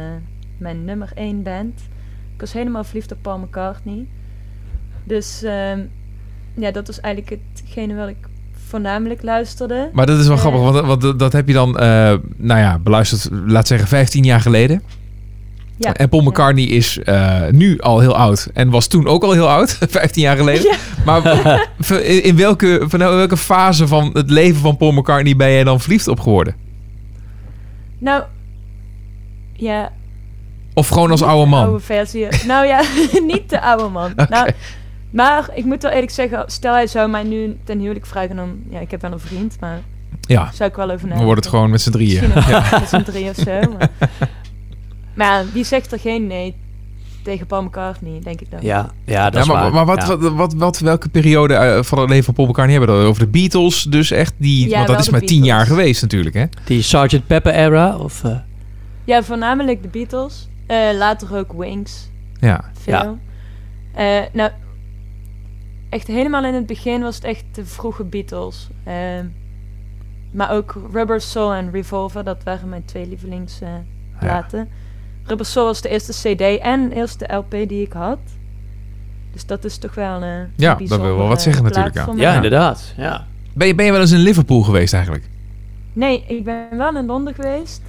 mijn 0.58 0.86
nummer 0.86 1.12
één 1.16 1.44
band. 1.44 1.80
Ik 2.34 2.40
was 2.40 2.54
helemaal 2.54 2.84
verliefd 2.84 3.12
op 3.12 3.18
Paul 3.22 3.38
McCartney. 3.40 4.06
Dus 5.04 5.44
ehm, 5.44 5.80
ja, 6.54 6.72
dat 6.72 6.88
was 6.88 7.00
eigenlijk 7.00 7.42
hetgene 7.54 7.96
wat 7.96 8.08
ik 8.08 8.18
voornamelijk 8.68 9.22
luisterde. 9.24 9.90
Maar 9.94 10.06
dat 10.06 10.20
is 10.20 10.28
wel 10.28 10.36
Eh. 10.36 10.42
grappig, 10.42 10.62
want, 10.62 11.02
want 11.02 11.20
dat- 11.20 11.34
heb 11.34 11.48
je 11.48 11.54
dan, 11.54 11.72
nou 12.38 12.60
ja, 12.60 12.80
beluisterd, 12.80 13.30
laat 13.46 13.68
zeggen, 13.68 13.88
15 13.88 14.24
jaar 14.24 14.42
geleden. 14.42 14.82
Ja, 15.80 15.94
En 15.94 16.10
Paul 16.10 16.22
ja. 16.22 16.30
McCartney 16.30 16.64
is 16.64 17.00
eh, 17.00 17.42
nu 17.52 17.80
al 17.80 18.00
heel 18.00 18.16
oud 18.16 18.48
en 18.54 18.70
was 18.70 18.88
toen 18.88 19.08
ook 19.08 19.24
al 19.24 19.32
heel 19.32 19.50
oud, 19.50 19.78
15 19.90 20.22
jaar 20.22 20.38
geleden. 20.38 20.64
Ja. 20.64 20.76
Maar 21.06 21.26
in 22.28 22.38
welke, 22.38 22.84
van 22.88 23.00
welke 23.00 23.38
fase 23.38 23.88
van 23.88 24.10
het 24.14 24.30
leven 24.30 24.62
van 24.62 24.78
Paul 24.78 24.92
McCartney 24.92 25.36
ben 25.36 25.52
jij 25.52 25.64
dan 25.64 25.80
verliefd 25.80 26.08
op 26.08 26.20
geworden? 26.20 26.56
Nou, 27.98 28.24
ja. 29.54 29.92
Of 30.74 30.88
gewoon 30.88 31.12
als 31.12 31.22
oude 31.22 31.44
de 31.44 31.50
man? 31.50 31.64
Oude 31.64 31.80
versie. 31.80 32.28
nou 32.46 32.66
ja, 32.66 32.82
niet 33.34 33.50
de 33.50 33.62
oude 33.62 33.88
man. 33.88 34.14
Nou, 34.30 34.52
maar 35.10 35.50
ik 35.54 35.66
moet 35.66 35.82
wel 35.82 35.92
eerlijk 35.92 36.12
zeggen, 36.12 36.44
stel 36.48 36.74
hij 36.74 36.88
zou 36.88 37.10
mij 37.10 37.24
nu 37.24 37.58
ten 37.64 37.80
huwelijk 37.80 38.06
vragen, 38.06 38.36
dan... 38.36 38.60
Ja, 38.70 38.80
ik 38.80 38.92
heb 38.92 39.02
wel 39.02 39.12
een 39.12 39.20
vriend, 39.20 39.58
maar 39.60 39.82
Ja, 40.22 40.50
zou 40.54 40.70
ik 40.70 40.76
wel 40.76 40.92
over 40.92 41.10
dan 41.10 41.24
wordt 41.24 41.44
het 41.44 41.54
gewoon 41.54 41.70
met 41.70 41.82
z'n 41.82 41.92
drieën. 41.92 42.30
Misschien 42.36 42.54
nog 42.54 42.72
met 42.72 42.90
z'n 42.90 43.04
drie 43.12 43.30
of 43.30 43.36
zo. 43.36 43.60
Maar, 43.78 43.90
maar 45.18 45.28
ja, 45.44 45.52
wie 45.54 45.64
zegt 45.64 45.92
er 45.92 46.00
geen 46.00 46.28
nee 46.28 46.56
tegen 47.24 47.48
Paul 47.48 47.64
McCartney, 47.64 48.20
denk 48.24 48.42
ik 48.42 48.52
dan. 48.52 48.60
ja, 48.62 48.90
ja, 49.06 49.24
dat 49.24 49.34
Ja, 49.34 49.40
is 49.40 49.48
maar, 49.48 49.62
waar. 49.62 49.74
maar 49.74 49.86
wat, 49.86 50.08
Ja. 50.08 50.18
wat, 50.18 50.34
wat, 50.34 50.54
wat, 50.54 50.80
welke 50.80 51.10
periode 51.10 51.54
eh, 51.54 51.84
van 51.84 52.00
het 52.00 52.10
leven 52.10 52.24
van 52.26 52.34
Paul 52.34 52.48
McCartney 52.48 52.78
hebben 52.78 53.00
we 53.02 53.06
over? 53.08 53.24
De 53.24 53.30
Beatles 53.30 53.84
dus 53.84 54.12
echt? 54.12 54.34
Die, 54.38 54.70
Ja, 54.70 54.76
want 54.76 54.88
dat 54.88 55.00
is 55.00 55.10
maar 55.10 55.20
tien 55.22 55.44
jaar 55.44 55.58
Beatles. 55.58 55.78
geweest 55.78 56.02
natuurlijk, 56.02 56.36
hè? 56.36 56.46
Die 56.66 56.82
Sgt. 56.82 57.28
Pepper 57.28 57.54
era? 57.54 57.98
Of, 57.98 58.24
eh, 58.24 58.36
Ja, 59.04 59.24
voornamelijk 59.24 59.82
de 59.82 59.88
Beatles. 59.88 60.48
Eh, 60.68 60.78
later 60.98 61.38
ook 61.38 61.54
Wings. 61.54 62.10
Ja. 62.40 62.72
Veel. 62.82 62.94
Ja. 62.94 63.16
Eh, 63.94 64.26
nou, 64.34 64.52
echt 65.90 66.08
helemaal 66.08 66.46
in 66.46 66.54
het 66.54 66.66
begin 66.66 67.02
was 67.02 67.16
het 67.16 67.24
echt 67.24 67.44
de 67.52 67.66
vroege 67.66 68.04
Beatles. 68.04 68.68
Ehm, 68.84 69.26
maar 70.32 70.52
ook 70.52 70.76
Rubber 70.94 71.22
Soul 71.22 71.54
en 71.54 71.72
Revolver, 71.72 72.24
dat 72.24 72.44
waren 72.44 72.70
mijn 72.70 72.86
twee 72.86 73.08
lievelingsplaten. 73.08 74.70
Rubber 75.28 75.46
Soul 75.46 75.66
was 75.66 75.82
de 75.82 75.90
eerste 75.90 76.12
CD 76.12 76.60
en 76.62 76.92
eerste 76.92 77.34
LP 77.34 77.52
die 77.52 77.82
ik 77.82 77.94
had. 77.94 78.20
Dus 79.34 79.46
dat 79.46 79.64
is 79.66 79.78
toch 79.78 79.96
wel 79.96 80.22
eh, 80.22 80.30
een 80.30 80.48
Ja, 80.56 80.76
dat 80.76 81.02
wil 81.02 81.18
wel 81.18 81.28
wat 81.28 81.42
zeggen 81.42 81.64
natuurlijk, 81.64 81.96
ja. 81.96 82.08
ja, 82.16 82.36
inderdaad. 82.36 82.94
Ja. 82.98 83.26
Ben 83.54 83.68
je, 83.68 83.76
ben 83.76 83.86
je 83.86 83.92
wel 83.92 84.02
eens 84.02 84.12
in 84.12 84.20
Liverpool 84.20 84.62
geweest 84.62 84.94
eigenlijk? 84.94 85.30
Nee, 85.94 86.24
ik 86.28 86.44
ben 86.44 86.68
wel 86.78 86.96
in 86.98 87.06
Londen 87.06 87.34
geweest. 87.34 87.82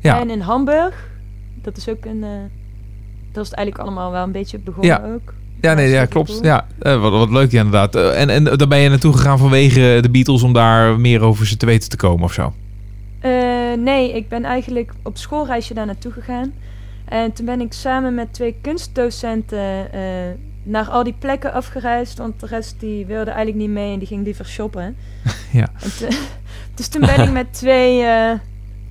Ja. 0.00 0.20
En 0.20 0.30
in 0.30 0.40
Hamburg. 0.40 1.08
Dat 1.62 1.76
is 1.76 1.88
ook 1.88 2.04
een... 2.04 2.24
eh 2.24 2.30
dat 3.32 3.42
is 3.44 3.50
het 3.50 3.58
eigenlijk 3.58 3.88
allemaal 3.88 4.10
wel 4.12 4.22
een 4.22 4.32
beetje 4.32 4.58
begonnen 4.58 4.90
Ja. 4.90 5.12
ook. 5.14 5.34
Ja, 5.60 5.74
nee, 5.74 5.88
ja, 5.90 6.04
klopt. 6.04 6.38
Ja, 6.42 6.66
eh, 6.78 7.00
wat, 7.00 7.12
wat 7.12 7.30
leuk 7.30 7.52
inderdaad. 7.52 7.94
Eh, 7.94 8.20
en, 8.20 8.30
en 8.30 8.44
daar 8.44 8.68
ben 8.68 8.78
je 8.78 8.88
naartoe 8.88 9.12
gegaan 9.12 9.38
vanwege 9.38 9.98
de 10.02 10.10
Beatles 10.10 10.42
om 10.42 10.52
daar 10.52 11.00
meer 11.00 11.20
over 11.20 11.46
ze 11.46 11.56
te 11.56 11.66
weten 11.66 11.88
te 11.88 11.96
komen 11.96 12.24
of 12.24 12.32
zo? 12.32 12.52
Eh, 13.24 13.72
nee, 13.78 14.12
ik 14.12 14.28
ben 14.28 14.44
eigenlijk 14.44 14.92
op 15.02 15.16
schoolreisje 15.16 15.74
daar 15.74 15.86
naartoe 15.86 16.12
gegaan. 16.12 16.52
En 17.04 17.32
toen 17.32 17.46
ben 17.46 17.60
ik 17.60 17.72
samen 17.72 18.14
met 18.14 18.32
twee 18.32 18.56
kunstdocenten 18.60 19.92
eh, 19.92 20.00
naar 20.62 20.88
al 20.88 21.04
die 21.04 21.14
plekken 21.18 21.52
afgereisd. 21.52 22.18
Want 22.18 22.40
de 22.40 22.46
rest 22.46 22.80
die 22.80 23.06
wilde 23.06 23.30
eigenlijk 23.30 23.58
niet 23.58 23.74
mee 23.74 23.92
en 23.92 23.98
die 23.98 24.08
ging 24.08 24.24
liever 24.24 24.46
shoppen. 24.46 24.96
Ja. 25.52 25.68
Dus 26.74 26.88
toen 26.88 27.00
ben 27.00 27.22
ik 27.22 27.32
met 27.32 27.52
twee 27.52 28.02
eh, 28.02 28.32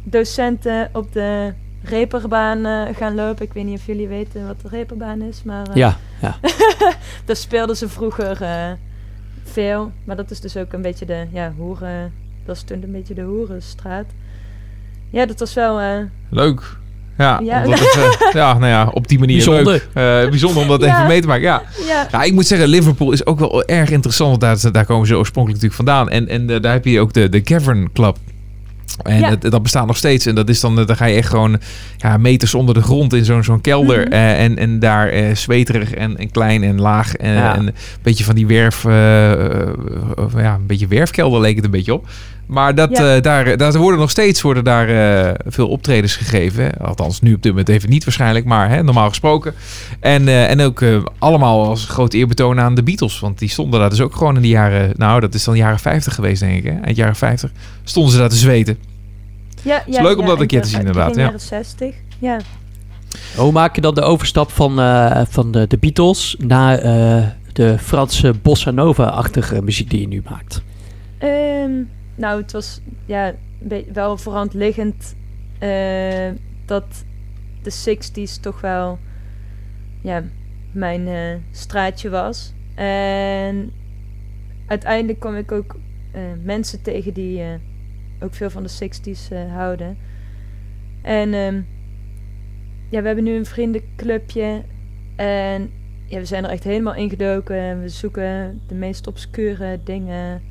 docenten 0.03 0.89
op 0.93 1.13
de 1.13 1.53
reperbaan 1.83 2.93
gaan 2.95 3.15
lopen. 3.15 3.45
Ik 3.45 3.53
weet 3.53 3.65
niet 3.65 3.79
of 3.79 3.85
jullie 3.85 4.07
weten 4.07 4.47
wat 4.47 4.61
de 4.61 4.67
reperbaan 4.67 5.21
is, 5.21 5.43
maar 5.43 5.67
eh, 5.67 5.75
Ja, 5.75 5.97
ja. 6.21 6.37
daar 7.25 7.35
speelden 7.35 7.77
ze 7.77 7.89
vroeger 7.89 8.37
veel. 9.43 9.91
Maar 10.03 10.15
dat 10.15 10.31
is 10.31 10.39
dus 10.39 10.57
ook 10.57 10.73
een 10.73 10.81
beetje 10.81 11.05
de 11.05 11.27
ja, 11.31 11.53
hoeren... 11.57 12.13
Dat 12.45 12.55
is 12.55 12.63
toen 12.63 12.83
een 12.83 12.91
beetje 12.91 13.13
de 13.13 13.21
hoerenstraat. 13.21 14.05
Ja, 15.13 15.25
dat 15.25 15.39
was 15.39 15.53
wel... 15.53 15.79
eh, 15.79 15.87
Leuk. 16.29 16.61
Ja, 17.17 17.39
Ja. 17.43 17.63
dat 17.63 17.71
even- 17.79 18.29
ja, 18.39 18.53
nou 18.53 18.65
ja, 18.71 18.89
op 18.93 19.07
die 19.07 19.19
manier 19.19 19.35
Bijzonder. 19.35 19.65
leuk. 19.65 19.87
Eh, 20.23 20.29
bijzonder 20.29 20.61
om 20.61 20.67
dat 20.67 20.81
Ja. 20.83 20.95
even 20.95 21.07
mee 21.07 21.21
te 21.21 21.27
maken. 21.27 21.43
Ja. 21.43 21.61
ja, 21.87 22.07
ja, 22.11 22.23
ik 22.23 22.33
moet 22.33 22.45
zeggen, 22.47 22.67
Liverpool 22.67 23.11
is 23.11 23.25
ook 23.25 23.39
wel 23.39 23.63
erg 23.65 23.89
interessant. 23.89 24.29
Want 24.43 24.61
daar, 24.61 24.71
daar 24.71 24.85
komen 24.85 25.07
ze 25.07 25.17
oorspronkelijk 25.17 25.61
natuurlijk 25.63 25.89
vandaan. 25.89 26.09
En, 26.09 26.27
en 26.27 26.49
eh, 26.49 26.61
daar 26.61 26.73
heb 26.73 26.85
je 26.85 26.99
ook 26.99 27.13
de, 27.13 27.29
de 27.29 27.41
Cavern 27.41 27.89
Club. 27.93 28.17
En 29.03 29.19
Ja. 29.19 29.29
het, 29.29 29.41
dat 29.41 29.63
bestaat 29.63 29.87
nog 29.87 29.97
steeds. 29.97 30.25
En 30.25 30.35
dat 30.35 30.49
is 30.49 30.59
dan, 30.59 30.79
eh, 30.79 30.85
dan 30.85 30.95
ga 30.95 31.05
je 31.05 31.15
echt 31.17 31.29
gewoon 31.29 31.59
ja, 31.97 32.17
meters 32.17 32.53
onder 32.53 32.73
de 32.75 32.81
grond 32.81 33.13
in 33.13 33.25
zo'n 33.25 33.43
zo'n 33.43 33.61
kelder. 33.61 33.99
Mhm. 34.03 34.11
eh, 34.11 34.43
en, 34.43 34.57
en 34.57 34.79
daar 34.79 35.09
eh, 35.09 35.35
zweterig 35.35 35.93
en, 35.93 36.17
en 36.17 36.31
klein 36.31 36.63
en 36.63 36.81
laag. 36.81 37.15
En, 37.15 37.33
Ja. 37.33 37.55
en 37.55 37.67
een 37.67 37.73
beetje 38.01 38.23
van 38.23 38.35
die 38.35 38.47
werf, 38.47 38.85
eh, 38.85 39.31
eh, 39.31 39.67
ja, 40.35 40.53
een 40.53 40.65
beetje 40.67 40.87
werfkelder 40.87 41.41
leek 41.41 41.55
het 41.55 41.65
een 41.65 41.71
beetje 41.71 41.93
op. 41.93 42.07
Maar 42.53 42.75
dat, 42.75 42.89
Ja. 42.91 43.15
eh, 43.15 43.21
daar, 43.21 43.57
daar 43.57 43.77
worden 43.77 43.99
nog 43.99 44.09
steeds 44.09 44.41
worden 44.41 44.63
daar, 44.63 44.89
eh, 44.89 45.33
veel 45.45 45.67
optredens 45.67 46.15
gegeven. 46.15 46.71
Althans, 46.77 47.21
nu 47.21 47.33
op 47.33 47.41
dit 47.41 47.51
moment 47.51 47.69
even 47.69 47.89
niet 47.89 48.03
waarschijnlijk, 48.03 48.45
maar 48.45 48.69
hè, 48.69 48.83
normaal 48.83 49.09
gesproken. 49.09 49.53
En, 49.99 50.27
eh, 50.27 50.49
en 50.49 50.61
ook 50.61 50.81
eh, 50.81 50.97
allemaal 51.19 51.65
als 51.65 51.85
groot 51.85 52.13
eerbetoon 52.13 52.59
aan 52.59 52.75
de 52.75 52.83
Beatles. 52.83 53.19
Want 53.19 53.39
die 53.39 53.49
stonden 53.49 53.79
daar 53.79 53.89
dus 53.89 54.01
ook 54.01 54.15
gewoon 54.15 54.35
in 54.35 54.41
de 54.41 54.47
jaren... 54.47 54.91
Nou, 54.95 55.19
dat 55.19 55.33
is 55.33 55.43
dan 55.43 55.55
jaren 55.55 55.79
50 55.79 56.15
geweest, 56.15 56.39
denk 56.39 56.57
ik. 56.57 56.63
Hè? 56.63 56.79
Eind 56.79 56.97
jaren 56.97 57.15
50 57.15 57.51
stonden 57.83 58.11
ze 58.11 58.17
daar 58.17 58.29
te 58.29 58.35
zweten. 58.35 58.77
Ja, 59.61 59.83
is 59.85 59.99
leuk 59.99 60.17
om 60.19 60.25
dat 60.25 60.39
een 60.39 60.47
keer 60.47 60.61
te 60.61 60.67
zien, 60.69 60.79
inderdaad, 60.79 61.07
In 61.07 61.13
de 61.13 61.19
ja. 61.19 61.25
jaren 61.25 61.39
60. 61.39 61.95
Ja. 62.19 62.39
Hoe 63.35 63.51
maak 63.51 63.75
je 63.75 63.81
dan 63.81 63.95
de 63.95 64.01
overstap 64.01 64.51
van, 64.51 64.79
eh, 64.79 65.21
van 65.29 65.51
de, 65.51 65.67
de 65.67 65.77
Beatles 65.77 66.35
naar 66.39 66.77
eh, 66.79 67.23
de 67.53 67.77
Franse 67.79 68.33
bossa 68.41 68.71
nova-achtige 68.71 69.61
muziek 69.61 69.89
die 69.89 69.99
je 70.01 70.07
nu 70.07 70.21
maakt? 70.29 70.61
Ehm, 71.17 71.71
nou, 72.15 72.41
het 72.41 72.51
was 72.51 72.81
ja, 73.05 73.35
wel 73.93 74.17
voor 74.17 74.33
hand 74.33 74.53
liggend 74.53 75.15
eh, 75.59 76.29
dat 76.65 77.05
de 77.61 77.97
60s 77.97 78.41
toch 78.41 78.61
wel 78.61 78.99
ja, 80.01 80.23
mijn 80.71 81.07
eh, 81.07 81.35
straatje 81.51 82.09
was. 82.09 82.53
En 82.75 83.71
uiteindelijk 84.67 85.19
kwam 85.19 85.35
ik 85.35 85.51
ook 85.51 85.75
eh, 86.11 86.21
mensen 86.43 86.81
tegen 86.81 87.13
die 87.13 87.41
ook 88.23 88.33
veel 88.33 88.49
van 88.49 88.63
de 88.63 88.69
60s 88.69 89.31
eh, 89.31 89.53
houden. 89.53 89.97
En 91.01 91.33
ehm, 91.33 91.61
ja, 92.89 93.01
we 93.01 93.07
hebben 93.07 93.23
nu 93.23 93.35
een 93.35 93.45
vriendenclubje. 93.45 94.63
En 95.15 95.71
ja, 96.05 96.19
we 96.19 96.25
zijn 96.25 96.43
er 96.43 96.49
echt 96.49 96.63
helemaal 96.63 96.95
ingedoken. 96.95 97.57
En 97.57 97.81
we 97.81 97.89
zoeken 97.89 98.61
de 98.67 98.75
meest 98.75 99.07
obscure 99.07 99.79
dingen 99.83 100.41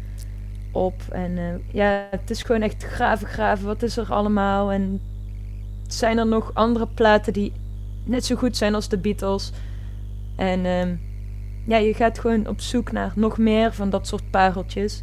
op. 0.72 1.02
En 1.10 1.38
eh, 1.38 1.74
ja, 1.74 2.06
het 2.10 2.30
is 2.30 2.42
gewoon 2.42 2.62
echt 2.62 2.84
graven, 2.84 3.28
graven. 3.28 3.66
Wat 3.66 3.82
is 3.82 3.96
er 3.96 4.12
allemaal? 4.12 4.72
En 4.72 5.00
zijn 5.86 6.18
er 6.18 6.26
nog 6.26 6.50
andere 6.54 6.86
platen 6.86 7.32
die 7.32 7.52
net 8.04 8.24
zo 8.24 8.36
goed 8.36 8.56
zijn 8.56 8.74
als 8.74 8.88
de 8.88 8.98
Beatles? 8.98 9.52
En 10.36 10.66
ehm, 10.66 10.94
ja, 11.66 11.76
je 11.76 11.94
gaat 11.94 12.18
gewoon 12.18 12.46
op 12.46 12.60
zoek 12.60 12.92
naar 12.92 13.12
nog 13.14 13.38
meer 13.38 13.72
van 13.72 13.90
dat 13.90 14.06
soort 14.06 14.30
pareltjes. 14.30 15.02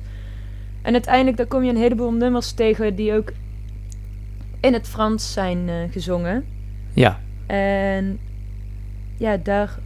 En 0.81 0.93
uiteindelijk 0.93 1.37
dan 1.37 1.47
kom 1.47 1.63
je 1.63 1.69
een 1.69 1.77
heleboel 1.77 2.11
nummers 2.11 2.51
tegen 2.51 2.95
die 2.95 3.13
ook 3.13 3.31
in 4.59 4.73
het 4.73 4.87
Frans 4.87 5.33
zijn 5.33 5.69
eh, 5.69 5.75
gezongen. 5.91 6.45
Ja, 6.93 7.19
En 7.47 8.19
ja, 9.17 9.37
daar 9.37 9.79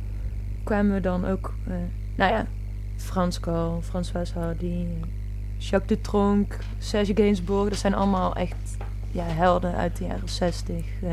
kwamen 0.64 0.94
we 0.94 1.02
dan 1.02 1.26
ook, 1.26 1.54
eh, 1.68 1.74
nou 2.16 2.32
ja, 2.32 2.48
Frans 2.96 3.38
Gal, 3.42 3.80
François 3.82 4.34
Hardy, 4.34 4.86
Jacques 5.70 5.98
Dutronc, 5.98 6.58
Serge 6.80 7.12
Gainsbourg. 7.16 7.70
Dat 7.70 7.80
zijn 7.80 7.94
allemaal 7.94 8.36
echt 8.36 8.56
ja, 9.12 9.24
helden 9.28 9.76
uit 9.76 9.98
de 9.98 10.06
jaren 10.06 10.30
60. 10.30 10.76
eh. 11.02 11.10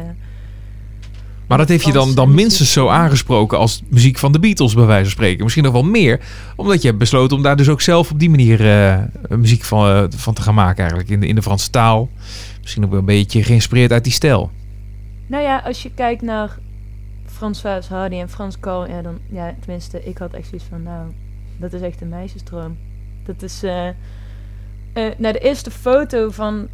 Maar 1.47 1.59
dat 1.59 1.69
heeft 1.69 1.85
je 1.85 1.93
dan, 1.93 2.15
dan 2.15 2.35
minstens 2.35 2.73
zo 2.73 2.89
aangesproken 2.89 3.59
als 3.59 3.83
muziek 3.89 4.19
van 4.19 4.33
de 4.33 4.39
Beatles, 4.39 4.75
bij 4.75 4.85
wijze 4.85 5.03
van 5.03 5.11
spreken. 5.11 5.43
Misschien 5.43 5.65
nog 5.65 5.73
wel 5.73 5.83
meer, 5.83 6.21
omdat 6.57 6.81
je 6.81 6.87
hebt 6.87 6.99
besloten 6.99 7.37
om 7.37 7.43
daar 7.43 7.57
dus 7.57 7.69
ook 7.69 7.81
zelf 7.81 8.11
op 8.11 8.19
die 8.19 8.31
manier 8.31 8.71
eh, 8.71 8.99
muziek 9.29 9.63
van, 9.63 9.87
eh, 9.89 10.05
van 10.09 10.35
te 10.35 10.43
gaan 10.43 10.55
maken, 10.55 10.79
eigenlijk 10.79 11.11
in 11.11 11.21
de, 11.21 11.27
in 11.27 11.35
de 11.35 11.43
Franse 11.43 11.71
taal. 11.71 12.09
Misschien 12.61 12.85
ook 12.85 12.91
wel 12.91 12.99
een 12.99 13.05
beetje 13.05 13.43
geïnspireerd 13.43 13.93
uit 13.93 14.05
die 14.05 14.13
stijl. 14.13 14.51
Nou 15.27 15.43
ja, 15.43 15.59
als 15.65 15.83
je 15.83 15.91
kijkt 15.95 16.23
naar 16.23 16.59
François 17.27 17.89
Hardy 17.89 18.17
en 18.17 18.29
Frans 18.29 18.57
Gal, 18.61 18.89
ja, 18.89 19.03
dan, 19.03 19.19
ja, 19.31 19.55
tenminste, 19.61 20.05
ik 20.05 20.19
had 20.19 20.33
echt 20.33 20.49
zoiets 20.49 20.67
van, 20.69 20.83
nou, 20.83 21.07
dat 21.57 21.73
is 21.73 21.81
echt 21.81 22.01
een 22.01 22.09
meisjesdroom. 22.09 22.77
Dat 23.25 23.43
is, 23.43 23.63
eh, 24.93 25.05
nou, 25.17 25.33
de 25.33 25.39
eerste 25.39 25.71
foto 25.71 26.31
van 26.31 26.69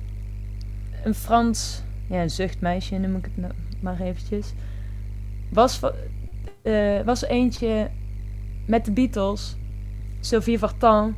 een 1.04 1.14
Frans, 1.14 1.82
ja, 2.06 2.22
een 2.22 2.30
zuchtmeisje 2.30 2.98
noem 2.98 3.16
ik 3.16 3.24
het 3.24 3.36
nou 3.36 3.52
maar 3.80 4.00
eventjes, 4.00 4.52
was, 5.48 5.80
eh, 6.62 7.00
was 7.04 7.24
eentje 7.24 7.90
met 8.64 8.84
de 8.84 8.90
Beatles, 8.90 9.56
Sylvie 10.20 10.58
Vartan. 10.58 11.14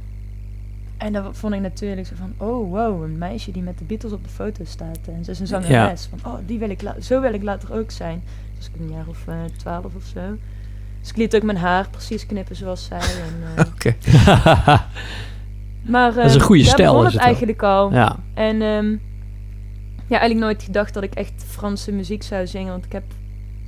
En 0.96 1.12
dat 1.12 1.36
vond 1.36 1.54
ik 1.54 1.60
natuurlijk 1.60 2.06
zo 2.06 2.14
van, 2.16 2.34
oh 2.36 2.70
wow, 2.70 3.02
een 3.02 3.18
meisje 3.18 3.50
die 3.50 3.62
met 3.62 3.78
de 3.78 3.84
Beatles 3.84 4.12
op 4.12 4.24
de 4.24 4.30
foto 4.30 4.64
staat. 4.64 4.98
En 5.06 5.24
ze 5.24 5.30
is 5.30 5.40
een 5.40 5.46
zangeres. 5.46 6.08
Van, 6.10 6.32
oh, 6.32 6.38
die 6.46 6.58
wil 6.58 6.70
ik 6.70 6.80
zo 7.00 7.20
wil 7.20 7.32
ik 7.32 7.42
later 7.42 7.72
ook 7.72 7.90
zijn. 7.90 8.22
Dus 8.56 8.66
ik 8.66 8.80
een 8.80 8.90
jaar 8.90 9.06
of 9.08 9.26
eh, 9.26 9.34
twaalf 9.56 9.94
of 9.94 10.04
zo. 10.04 10.36
Dus 11.00 11.10
ik 11.10 11.16
liet 11.16 11.36
ook 11.36 11.42
mijn 11.42 11.58
haar 11.58 11.88
precies 11.90 12.26
knippen 12.26 12.56
zoals 12.56 12.84
zij. 12.84 12.98
En, 12.98 13.56
eh, 13.56 13.64
Oké. 13.72 13.94
maar 15.88 16.14
Dat 16.14 16.24
is 16.24 16.34
een 16.34 16.40
eh, 16.40 16.46
goede 16.46 16.64
stijl, 16.64 17.02
het 17.04 17.12
het 17.12 17.22
eigenlijk 17.22 17.62
al. 17.62 17.92
ja. 17.92 18.16
En 18.34 18.62
ehm, 18.62 18.90
ja, 20.06 20.18
eigenlijk 20.18 20.40
nooit 20.40 20.62
gedacht 20.62 20.94
dat 20.94 21.02
ik 21.02 21.14
echt 21.14 21.44
Franse 21.48 21.92
muziek 21.92 22.22
zou 22.22 22.46
zingen. 22.46 22.72
Want 22.72 22.84
ik 22.84 22.92
heb, 22.92 23.02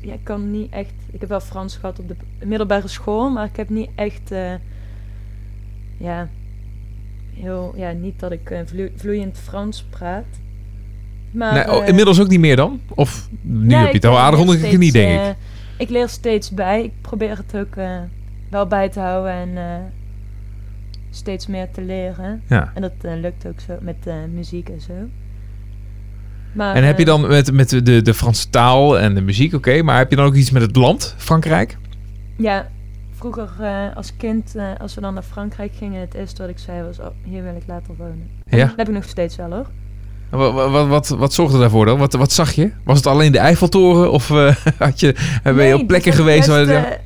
ja, 0.01 0.13
ik 0.13 0.25
kan 0.25 0.51
niet 0.51 0.73
echt. 0.73 0.93
Ik 1.11 1.21
heb 1.21 1.29
wel 1.29 1.41
Frans 1.41 1.77
gehad 1.77 1.99
op 1.99 2.09
de 2.09 2.17
middelbare 2.45 2.89
school, 2.89 3.31
maar 3.31 3.45
ik 3.45 3.57
heb 3.57 3.69
niet 3.69 3.91
echt. 3.95 4.31
eh, 4.31 4.53
ja, 5.97 6.29
heel. 7.35 7.73
Ja, 7.77 7.91
niet 7.93 8.21
dat 8.21 8.33
ik 8.33 8.51
eh, 8.51 8.59
vloe- 8.67 8.91
vloeiend 8.97 9.39
Frans 9.39 9.85
praat. 9.91 10.25
Maar, 11.31 11.53
Nee, 11.55 11.71
oh, 11.77 11.83
eh, 11.83 11.89
inmiddels 11.89 12.21
ook 12.21 12.29
niet 12.29 12.41
meer 12.41 12.57
dan? 12.57 12.81
Of 12.95 13.29
nu 13.41 13.71
ja, 13.71 13.79
heb 13.79 13.89
je 13.89 13.95
het 13.95 14.05
al 14.05 14.19
aardig 14.19 14.41
onder 14.41 14.61
de 14.61 14.69
knie, 14.69 14.93
denk 14.93 15.21
ik. 15.27 15.35
ik 15.79 15.89
leer 15.89 16.09
steeds 16.09 16.51
bij. 16.51 16.83
Ik 16.85 16.93
probeer 17.01 17.37
het 17.37 17.57
ook 17.57 17.77
eh, 17.77 17.99
wel 18.51 18.67
bij 18.67 18.89
te 18.89 19.01
houden 19.01 19.33
en 19.33 19.57
eh, 19.57 19.65
steeds 21.11 21.47
meer 21.47 21.71
te 21.71 21.83
leren. 21.83 22.43
Ja. 22.49 22.71
En 22.75 22.83
dat 22.83 22.93
eh, 23.01 23.13
lukt 23.21 23.47
ook 23.47 23.61
zo 23.67 23.77
met 23.81 23.97
eh, 24.05 24.15
muziek 24.33 24.69
en 24.69 24.81
zo. 24.81 24.93
Maar, 26.53 26.75
En 26.75 26.85
heb 26.85 26.99
je 26.99 27.05
eh, 27.05 27.11
dan 27.11 27.29
met, 27.29 27.53
met 27.53 27.69
de, 27.69 28.03
de 28.03 28.15
Franse 28.15 28.51
taal 28.51 28.99
en 28.99 29.15
de 29.15 29.21
muziek, 29.21 29.55
oké, 29.55 29.83
maar 29.83 29.99
heb 29.99 30.11
je 30.11 30.17
dan 30.17 30.27
ook 30.27 30.35
iets 30.35 30.51
met 30.51 30.63
het 30.63 30.77
land, 30.77 31.15
Frankrijk? 31.19 31.79
Ja, 32.37 32.69
vroeger 33.15 33.51
als 33.95 34.17
kind, 34.17 34.55
als 34.79 34.95
we 34.95 35.01
dan 35.01 35.15
naar 35.15 35.23
Frankrijk 35.23 35.73
gingen, 35.75 36.01
het 36.01 36.15
eerste 36.15 36.43
wat 36.43 36.51
ik 36.51 36.59
zei 36.59 36.83
was, 36.83 36.99
oh, 36.99 37.07
hier 37.23 37.43
wil 37.43 37.57
ik 37.57 37.63
later 37.67 37.95
wonen. 37.97 38.29
En 38.47 38.59
Ja. 38.59 38.67
Dat 38.67 38.77
heb 38.77 38.89
ik 38.89 38.95
nog 38.95 39.05
steeds 39.05 39.37
wel 39.37 39.51
hoor. 39.51 39.67
Wat, 40.31 40.71
wat, 40.71 40.89
wat, 40.89 41.09
wat 41.09 41.33
zorgde 41.33 41.59
daarvoor 41.59 41.87
dan? 41.87 41.99
Wat, 41.99 42.13
wat 42.13 42.33
zag 42.33 42.53
je? 42.53 42.71
Was 42.85 42.97
het 42.97 43.07
alleen 43.07 43.33
de 43.33 43.39
Eiffeltoren 43.39 44.13
of 44.13 44.29
had 44.79 45.01
je, 45.01 45.15
ben 45.43 45.55
je 45.55 45.61
Nee, 45.61 45.79
op 45.79 45.87
plekken 45.87 46.13
geweest 46.13 46.47
waar 46.47 46.99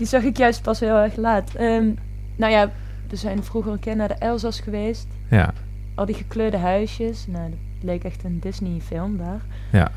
die 0.00 0.08
zag 0.08 0.22
ik 0.22 0.36
juist 0.36 0.62
pas 0.62 0.80
heel 0.80 0.96
erg 0.96 1.16
laat. 1.16 1.54
Ehm, 1.54 1.90
nou 2.36 2.52
ja, 2.52 2.70
we 3.10 3.16
zijn 3.16 3.44
vroeger 3.44 3.72
een 3.72 3.78
keer 3.78 3.96
naar 3.96 4.08
de 4.08 4.14
Elzas 4.14 4.60
geweest. 4.60 5.06
Ja, 5.30 5.52
Al 5.94 6.06
die 6.06 6.14
gekleurde 6.14 6.56
huisjes. 6.56 7.26
Nou, 7.28 7.50
dat 7.50 7.58
leek 7.82 8.04
echt 8.04 8.24
een 8.24 8.38
Disney 8.40 8.80
film 8.80 9.16
daar. 9.16 9.40
ja. 9.72 9.90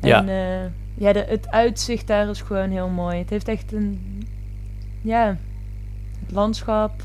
Ja. 0.00 0.18
En 0.18 0.28
eh, 0.28 0.70
ja, 0.94 1.12
de, 1.12 1.24
het 1.28 1.50
uitzicht 1.50 2.06
daar 2.06 2.28
is 2.28 2.40
gewoon 2.42 2.70
heel 2.70 2.88
mooi. 2.88 3.18
Het 3.18 3.30
heeft 3.30 3.48
echt 3.48 3.72
een... 3.72 4.00
Ja, 5.02 5.36
het 6.20 6.30
landschap 6.32 7.02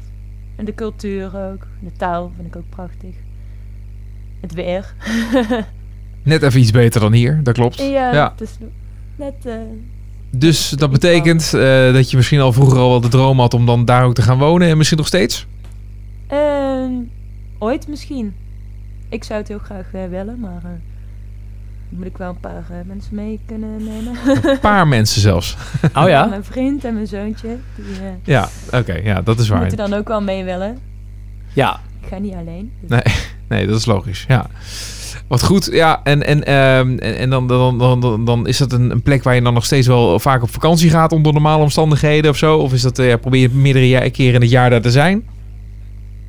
en 0.56 0.66
de 0.66 0.74
cultuur 0.74 1.26
ook. 1.52 1.68
De 1.80 1.92
taal 1.98 2.32
vind 2.36 2.48
ik 2.48 2.56
ook 2.56 2.70
prachtig. 2.70 3.16
Het 4.40 4.54
weer. 4.54 4.94
Net 6.24 6.44
even 6.44 6.60
iets 6.60 6.72
beter 6.72 7.02
dan 7.02 7.14
hier, 7.14 7.44
dat 7.44 7.54
klopt. 7.54 7.78
ja, 7.78 8.14
Ja. 8.14 8.32
het 8.32 8.42
is 8.42 8.58
net... 9.16 9.46
eh, 9.46 9.54
Dus 10.32 10.70
dat 10.70 10.92
betekent 10.92 11.54
eh, 11.54 11.94
dat 11.94 12.12
je 12.12 12.18
misschien 12.18 12.40
al 12.40 12.54
vroeger 12.54 12.78
al 12.80 12.90
wel 12.90 13.02
de 13.02 13.08
droom 13.08 13.40
had 13.40 13.54
om 13.54 13.66
dan 13.66 13.86
daar 13.86 14.04
ook 14.04 14.14
te 14.14 14.22
gaan 14.22 14.38
wonen 14.38 14.68
en 14.68 14.78
misschien 14.78 14.98
nog 14.98 15.08
steeds? 15.08 15.46
Ehm, 16.28 16.92
ooit 17.60 17.88
misschien. 17.88 18.34
Ik 19.10 19.24
zou 19.24 19.40
het 19.40 19.48
heel 19.48 19.60
graag 19.60 19.86
eh, 19.94 20.02
willen, 20.10 20.40
maar 20.40 20.62
eh, 20.64 20.70
moet 21.90 22.06
ik 22.06 22.18
wel 22.18 22.30
een 22.30 22.40
paar 22.40 22.64
mensen 22.86 23.16
mee 23.16 23.40
kunnen 23.46 23.84
nemen. 23.84 24.14
Een 24.44 24.60
paar 24.70 24.88
mensen 24.88 25.22
zelfs. 25.22 25.58
Oh 25.94 26.08
ja? 26.08 26.26
Mijn 26.26 26.44
vriend 26.44 26.84
en 26.84 26.94
mijn 26.94 27.08
zoontje, 27.08 27.58
die 27.76 27.86
eh, 27.96 28.12
Ja, 28.24 28.50
oké, 28.74 28.94
ja, 28.94 29.22
dat 29.22 29.40
is 29.40 29.48
waar. 29.50 29.60
moeten 29.60 29.78
dan 29.78 29.94
ook 29.94 30.08
wel 30.08 30.22
mee 30.22 30.44
willen. 30.44 30.78
Ja. 31.54 31.80
Ik 32.02 32.08
ga 32.08 32.18
niet 32.18 32.34
alleen. 32.34 32.72
dus- 32.82 32.90
Nee. 32.90 33.16
Nee, 33.50 33.68
dat 33.68 33.78
is 33.78 33.86
logisch, 33.86 34.26
ja. 34.28 34.48
Wat 35.30 35.44
goed, 35.44 35.70
ja, 35.72 36.04
en, 36.04 36.24
en, 36.26 36.44
ehm, 36.44 36.98
en, 36.98 37.18
en 37.18 37.30
dan, 37.30 37.48
dan, 37.48 37.78
dan, 37.78 38.26
dan, 38.26 38.48
is 38.48 38.58
dat 38.58 38.72
een, 38.72 38.92
een 38.92 39.02
plek 39.02 39.24
waar 39.24 39.36
je 39.36 39.42
dan 39.42 39.54
nog 39.54 39.66
steeds 39.66 39.88
wel 39.88 40.20
vaak 40.20 40.42
op 40.42 40.50
vakantie 40.50 40.90
gaat 40.90 41.12
onder 41.12 41.34
normale 41.34 41.64
omstandigheden 41.64 42.32
of 42.32 42.38
zo? 42.38 42.58
Of 42.58 42.74
is 42.74 42.82
dat, 42.82 43.00
eh, 43.00 43.08
ja, 43.08 43.18
probeer 43.18 43.42
je 43.42 43.50
meerdere 43.50 44.10
keren 44.10 44.34
in 44.34 44.42
het 44.42 44.50
jaar 44.50 44.70
daar 44.70 44.82
te 44.82 44.92
zijn? 44.92 45.24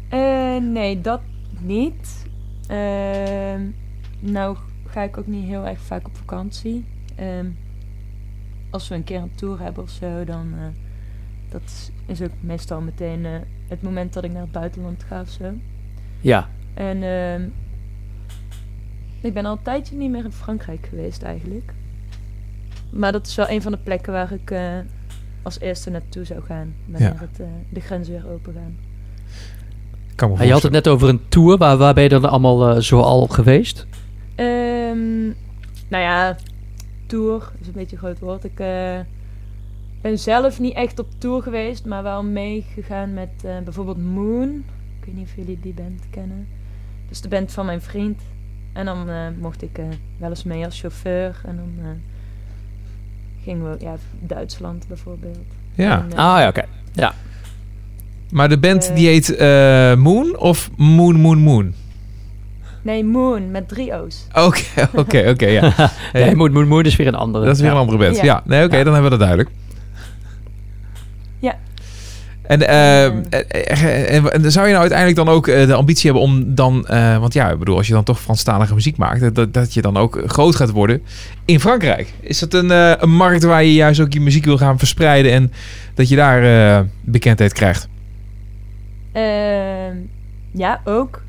Eh, 0.08 0.56
nee, 0.72 1.00
dat 1.00 1.20
niet. 1.60 2.26
Ehm, 2.66 3.60
nou 4.20 4.56
ga 4.86 5.02
ik 5.02 5.18
ook 5.18 5.26
niet 5.26 5.46
heel 5.46 5.66
erg 5.66 5.80
vaak 5.80 6.06
op 6.06 6.16
vakantie. 6.16 6.84
Ehm, 7.14 7.46
als 8.70 8.88
we 8.88 8.94
een 8.94 9.04
keer 9.04 9.20
een 9.20 9.34
tour 9.34 9.60
hebben 9.60 9.82
of 9.82 9.90
zo, 9.90 10.24
dan 10.24 10.46
eh, 10.58 10.64
dat 11.48 11.90
is- 12.06 12.22
ook 12.22 12.30
meestal 12.40 12.80
meteen 12.80 13.24
eh, 13.24 13.30
het 13.68 13.82
moment 13.82 14.12
dat 14.12 14.24
ik 14.24 14.32
naar 14.32 14.42
het 14.42 14.52
buitenland 14.52 15.04
ga 15.08 15.20
of 15.20 15.28
zo. 15.28 15.44
Ja. 16.20 16.48
En 16.74 17.02
ehm, 17.02 17.42
Ik 19.20 19.34
ben 19.34 19.44
al 19.46 19.52
een 19.52 19.62
tijdje 19.62 19.96
niet 19.96 20.10
meer 20.10 20.24
in 20.24 20.32
Frankrijk 20.32 20.86
geweest 20.90 21.22
eigenlijk. 21.22 21.72
Maar 22.90 23.12
dat 23.12 23.26
is 23.26 23.34
wel 23.34 23.48
een 23.48 23.62
van 23.62 23.72
de 23.72 23.78
plekken 23.78 24.12
waar 24.12 24.32
ik 24.32 24.50
eh, 24.50 24.78
als 25.42 25.60
eerste 25.60 25.90
naartoe 25.90 26.24
zou 26.24 26.42
gaan. 26.42 26.74
Wanneer 26.86 27.08
Ja. 27.12 27.16
het, 27.20 27.40
eh, 27.40 27.46
de 27.68 27.80
grenzen 27.80 28.12
weer 28.12 28.32
open 28.32 28.52
gaan. 28.54 28.76
Kan 30.14 30.30
me 30.30 30.36
Ja, 30.36 30.42
je 30.42 30.52
had 30.52 30.62
het 30.62 30.72
net 30.72 30.88
over 30.88 31.08
een 31.08 31.28
tour. 31.28 31.56
Waar, 31.58 31.76
waar 31.76 31.94
ben 31.94 32.02
je 32.02 32.08
dan 32.08 32.24
allemaal 32.24 32.68
eh, 32.70 32.80
zo 32.80 33.00
al 33.00 33.26
geweest? 33.26 33.86
Ehm, 34.34 35.24
nou 35.88 36.02
ja, 36.04 36.36
tour 37.06 37.52
is 37.60 37.66
een 37.66 37.72
beetje 37.72 37.96
een 37.96 38.02
groot 38.02 38.18
woord. 38.18 38.44
Ik 38.44 38.60
eh, 38.60 38.98
ben 40.00 40.18
zelf 40.18 40.60
niet 40.60 40.74
echt 40.74 40.98
op 40.98 41.06
tour 41.18 41.42
geweest, 41.42 41.84
maar 41.86 42.02
wel 42.02 42.22
meegegaan 42.24 43.14
met 43.14 43.30
eh, 43.44 43.58
bijvoorbeeld 43.64 44.04
Moon. 44.04 44.64
Ik 45.00 45.04
weet 45.06 45.14
niet 45.14 45.26
of 45.26 45.34
jullie 45.36 45.58
die 45.60 45.74
band 45.74 46.02
kennen. 46.10 46.46
Dus 47.08 47.20
de 47.20 47.28
band 47.28 47.52
van 47.52 47.66
mijn 47.66 47.80
vriend. 47.82 48.20
En 48.80 48.86
dan 48.86 49.08
eh, 49.10 49.16
mocht 49.40 49.62
ik 49.62 49.78
eh, 49.78 49.84
wel 50.18 50.28
eens 50.30 50.44
mee 50.44 50.64
als 50.64 50.80
chauffeur. 50.80 51.40
En 51.46 51.56
dan 51.56 51.84
eh, 51.84 51.90
gingen 53.44 53.70
we, 53.70 53.76
ja, 53.84 53.94
Duitsland 54.20 54.88
bijvoorbeeld. 54.88 55.38
Ja, 55.74 55.98
En, 56.10 56.16
Ah 56.16 56.38
ja, 56.40 56.48
oké. 56.48 56.64
maar 58.30 58.48
de 58.48 58.58
band 58.58 58.90
die 58.94 59.06
heet 59.06 59.36
eh, 59.36 59.94
Moon 59.94 60.36
of 60.38 60.70
Moon 60.76 61.14
Moon 61.20 61.38
Moon? 61.38 61.74
Nee, 62.82 63.04
Moon 63.04 63.50
met 63.50 63.68
drie 63.68 63.92
O's. 64.02 64.26
Oké, 64.34 64.60
oké, 65.00 65.28
oké, 65.28 65.46
ja. 65.46 65.72
Nee, 66.12 66.34
Moed 66.36 66.52
Moed 66.52 66.66
Moed 66.66 66.86
is 66.86 66.96
weer 66.96 67.06
een 67.06 67.14
andere. 67.14 67.44
Dat 67.44 67.54
is 67.54 67.60
weer 67.60 67.70
Ja. 67.70 67.74
een 67.76 67.80
andere 67.80 67.98
band. 67.98 68.16
Ja, 68.16 68.24
Ja. 68.24 68.42
nee, 68.44 68.64
oké, 68.64 68.76
Ja. 68.76 68.84
dan 68.84 68.92
hebben 68.92 69.10
we 69.10 69.18
dat 69.18 69.26
duidelijk. 69.28 69.50
Ja. 71.38 71.58
En, 72.50 72.68
eh, 72.68 73.06
eh, 73.06 73.14
eh, 73.30 74.34
en, 74.34 74.52
zou 74.52 74.66
je 74.66 74.72
nou 74.72 74.80
uiteindelijk 74.80 75.16
dan 75.16 75.28
ook 75.28 75.44
de 75.46 75.74
ambitie 75.74 76.10
hebben 76.10 76.22
om 76.28 76.54
dan... 76.54 76.86
want 77.20 77.32
ja, 77.32 77.50
ik 77.50 77.58
bedoel, 77.58 77.76
als 77.76 77.86
je 77.86 77.92
dan 77.92 78.04
toch 78.04 78.20
Franstalige 78.20 78.74
muziek 78.74 78.96
maakt... 78.96 79.34
Dat, 79.34 79.54
dat 79.54 79.74
je 79.74 79.82
dan 79.82 79.96
ook 79.96 80.22
groot 80.26 80.56
gaat 80.56 80.70
worden 80.70 81.02
in 81.44 81.60
Frankrijk. 81.60 82.12
Is 82.20 82.38
dat 82.38 82.54
een, 82.54 82.70
een 83.02 83.14
markt 83.14 83.42
waar 83.42 83.64
je 83.64 83.74
juist 83.74 84.00
ook 84.00 84.12
je 84.12 84.20
muziek 84.20 84.44
wil 84.44 84.58
gaan 84.58 84.78
verspreiden... 84.78 85.32
en 85.32 85.52
dat 85.94 86.08
je 86.08 86.16
daar 86.16 86.86
bekendheid 87.00 87.52
krijgt? 87.52 87.88
Ehm, 89.12 89.96
ja, 90.52 90.80
ook. 90.84 91.22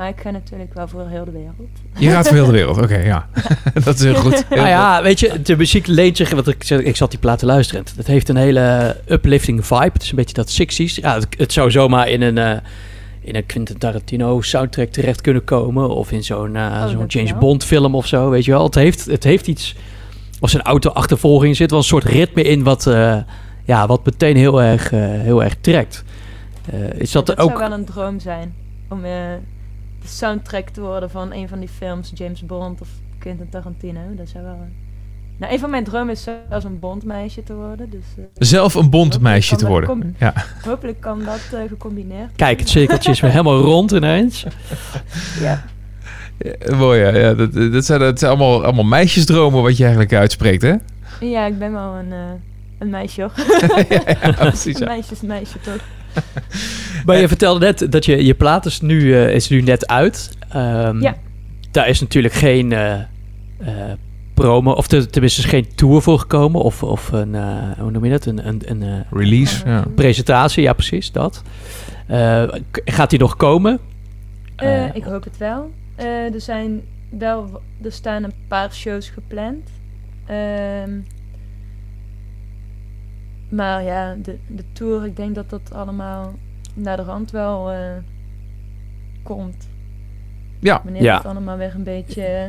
Maar 0.00 0.08
ik 0.08 0.20
ga 0.20 0.30
natuurlijk 0.30 0.74
wel 0.74 0.88
voor 0.88 1.08
heel 1.08 1.24
de 1.24 1.30
wereld. 1.30 1.68
Je 1.98 2.10
gaat 2.10 2.26
voor 2.26 2.36
heel 2.36 2.46
de 2.46 2.52
wereld, 2.52 2.82
oké, 2.84 2.96
ja. 2.96 3.28
dat 3.84 3.94
is 3.94 4.02
heel 4.02 4.14
goed. 4.14 4.44
Heel 4.48 4.56
Nou 4.56 4.68
ja, 4.68 5.02
weet 5.02 5.20
je, 5.20 5.42
de 5.42 5.56
muziek 5.56 5.86
leent 5.86 6.16
zich... 6.16 6.30
Want 6.30 6.48
ik, 6.48 6.70
ik 6.70 6.96
zat 6.96 7.10
die 7.10 7.18
plaat 7.18 7.38
te 7.38 7.46
luisteren. 7.46 7.84
Het 7.96 8.06
heeft 8.06 8.28
een 8.28 8.36
hele 8.36 8.96
uplifting 9.08 9.66
vibe. 9.66 9.90
Het 9.92 10.02
is 10.02 10.10
een 10.10 10.16
beetje 10.16 10.34
dat 10.34 10.60
60s. 10.62 10.94
Ja, 10.94 11.14
het, 11.14 11.26
het 11.36 11.52
zou 11.52 11.70
zomaar 11.70 12.08
in 12.08 12.22
een... 12.22 12.38
eh, 12.38 12.56
in 13.20 13.36
een 13.36 13.46
Quentin 13.46 13.78
Tarantino 13.78 14.40
soundtrack 14.40 14.88
terecht 14.88 15.20
kunnen 15.20 15.44
komen. 15.44 15.88
Of 15.88 16.12
in 16.12 16.24
zo'n 16.24 16.56
eh, 16.56 16.62
Oh, 16.62 16.88
zo'n 16.88 17.06
James 17.06 17.30
wel. 17.30 17.40
Bond 17.40 17.64
film 17.64 17.94
of 17.94 18.06
zo, 18.06 18.30
weet 18.30 18.44
je 18.44 18.50
wel. 18.50 18.64
Het 18.64 18.74
heeft, 18.74 19.06
het 19.06 19.24
heeft 19.24 19.46
iets... 19.46 19.76
Als 20.40 20.54
een 20.54 20.62
auto-achtervolging 20.62 21.56
zit 21.56 21.70
wel 21.70 21.78
een 21.78 21.84
soort 21.84 22.04
ritme 22.04 22.42
in 22.42 22.62
wat, 22.62 22.86
eh, 22.86 23.16
ja, 23.64 23.86
wat 23.86 24.04
meteen 24.04 24.36
heel 24.36 24.62
erg, 24.62 24.90
heel 24.90 25.42
erg 25.42 25.54
trekt. 25.60 26.04
Eh, 26.70 27.00
is 27.00 27.10
dat, 27.12 27.26
dat 27.26 27.38
ook... 27.38 27.48
zou 27.48 27.60
wel 27.60 27.78
een 27.78 27.84
droom 27.84 28.20
zijn. 28.20 28.54
Om 28.88 29.04
eh, 29.04 29.12
de 30.00 30.08
soundtrack 30.08 30.68
te 30.68 30.80
worden 30.80 31.10
van 31.10 31.32
een 31.32 31.48
van 31.48 31.58
die 31.60 31.68
films, 31.68 32.10
James 32.14 32.46
Bond 32.46 32.80
of 32.80 32.88
Quentin 33.18 33.48
Tarantino. 33.48 34.00
Dat 34.16 34.28
zou 34.28 34.44
wel... 34.44 34.52
een- 34.52 34.74
Nou, 35.38 35.52
een 35.52 35.58
van 35.58 35.70
mijn 35.70 35.84
dromen 35.84 36.10
is 36.14 36.22
zelfs 36.48 36.64
een 36.64 36.78
Bondmeisje 36.78 37.42
te 37.42 37.54
worden. 37.54 37.90
Dus 37.90 38.04
eh, 38.16 38.24
Zelf 38.34 38.74
een 38.74 38.90
bondmeisje 38.90 39.56
te 39.56 39.66
worden. 39.66 40.16
Ja. 40.18 40.34
hopelijk 40.64 41.00
kan 41.00 41.24
dat 41.24 41.40
eh, 41.52 41.60
gecombineerd 41.68 42.30
Kijk, 42.36 42.58
het 42.58 42.68
cirkeltje 42.68 43.10
is 43.10 43.20
weer 43.20 43.30
helemaal 43.30 43.60
rond 43.72 43.90
ineens. 43.92 44.46
Ja. 45.40 45.62
Ja, 46.38 46.76
mooi, 46.76 47.00
ja. 47.00 47.16
ja 47.16 47.34
dat, 47.34 47.52
dat, 47.52 47.84
zijn, 47.84 48.00
dat 48.00 48.18
zijn 48.18 48.30
allemaal, 48.30 48.64
allemaal 48.64 48.84
meisjesdromen 48.84 49.62
wat 49.62 49.76
je 49.76 49.82
eigenlijk 49.82 50.12
uitspreekt, 50.12 50.62
hè? 50.62 50.74
ja, 51.20 51.46
ik 51.46 51.58
ben 51.58 51.72
wel 51.72 51.94
een, 51.94 52.12
eh, 52.12 52.18
een 52.78 52.90
meisje 52.90 53.20
hoor. 53.20 53.32
ja, 53.88 54.02
ja, 54.22 54.32
precies. 54.32 54.80
een 54.80 54.86
meisjesmeisje 54.86 55.60
toch? 55.60 55.78
Maar 57.06 57.16
je 57.16 57.28
vertelde 57.28 57.60
net 57.66 57.92
dat 57.92 58.04
je, 58.04 58.24
je 58.24 58.34
plaat 58.34 58.66
is 58.66 58.80
nu, 58.80 59.14
eh, 59.14 59.34
is 59.34 59.48
nu 59.48 59.60
net 59.62 59.86
uit. 59.86 60.30
Ehm, 60.48 61.02
Ja. 61.02 61.16
Daar 61.70 61.88
is 61.88 62.00
natuurlijk 62.00 62.34
geen 62.34 62.72
eh, 62.72 62.92
eh, 62.92 63.04
promo, 64.34 64.72
of 64.72 64.86
te- 64.86 65.06
tenminste 65.06 65.40
is 65.40 65.46
geen 65.46 65.66
tour 65.74 66.02
voor 66.02 66.18
gekomen. 66.18 66.62
Of, 66.62 66.82
of 66.82 67.12
een, 67.12 67.34
eh, 67.34 67.54
hoe 67.78 67.90
noem 67.90 68.04
je 68.04 68.10
dat? 68.10 68.26
Een, 68.26 68.48
een, 68.48 68.60
een 68.64 68.82
eh, 68.82 68.88
Release, 69.10 69.66
ja. 69.66 69.84
presentatie, 69.94 70.62
ja 70.62 70.72
precies, 70.72 71.12
dat. 71.12 71.42
Eh, 72.06 72.42
k- 72.70 72.80
gaat 72.84 73.10
die 73.10 73.18
nog 73.18 73.36
komen? 73.36 73.78
Ik 74.92 75.04
hoop 75.04 75.24
het 75.24 75.36
wel. 75.38 75.70
Eh, 75.96 76.34
er 76.34 76.40
zijn 76.40 76.80
wel, 77.18 77.60
er 77.82 77.92
staan 77.92 78.22
een 78.24 78.32
paar 78.48 78.72
shows 78.72 79.08
gepland. 79.08 79.68
Ehm, 80.26 80.90
maar 83.50 83.82
ja, 83.82 84.14
de, 84.22 84.38
de 84.46 84.64
tour, 84.72 85.04
ik 85.06 85.16
denk 85.16 85.34
dat 85.34 85.50
dat 85.50 85.72
allemaal 85.74 86.32
naar 86.74 86.96
de 86.96 87.02
rand 87.02 87.30
wel 87.30 87.70
eh, 87.72 87.78
komt. 89.22 89.68
Ja, 90.58 90.80
Wanneer 90.84 91.02
Ja. 91.02 91.16
het 91.16 91.26
allemaal 91.26 91.56
weer 91.56 91.72
een 91.74 91.82
beetje... 91.84 92.22
eh, 92.24 92.44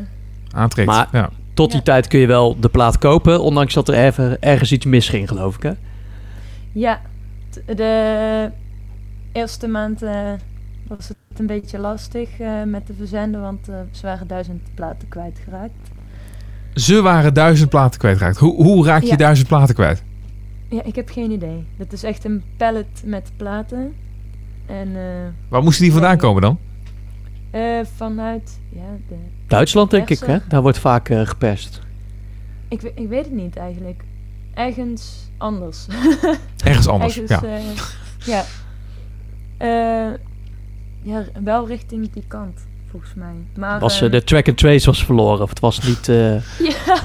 aantrekt. 0.59 0.87
Maar- 0.87 1.07
ja. 1.11 1.29
Tot 1.53 1.67
die 1.69 1.77
Ja. 1.79 1.83
tijd 1.85 2.07
kun 2.07 2.19
je 2.19 2.27
wel 2.27 2.59
de 2.59 2.69
plaat 2.69 2.97
kopen, 2.97 3.41
ondanks 3.41 3.73
dat 3.73 3.87
er 3.87 3.93
even, 3.95 4.41
ergens 4.41 4.71
iets 4.71 4.85
misging, 4.85 5.27
geloof 5.27 5.55
ik. 5.55 5.63
Hè? 5.63 5.71
Ja, 6.71 7.01
de 7.75 8.51
eerste 9.31 9.67
maand 9.67 10.01
eh, 10.01 10.31
was 10.87 11.07
het 11.07 11.17
een 11.39 11.45
beetje 11.45 11.77
lastig 11.79 12.39
eh, 12.39 12.63
met 12.63 12.87
de 12.87 12.93
verzenden, 12.93 13.41
want 13.41 13.69
eh, 13.69 13.75
ze 13.91 14.05
waren 14.05 14.27
duizend 14.27 14.61
platen 14.73 15.07
kwijtgeraakt. 15.07 15.73
Ze 16.73 17.01
waren 17.01 17.33
duizend 17.33 17.69
platen 17.69 17.99
kwijtgeraakt. 17.99 18.37
Hoe, 18.37 18.63
hoe 18.63 18.85
raak 18.85 19.01
je 19.01 19.07
Ja. 19.07 19.15
duizend 19.15 19.47
platen 19.47 19.75
kwijt? 19.75 20.03
Ja, 20.71 20.83
ik 20.83 20.95
heb 20.95 21.09
geen 21.09 21.31
idee. 21.31 21.65
Dat 21.77 21.93
is 21.93 22.03
echt 22.03 22.23
een 22.25 22.43
pallet 22.57 23.01
met 23.05 23.31
platen. 23.37 23.95
En 24.65 24.87
eh, 24.95 25.27
Waar 25.47 25.63
moesten 25.63 25.83
die 25.83 25.91
vandaan 25.91 26.17
komen 26.17 26.41
dan? 26.41 26.57
eh, 27.51 27.79
vanuit, 27.95 28.59
ja, 28.69 28.97
de, 29.07 29.15
Duitsland, 29.47 29.91
denk 29.91 30.09
ik, 30.09 30.19
hè? 30.19 30.37
Daar 30.47 30.61
wordt 30.61 30.77
vaak 30.77 31.09
eh, 31.09 31.27
geperst. 31.27 31.81
ik, 32.67 32.81
ik 32.95 33.07
weet 33.07 33.25
het 33.25 33.33
niet 33.33 33.55
eigenlijk. 33.55 34.03
Ergens 34.53 35.29
anders. 35.37 35.87
Ergens 36.65 36.87
anders. 36.87 37.19
Ergens, 37.19 37.95
ja. 38.25 38.25
ja. 38.25 38.43
Eh, 39.57 40.13
ja, 41.01 41.25
wel 41.43 41.67
richting 41.67 42.11
die 42.11 42.23
kant, 42.27 42.59
volgens 42.91 43.13
mij. 43.15 43.33
Maar, 43.57 43.79
Was, 43.79 44.01
ehm, 44.01 44.11
de 44.11 44.23
track 44.23 44.47
and 44.47 44.57
trace 44.57 44.85
was 44.85 45.05
verloren, 45.05 45.41
of 45.41 45.49
het 45.49 45.59
was 45.59 45.81
niet... 45.81 46.07
eh, 46.09 46.33
Ja, 46.75 46.95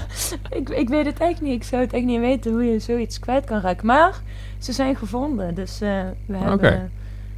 ik, 0.51 0.69
ik 0.69 0.89
weet 0.89 1.07
het 1.07 1.19
echt 1.19 1.41
niet. 1.41 1.53
Ik 1.53 1.65
zou 1.65 1.83
het 1.83 1.93
echt 1.93 2.05
niet 2.05 2.21
weten 2.21 2.53
hoe 2.53 2.65
je 2.65 2.79
zoiets 2.79 3.19
kwijt 3.19 3.45
kan 3.45 3.61
raken. 3.61 3.87
Maar 3.87 4.13
ze 4.59 4.73
zijn 4.73 4.97
gevonden, 4.97 5.55
dus 5.55 5.81
eh, 5.81 6.01
we 6.27 6.37
hebben 6.37 6.91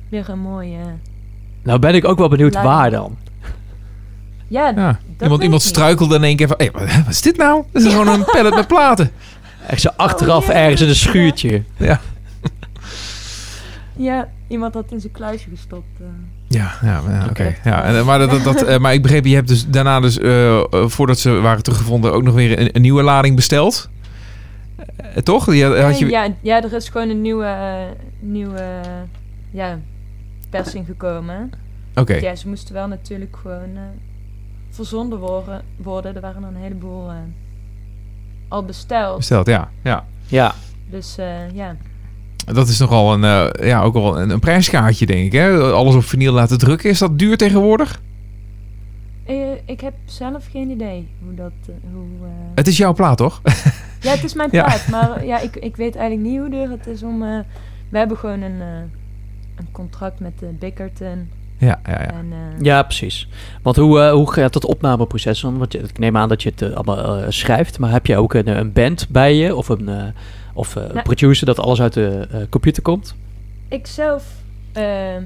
weer 0.09 0.28
een 0.28 0.38
mooie... 0.38 0.78
Nou 1.62 1.78
ben 1.78 1.94
ik 1.94 2.05
ook 2.05 2.18
wel 2.18 2.28
benieuwd 2.28 2.55
waar 2.55 2.90
dan. 2.90 3.16
Ja, 4.49 4.68
Ja. 4.68 4.99
dat 5.07 5.22
Iemand, 5.22 5.42
iemand 5.42 5.62
struikelde 5.62 6.14
in 6.16 6.24
één 6.24 6.36
keer 6.36 6.49
van... 6.49 6.57
Hé, 6.59 6.70
wat, 6.70 7.09
is 7.09 7.22
dit 7.22 7.36
nou? 7.36 7.62
Dat 7.72 7.82
is 7.82 7.90
gewoon 7.92 8.09
een 8.09 8.24
pallet 8.24 8.55
met 8.55 8.66
platen. 8.66 9.11
Echt 9.66 9.80
zo 9.80 9.88
achteraf 9.96 10.46
ja. 10.46 10.53
ergens 10.53 10.80
in 10.80 10.88
een 10.88 10.94
schuurtje. 10.94 11.62
Ja. 11.76 12.01
Ja, 13.96 14.28
iemand 14.49 14.74
had 14.74 14.92
in 14.92 15.01
zijn 15.01 15.12
kluisje 15.12 15.49
gestopt. 15.51 16.01
Eh. 16.51 16.57
Ja, 16.57 16.72
ja, 16.82 17.03
ja, 17.09 17.26
oké. 17.30 17.55
Ja, 17.64 17.82
en, 17.82 18.05
maar, 18.05 18.18
dat, 18.18 18.44
dat, 18.44 18.62
eh, 18.62 18.78
maar 18.78 18.92
ik 18.92 19.03
begreep, 19.03 19.24
je 19.24 19.34
hebt 19.34 19.49
dus 19.49 19.66
daarna 19.66 20.01
dus, 20.01 20.18
eh, 20.18 20.57
eh, 20.57 20.64
voordat 20.70 21.18
ze 21.18 21.30
waren 21.30 21.62
teruggevonden, 21.62 22.12
ook 22.12 22.22
nog 22.22 22.34
weer 22.34 22.61
een, 22.61 22.68
een 22.72 22.82
nieuwe 22.82 23.03
lading 23.03 23.36
besteld. 23.36 23.88
Eh, 24.96 25.22
toch? 25.22 25.44
Die 25.44 25.64
had, 25.64 25.78
had 25.78 25.99
je... 25.99 26.05
Eh, 26.05 26.11
ja, 26.11 26.28
ja, 26.40 26.62
er 26.62 26.72
is 26.72 26.88
gewoon 26.88 27.09
een 27.09 27.22
nieuwe, 27.22 27.44
eh, 27.44 27.74
nieuwe 28.20 28.80
ja, 29.51 29.78
persing 30.51 30.86
gekomen. 30.86 31.51
Oké. 31.94 32.14
Ja, 32.14 32.34
ze 32.36 32.49
moesten 32.49 32.74
wel 32.74 32.86
natuurlijk 32.86 33.36
gewoon 33.42 33.76
eh, 33.76 33.82
verzonden 34.70 35.18
worden, 35.18 35.62
worden. 35.76 36.14
Er 36.14 36.20
waren 36.20 36.42
er 36.42 36.49
een 36.49 36.57
heleboel 36.62 37.09
eh, 37.09 37.14
al 38.49 38.64
besteld. 38.64 39.16
Besteld, 39.16 39.46
ja. 39.46 39.70
ja. 39.82 40.05
Ja, 40.26 40.55
Dus 40.90 41.18
eh, 41.18 41.51
ja, 41.55 41.76
Dat 42.53 42.68
is 42.68 42.78
nogal 42.78 43.12
een, 43.12 43.24
eh, 43.24 43.66
ja, 43.68 43.82
ook 43.82 43.92
wel 43.94 44.20
een, 44.20 44.30
een 44.30 44.38
prijskaartje, 44.40 45.07
denk 45.07 45.24
ik. 45.24 45.32
Hè? 45.32 45.59
Alles 45.61 45.94
op 45.94 46.05
vinyl 46.05 46.32
laten 46.32 46.59
drukken. 46.59 46.90
Is 46.90 46.99
dat 46.99 47.18
duur 47.18 47.36
tegenwoordig? 47.36 48.01
Eh, 49.24 49.34
ik 49.64 49.80
heb 49.80 49.92
zelf 50.05 50.46
geen 50.51 50.70
idee 50.70 51.09
hoe 51.24 51.34
dat... 51.34 51.53
eh, 51.66 51.74
hoe, 51.92 52.07
eh, 52.22 52.28
Het 52.55 52.66
is 52.66 52.76
jouw 52.76 52.92
plaat, 52.94 53.16
toch? 53.16 53.40
Ja, 54.01 54.11
het 54.11 54.24
is 54.24 54.34
mijn 54.34 54.49
Ja. 54.53 54.64
plaat, 54.64 54.88
maar 54.90 55.24
ja, 55.26 55.38
ik, 55.38 55.57
ik 55.57 55.76
weet 55.76 55.96
eigenlijk 55.96 56.28
niet 56.30 56.38
hoe 56.40 56.51
duur 56.51 56.70
het 56.70 56.86
is 56.86 57.03
om... 57.03 57.22
eh, 57.22 57.38
we 57.88 57.99
hebben 57.99 58.16
gewoon 58.16 58.40
een, 58.40 58.61
eh, 58.61 58.66
een 59.57 59.68
contract 59.72 60.20
met 60.20 60.38
de 60.38 60.46
Bickerton. 60.59 61.28
Ja, 61.59 61.80
ja, 61.86 61.92
ja. 61.92 62.07
En, 62.11 62.26
eh, 62.32 62.62
ja 62.64 62.82
precies. 62.82 63.28
Want 63.62 63.76
hoe, 63.76 64.09
hoe 64.11 64.32
gaat 64.32 64.55
het 64.55 64.64
opnameproces 64.64 65.40
dan? 65.40 65.59
Want 65.59 65.74
ik 65.74 65.99
neem 65.99 66.16
aan 66.16 66.28
dat 66.28 66.42
je 66.42 66.53
het 66.57 66.74
allemaal 66.74 67.16
eh, 67.16 67.24
schrijft, 67.28 67.78
maar 67.78 67.90
heb 67.90 68.07
je 68.07 68.16
ook 68.16 68.34
een, 68.34 68.59
een 68.59 68.72
band 68.72 69.07
bij 69.09 69.34
je? 69.34 69.55
Of 69.57 69.68
een 69.68 69.88
eh, 69.88 70.03
of, 70.59 70.74
Nou- 70.74 71.02
producer 71.02 71.46
dat 71.46 71.59
alles 71.59 71.80
uit 71.80 71.92
de 71.92 72.26
eh, 72.30 72.40
computer 72.50 72.82
komt? 72.82 73.16
Ik 73.68 73.86
zelf 73.86 74.42
eh, 74.72 75.16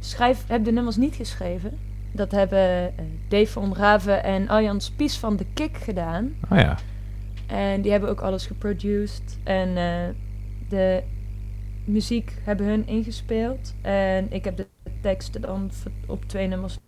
schrijf, 0.00 0.44
heb 0.46 0.64
de 0.64 0.72
nummers 0.72 0.96
niet 0.96 1.14
geschreven. 1.14 1.78
dat 2.12 2.30
hebben 2.30 2.58
eh, 2.96 3.04
Dave 3.28 3.46
van 3.46 3.74
Raven 3.74 4.24
en 4.24 4.48
Arjan 4.48 4.80
Spies 4.80 5.18
van 5.18 5.36
de 5.36 5.46
Kik 5.54 5.76
gedaan. 5.76 6.34
Oh 6.50 6.58
ja. 6.58 6.78
En 7.46 7.82
die 7.82 7.90
hebben 7.90 8.10
ook 8.10 8.20
alles 8.20 8.46
geproduced. 8.46 9.38
En 9.44 9.74
de 10.68 11.02
muziek 11.84 12.32
hebben 12.44 12.66
hun 12.66 12.86
ingespeeld. 12.86 13.74
En 13.80 14.26
ik 14.32 14.44
heb 14.44 14.56
de 14.56 14.66
teksten 15.00 15.40
dan 15.40 15.70
op 16.06 16.24
twee 16.24 16.46
nummers 16.46 16.78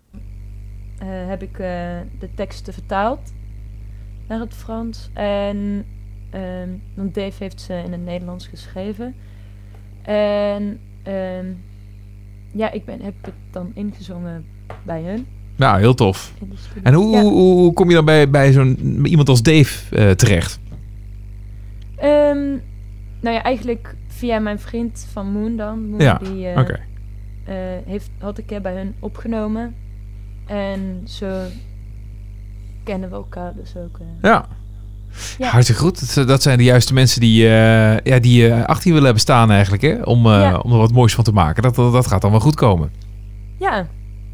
heb 1.04 1.42
ik 1.42 1.56
de 2.18 2.28
teksten 2.34 2.72
vertaald 2.72 3.32
naar 4.28 4.40
het 4.40 4.54
Frans. 4.54 5.10
En 5.12 5.86
ehm, 6.32 6.68
want 6.94 7.14
Dave 7.14 7.36
heeft 7.38 7.60
ze 7.60 7.82
in 7.84 7.92
het 7.92 8.04
Nederlands 8.04 8.46
geschreven. 8.46 9.14
En 10.02 10.80
ehm, 11.02 11.46
ja, 12.52 12.70
ik 12.70 12.84
ben, 12.84 13.00
heb 13.00 13.14
het 13.20 13.34
dan 13.50 13.70
ingezongen 13.74 14.44
bij 14.82 15.02
hun 15.02 15.26
Nou, 15.56 15.80
heel 15.80 15.94
tof. 15.94 16.32
En 16.82 16.94
hoe, 16.94 17.16
Ja. 17.16 17.22
hoe, 17.22 17.72
kom 17.72 17.88
je 17.88 17.94
dan 17.94 18.04
bij, 18.04 18.30
bij 18.30 18.52
zo'n 18.52 19.06
iemand 19.06 19.28
als 19.28 19.42
Dave 19.42 19.96
eh, 19.96 20.10
terecht? 20.10 20.60
Ehm, 21.96 22.48
nou 23.20 23.34
ja, 23.34 23.42
eigenlijk 23.42 23.94
via 24.06 24.38
mijn 24.38 24.58
vriend 24.58 25.06
van 25.12 25.32
Moon 25.32 25.56
dan. 25.56 25.88
Moon, 25.88 26.00
Ja, 26.00 26.18
die 26.18 26.46
eh, 26.46 26.58
eh, 27.44 27.86
heeft, 27.86 28.10
had 28.18 28.38
ik 28.38 28.62
bij 28.62 28.74
hun 28.74 28.94
opgenomen. 28.98 29.74
En 30.46 31.00
zo 31.04 31.44
kennen 32.84 33.08
we 33.08 33.14
elkaar 33.14 33.54
dus 33.54 33.76
ook. 33.76 33.98
Ja. 34.22 34.48
Ja. 35.38 35.48
Hartstikke 35.48 35.82
goed. 35.82 36.14
Dat, 36.14 36.28
dat 36.28 36.42
zijn 36.42 36.58
de 36.58 36.64
juiste 36.64 36.94
mensen 36.94 37.20
die, 37.20 37.44
eh, 37.44 37.98
ja, 37.98 38.18
die 38.18 38.48
eh, 38.48 38.64
achter 38.64 38.82
je 38.84 38.90
willen 38.90 39.04
hebben 39.04 39.20
staan 39.22 39.50
eigenlijk. 39.50 39.82
Hè? 39.82 40.02
Om, 40.02 40.26
eh, 40.26 40.32
Ja. 40.32 40.58
om 40.58 40.72
er 40.72 40.78
wat 40.78 40.92
moois 40.92 41.14
van 41.14 41.24
te 41.24 41.32
maken. 41.32 41.62
Dat, 41.62 41.74
dat, 41.74 41.92
dat 41.92 42.06
gaat 42.06 42.20
dan 42.22 42.30
wel 42.30 42.40
goed 42.40 42.54
komen. 42.54 42.90
Ja. 43.58 43.86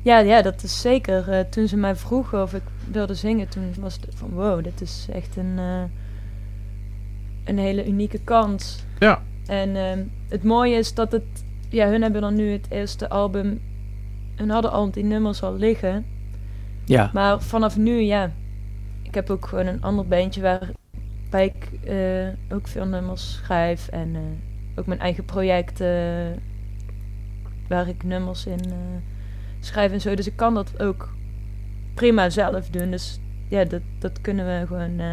Ja, 0.03 0.19
ja, 0.19 0.43
dat 0.43 0.63
is 0.63 0.81
zeker. 0.81 1.29
Eh, 1.31 1.41
toen 1.51 1.69
ze 1.69 1.77
mij 1.77 1.97
vroegen 1.97 2.43
of 2.43 2.55
ik 2.55 2.63
wilde 2.91 3.15
zingen, 3.15 3.49
toen 3.49 3.75
was 3.81 3.95
het 3.95 4.15
van 4.17 4.29
wow, 4.31 4.65
dit 4.65 4.81
is 4.81 5.07
echt 5.13 5.37
een, 5.37 5.53
eh, 5.57 5.83
een 7.45 7.59
hele 7.59 7.87
unieke 7.87 8.19
kans. 8.25 8.85
Ja. 8.99 9.23
En 9.47 9.77
ehm, 9.77 9.99
het 10.29 10.45
mooie 10.45 10.77
is 10.77 10.95
dat 10.95 11.13
het, 11.13 11.23
ja, 11.69 11.89
hun 11.89 12.03
hebben 12.03 12.21
dan 12.21 12.35
nu 12.35 12.53
het 12.53 12.67
eerste 12.69 13.09
album, 13.09 13.61
hun 14.37 14.51
hadden 14.51 14.71
al 14.73 14.91
die 14.91 15.05
nummers 15.05 15.43
al 15.43 15.57
liggen. 15.57 16.05
Ja. 16.85 17.11
Maar 17.13 17.41
vanaf 17.41 17.77
nu, 17.77 18.01
ja, 18.01 18.33
ik 19.09 19.15
heb 19.15 19.31
ook 19.31 19.47
gewoon 19.47 19.67
een 19.67 19.83
ander 19.83 20.07
bandje 20.09 20.41
waar, 20.41 20.69
waar 21.31 21.43
ik 21.43 21.55
eh, 21.85 22.55
ook 22.57 22.69
veel 22.69 22.87
nummers 22.87 23.41
schrijf 23.45 23.89
en 23.89 24.11
eh, 24.15 24.21
ook 24.79 24.87
mijn 24.87 25.01
eigen 25.01 25.25
projecten 25.25 26.35
waar 27.69 27.89
ik 27.89 28.03
nummers 28.05 28.47
in 28.47 28.61
eh, 28.65 28.73
schrijf 29.61 29.93
en 29.93 30.01
zo. 30.01 30.15
Dus 30.15 30.27
ik 30.27 30.37
kan 30.37 30.55
dat 30.55 30.81
ook 30.83 31.15
prima 31.95 32.31
zelf 32.31 32.69
doen. 32.71 32.91
Dus 32.91 33.21
ja, 33.49 33.65
dat, 33.65 33.81
dat 33.99 34.21
kunnen 34.21 34.47
we 34.47 34.67
gewoon 34.67 34.99
eh, 34.99 35.07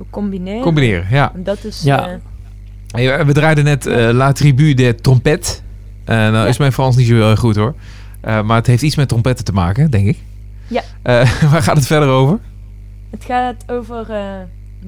ook 0.00 0.10
combineren. 0.10 0.62
Combineren, 0.62 1.06
ja. 1.10 1.32
En 1.34 1.42
dat 1.42 1.64
is... 1.64 1.82
Ja. 1.82 2.08
eh, 2.08 2.14
Hey, 2.86 3.26
we 3.26 3.32
draaiden 3.32 3.64
net 3.64 3.86
eh, 3.86 4.08
La 4.10 4.32
Tribu 4.32 4.74
de 4.74 4.94
Trompet. 4.94 5.62
Eh 6.04 6.16
nou 6.16 6.32
Ja. 6.34 6.46
is 6.46 6.58
mijn 6.58 6.72
Frans 6.72 6.96
niet 6.96 7.06
zo 7.06 7.14
heel 7.14 7.30
erg 7.30 7.38
goed 7.40 7.56
hoor. 7.56 7.74
Eh, 8.20 8.42
maar 8.42 8.56
het 8.56 8.66
heeft 8.66 8.82
iets 8.82 8.96
met 8.96 9.08
trompetten 9.08 9.44
te 9.44 9.52
maken, 9.52 9.90
denk 9.90 10.06
ik. 10.06 10.18
Ja. 10.66 10.82
Eh, 11.02 11.42
waar 11.52 11.62
gaat 11.62 11.76
het 11.76 11.86
verder 11.86 12.08
over? 12.08 12.38
Het 13.12 13.24
gaat 13.24 13.64
over 13.70 14.10
eh, 14.10 14.40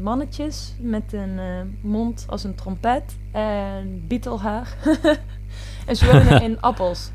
mannetjes 0.02 0.74
met 0.80 1.12
een 1.12 1.38
eh, 1.38 1.44
mond 1.80 2.24
als 2.28 2.44
een 2.44 2.54
trompet 2.54 3.16
en 3.32 4.04
bietelhaar. 4.06 4.76
en 5.86 5.96
ze 5.96 6.06
wonen 6.12 6.42
in 6.48 6.60
appels. 6.60 7.10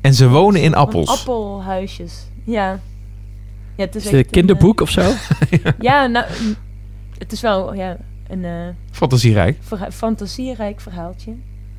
En 0.00 0.14
ze 0.14 0.28
wonen 0.28 0.62
in 0.62 0.70
Van 0.72 0.80
appels. 0.80 1.08
Appelhuisjes, 1.20 2.26
ja. 2.44 2.80
Ja, 3.76 3.84
het 3.84 3.94
is 3.94 4.04
Is 4.04 4.08
echt 4.08 4.16
het 4.16 4.26
een 4.26 4.32
kinderboek 4.32 4.80
of 4.80 4.90
zo? 4.90 5.00
eh, 5.50 5.58
ja, 5.78 6.06
nou, 6.06 6.26
mm, 6.42 6.54
het 7.18 7.32
is 7.32 7.40
wel 7.40 7.74
ja, 7.74 7.96
een 8.28 8.44
eh, 8.44 8.68
Fantasierijk. 8.90 9.56
verha- 9.60 9.90
fantasierijk 9.90 10.80
verhaaltje. 10.80 11.32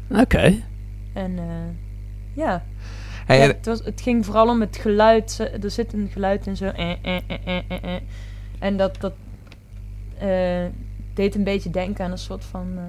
Oké. 0.09 0.53
En 1.13 1.37
eh, 1.37 1.45
ja, 2.33 2.63
Hey, 3.25 3.37
ja 3.37 3.43
en- 3.43 3.49
het, 3.49 3.65
was, 3.65 3.81
het 3.83 4.01
ging 4.01 4.25
vooral 4.25 4.49
om 4.49 4.61
het 4.61 4.77
geluid. 4.81 5.49
Er 5.63 5.71
zit 5.71 5.93
een 5.93 6.09
geluid 6.13 6.47
in 6.47 6.57
zo. 6.57 6.65
eh, 6.65 6.89
eh, 6.91 6.97
eh, 7.03 7.37
eh, 7.45 7.57
eh, 7.67 7.83
eh. 7.95 8.01
En 8.59 8.77
dat, 8.77 9.01
dat 9.01 9.13
eh, 10.17 10.65
deed 11.13 11.35
een 11.35 11.43
beetje 11.43 11.69
denken 11.69 12.05
aan 12.05 12.11
een 12.11 12.17
soort 12.17 12.45
van 12.45 12.67
eh, 12.75 12.83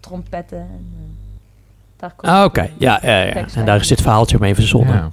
trompetten. 0.00 0.58
En, 0.58 0.86
daar 1.96 2.12
komt 2.16 2.32
Ah, 2.32 2.44
oké. 2.44 2.70
Ja, 2.78 3.00
ja, 3.02 3.22
ja. 3.22 3.46
En 3.54 3.64
daar 3.64 3.80
is 3.80 3.88
dit 3.88 4.00
verhaaltje 4.00 4.36
mee 4.40 4.54
verzonnen. 4.54 4.94
Ja. 4.94 5.10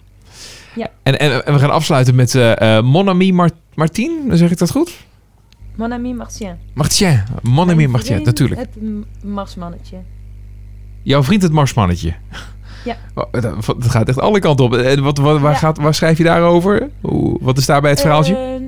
Ja. 0.76 0.90
En, 1.04 1.20
en, 1.20 1.46
en 1.46 1.54
we 1.54 1.60
gaan 1.60 1.72
afsluiten 1.72 2.16
met 2.16 2.36
eh 2.36 2.78
eh, 2.78 2.84
Mon 2.84 3.10
ami 3.10 3.32
Mar- 3.34 3.50
Martien. 3.74 4.30
Zeg 4.32 4.52
ik 4.52 4.58
dat 4.58 4.72
goed? 4.72 5.06
Mon 5.76 5.94
ami 5.94 6.14
Martien. 6.14 6.56
Martien. 6.74 7.24
Mon 7.42 7.66
ami 7.66 7.76
Mijn 7.76 7.90
Martien, 7.90 8.24
natuurlijk. 8.24 8.60
Het 8.62 8.78
marsmannetje. 9.24 9.98
Jouw 11.02 11.24
vriend 11.24 11.42
het 11.42 11.52
marsmannetje. 11.52 12.14
Ja. 12.84 12.96
Oh, 13.16 13.32
Dat, 13.32 13.66
dat 13.66 13.90
gaat 13.90 14.08
echt 14.08 14.20
alle 14.20 14.40
kanten 14.40 14.66
op. 14.66 14.74
En 14.76 15.04
wat, 15.04 15.18
wat, 15.18 15.40
waar, 15.40 15.52
Ja. 15.52 15.58
gaat, 15.58 15.78
waar 15.78 15.94
schrijf 15.94 16.18
je 16.18 16.24
daarover? 16.24 16.90
Hoe, 17.02 17.38
wat 17.42 17.58
is 17.58 17.66
daarbij 17.66 17.90
het 17.90 18.02
verhaaltje? 18.02 18.36
Eh, 18.36 18.62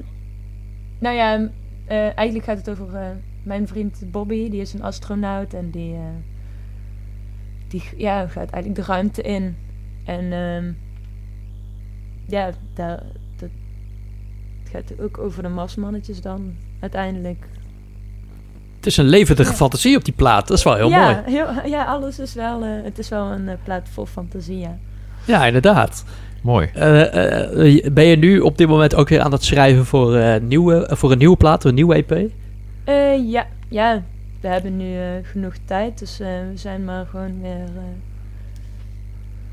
nou 0.99 1.15
ja, 1.15 1.49
eh, 1.85 2.17
eigenlijk 2.17 2.43
gaat 2.45 2.57
het 2.57 2.69
over 2.69 2.95
eh, 2.95 3.07
mijn 3.43 3.67
vriend 3.67 4.03
Bobby. 4.11 4.49
Die 4.49 4.61
is 4.61 4.73
een 4.73 4.83
astronaut 4.83 5.53
en 5.53 5.69
die, 5.71 5.93
eh, 5.93 5.99
die 7.67 7.83
ja, 7.97 8.27
gaat 8.27 8.49
eigenlijk 8.49 8.75
de 8.87 8.93
ruimte 8.93 9.21
in. 9.21 9.55
En 10.05 10.31
ehm, 10.33 10.71
ja, 12.27 12.51
daar, 12.73 13.03
dat 13.35 13.49
het 14.63 14.69
gaat 14.71 14.99
ook 14.99 15.17
over 15.17 15.43
de 15.43 15.49
marsmannetjes 15.49 16.21
dan 16.21 16.53
uiteindelijk. 16.79 17.47
Het 18.85 18.93
is 18.93 18.99
een 18.99 19.09
levendige 19.09 19.49
Ja. 19.49 19.55
fantasie 19.55 19.97
op 19.97 20.05
die 20.05 20.13
plaat. 20.13 20.47
Dat 20.47 20.57
is 20.57 20.63
wel 20.63 20.75
heel 20.75 20.89
ja, 20.89 21.03
mooi. 21.03 21.17
Heel, 21.25 21.47
ja, 21.65 21.83
alles 21.85 22.19
is 22.19 22.33
wel, 22.33 22.63
eh, 22.63 22.69
het 22.83 22.97
is 22.99 23.09
wel 23.09 23.25
een 23.31 23.49
eh, 23.49 23.55
plaat 23.63 23.87
vol 23.91 24.05
fantasie, 24.05 24.57
ja. 24.57 24.77
Ja, 25.25 25.45
inderdaad. 25.45 26.03
Mooi. 26.41 26.67
Eh, 26.73 27.91
ben 27.93 28.05
je 28.05 28.15
nu 28.17 28.39
op 28.39 28.57
dit 28.57 28.67
moment 28.67 28.95
ook 28.95 29.09
weer 29.09 29.21
aan 29.21 29.31
het 29.31 29.43
schrijven 29.43 29.85
voor, 29.85 30.15
eh, 30.15 30.41
nieuwe, 30.41 30.87
voor 30.91 31.11
een 31.11 31.17
nieuwe 31.17 31.35
plaat, 31.37 31.63
een 31.63 31.73
nieuwe 31.73 31.95
EP? 31.95 32.11
Eh, 32.83 33.31
ja, 33.31 33.45
ja, 33.69 34.01
we 34.41 34.47
hebben 34.47 34.77
nu 34.77 34.95
eh, 34.97 35.05
genoeg 35.23 35.53
tijd, 35.65 35.99
dus 35.99 36.17
we 36.17 36.51
zijn 36.55 36.83
maar 36.83 37.05
gewoon 37.05 37.41
weer 37.41 37.51
eh, 37.51 37.83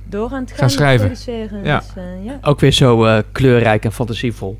door 0.08 0.30
aan 0.32 0.40
het 0.40 0.50
gaan, 0.50 0.58
Gaan 0.58 0.70
schrijven. 0.70 1.06
produceren. 1.06 1.64
Ja. 1.64 1.78
Dus, 1.78 1.88
eh, 1.96 2.24
ja. 2.24 2.38
Ook 2.42 2.60
weer 2.60 2.72
zo 2.72 3.04
eh, 3.04 3.22
kleurrijk 3.32 3.84
en 3.84 3.92
fantasievol. 3.92 4.58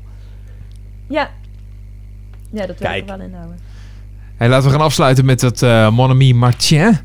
ja. 1.07 1.29
Ja, 2.51 2.65
dat 2.65 2.77
wil 2.79 2.87
ik 2.89 2.93
Kijk. 2.93 3.09
er 3.09 3.17
wel 3.17 3.25
in 3.27 3.33
houden. 3.33 3.57
Hey, 4.37 4.49
laten 4.49 4.65
we 4.69 4.75
gaan 4.75 4.85
afsluiten 4.85 5.25
met 5.25 5.41
het 5.41 5.61
eh 5.61 5.89
Mon 5.89 6.09
ami 6.09 6.33
Martien. 6.33 6.97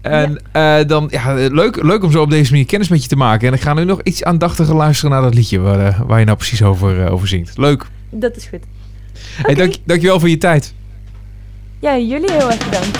En 0.00 0.40
eh, 0.52 0.76
dan, 0.86 1.08
ja, 1.10 1.34
leuk, 1.34 1.82
leuk 1.82 2.04
om 2.04 2.10
zo 2.10 2.22
op 2.22 2.30
deze 2.30 2.50
manier 2.50 2.66
kennis 2.66 2.88
met 2.88 3.02
je 3.02 3.08
te 3.08 3.16
maken. 3.16 3.48
En 3.48 3.54
ik 3.54 3.60
ga 3.60 3.74
nu 3.74 3.84
nog 3.84 4.00
iets 4.02 4.24
aandachtiger 4.24 4.74
luisteren 4.74 5.10
naar 5.10 5.22
dat 5.22 5.34
liedje 5.34 5.58
waar, 5.58 5.86
eh, 5.86 6.00
waar 6.00 6.18
je 6.18 6.24
nou 6.24 6.36
precies 6.36 6.62
over, 6.62 7.04
eh, 7.04 7.12
over 7.12 7.28
zingt. 7.28 7.58
Leuk. 7.58 7.86
Dat 8.10 8.36
is 8.36 8.46
goed. 8.46 8.62
Hey, 9.36 9.54
dank, 9.54 9.74
dankjewel 9.84 10.20
voor 10.20 10.28
je 10.28 10.38
tijd. 10.38 10.74
Ja, 11.80 11.98
jullie 11.98 12.32
heel 12.32 12.50
erg 12.50 12.64
bedankt. 12.64 12.98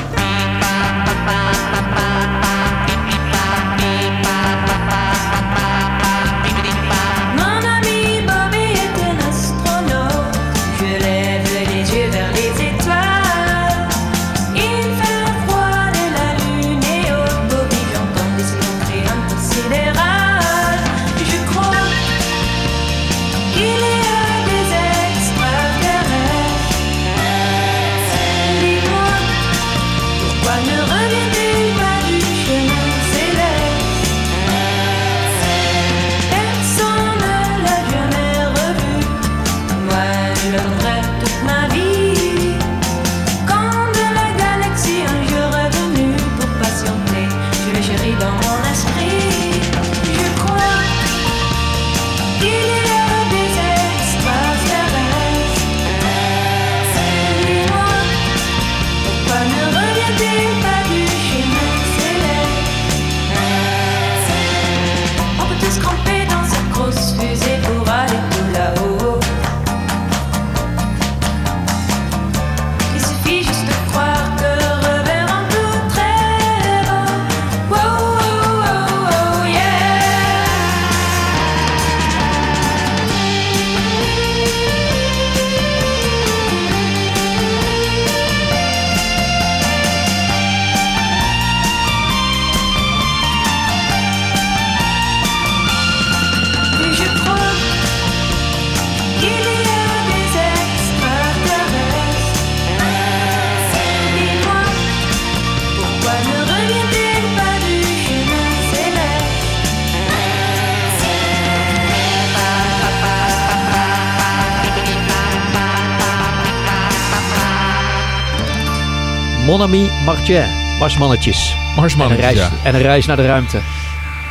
Mon 119.54 119.62
ami 119.62 119.88
Martien. 120.04 120.44
Marsmannetjes. 120.78 121.50
En 121.52 121.68
een, 121.68 121.80
Marsmannetjes, 121.80 122.26
reis, 122.26 122.38
ja. 122.38 122.50
en 122.64 122.74
een 122.74 122.80
reis 122.80 123.06
naar 123.06 123.16
de 123.16 123.26
ruimte. 123.26 123.58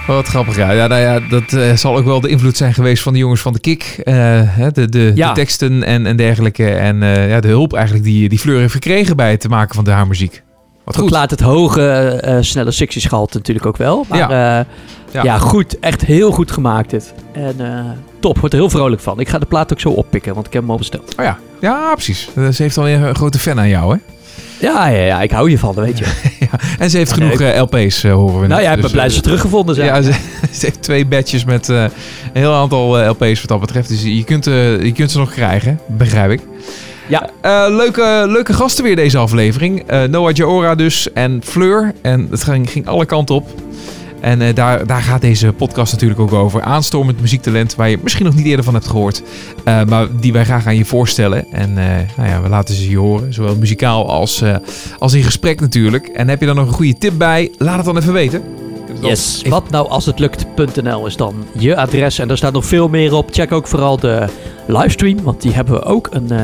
Wat 0.08 0.28
grappig, 0.28 0.56
ja. 0.56 0.72
ja, 0.72 0.88
nou 0.88 1.02
ja 1.02 1.20
dat 1.20 1.54
eh, 1.54 1.76
zal 1.76 1.98
ook 1.98 2.06
wel 2.06 2.20
de 2.20 2.28
invloed 2.28 2.58
zijn 2.58 2.74
geweest 2.74 3.04
van 3.04 3.14
de 3.14 3.20
jongens 3.20 3.42
van 3.42 3.54
de 3.54 3.60
Kik. 3.60 4.00
Eh, 4.04 4.14
de, 4.74 4.90
de, 4.90 5.12
Ja. 5.16 5.28
de 5.28 5.34
teksten 5.34 5.84
en, 5.84 6.06
en 6.06 6.16
dergelijke. 6.16 6.70
En 6.70 7.04
eh, 7.04 7.30
ja, 7.30 7.40
de 7.40 7.48
hulp 7.48 7.74
eigenlijk 7.74 8.06
die, 8.06 8.30
die 8.30 8.40
Fleur 8.40 8.60
heeft 8.60 8.74
gekregen 8.74 9.16
bij 9.16 9.32
het 9.32 9.50
maken 9.50 9.76
van 9.76 9.84
de 9.84 9.92
haar 9.92 10.08
muziek. 10.08 10.44
Wat 10.84 10.96
goed. 10.96 11.04
Verklaart 11.04 11.32
het 11.32 11.42
hoge, 11.42 12.38
snelle 12.42 12.72
sectiegehalte 12.72 13.38
natuurlijk 13.38 13.66
ook 13.66 13.78
wel. 13.78 14.06
Maar 14.10 14.18
ja. 14.20 14.66
Ja. 15.24 15.38
goed. 15.38 15.80
Echt 15.80 16.02
heel 16.02 16.32
goed 16.32 16.52
gemaakt 16.52 16.90
dit. 16.90 17.14
En 17.34 17.56
top. 18.20 18.40
Word 18.40 18.54
er 18.54 18.60
heel 18.60 18.70
vrolijk 18.70 19.02
van. 19.02 19.20
Ik 19.20 19.30
ga 19.30 19.40
de 19.40 19.46
plaat 19.46 19.72
ook 19.74 19.80
zo 19.80 19.90
oppikken, 19.90 20.34
want 20.34 20.48
ik 20.48 20.54
heb 20.54 20.62
hem 20.62 20.72
al 20.72 20.78
besteld. 20.78 21.16
Oh 21.20 21.26
ja. 21.26 21.38
ja, 21.62 21.94
precies. 21.94 22.30
Ze 22.52 22.64
heeft 22.64 22.78
alweer 22.78 23.02
een 23.02 23.16
grote 23.16 23.40
fan 23.40 23.60
aan 23.60 23.70
jou, 23.70 23.94
hè? 23.94 24.13
Ja, 24.64 24.88
ja, 24.88 25.02
ja. 25.02 25.22
Ik 25.22 25.32
hou 25.32 25.50
je 25.50 25.58
van, 25.58 25.74
weet 25.74 25.98
je. 25.98 26.06
En 26.80 26.90
ze 26.90 26.98
heeft 26.98 27.10
Ja, 27.10 27.16
genoeg 27.16 27.40
nee, 27.40 27.52
eh, 27.52 27.62
LP's, 27.62 28.04
eh, 28.04 28.14
horen 28.14 28.42
we 28.42 28.48
nou 28.48 28.62
ik 28.62 28.70
ben 28.70 28.82
Dus, 28.82 28.92
blij 28.92 29.06
eh, 29.06 29.12
ze 29.12 29.22
teruggevonden 29.22 29.76
zijn. 29.76 29.88
Ja, 29.88 30.02
ze, 30.02 30.12
ze 30.60 30.66
heeft 30.66 30.82
twee 30.82 31.06
badges 31.06 31.46
met 31.46 31.68
een 31.68 31.90
heel 32.34 32.54
aantal 32.54 33.10
LP's 33.10 33.40
wat 33.40 33.48
dat 33.48 33.60
betreft. 33.60 33.90
Dus 33.90 34.04
je 34.04 34.24
kunt, 34.24 34.46
je 34.46 34.92
kunt 34.96 35.12
ze 35.12 35.18
nog 35.18 35.32
krijgen, 35.32 35.80
begrijp 35.88 36.32
ik. 36.32 36.42
Ja. 37.08 37.30
Leuke, 37.70 38.26
leuke 38.28 38.54
gasten 38.54 38.84
weer 38.84 38.96
deze 38.96 39.18
aflevering. 39.18 39.84
Noah 40.10 40.34
Jaora 40.34 40.76
dus 40.76 41.14
en 41.14 41.42
Fleur. 41.44 41.94
En 42.02 42.28
het 42.30 42.44
ging, 42.44 42.70
ging 42.70 42.88
alle 42.88 43.06
kanten 43.06 43.36
op. 43.36 43.50
En 44.24 44.42
eh, 44.42 44.56
daar, 44.56 44.88
daar 44.88 45.02
gaat 45.02 45.22
deze 45.22 45.54
podcast 45.54 45.92
natuurlijk 45.92 46.20
ook 46.20 46.34
over. 46.34 46.62
Aanstormend 46.62 47.22
muziektalent 47.22 47.76
waar 47.76 47.90
je 47.90 48.00
misschien 48.04 48.26
nog 48.26 48.36
niet 48.36 48.46
eerder 48.46 48.66
van 48.66 48.74
hebt 48.74 48.88
gehoord. 48.88 49.24
eh, 49.64 49.84
maar 49.84 50.08
die 50.20 50.34
wij 50.34 50.44
graag 50.44 50.66
aan 50.66 50.76
je 50.76 50.86
voorstellen. 50.86 51.52
En 51.52 51.78
eh, 51.78 51.86
nou 52.18 52.30
ja, 52.30 52.42
we 52.42 52.50
laten 52.50 52.76
ze 52.76 52.90
je 52.90 52.98
horen. 52.98 53.34
Zowel 53.34 53.56
muzikaal 53.56 54.10
als, 54.10 54.44
als 55.00 55.14
in 55.14 55.24
gesprek 55.24 55.60
natuurlijk. 55.60 56.08
En 56.08 56.30
heb 56.30 56.40
je 56.40 56.46
daar 56.46 56.56
nog 56.56 56.68
een 56.68 56.74
goede 56.74 56.98
tip 56.98 57.14
bij? 57.18 57.52
Laat 57.58 57.76
het 57.76 57.86
dan 57.86 57.98
even 57.98 58.14
weten. 58.14 58.44
Yes, 59.02 59.42
wat 59.50 59.70
nou 59.70 59.90
als 59.90 60.06
het 60.06 60.20
lukt.nl 60.20 61.06
is 61.06 61.16
dan 61.16 61.36
je 61.58 61.76
adres 61.76 62.20
en 62.20 62.28
daar 62.28 62.38
staat 62.38 62.54
nog 62.54 62.66
veel 62.66 62.88
meer 62.88 63.14
op. 63.14 63.30
Check 63.32 63.52
ook 63.52 63.68
vooral 63.68 63.98
de 63.98 64.26
livestream, 64.68 65.24
want 65.24 65.42
die 65.42 65.54
hebben 65.54 65.74
we 65.74 65.84
ook. 65.84 66.10
Een 66.12 66.32
eh 66.32 66.42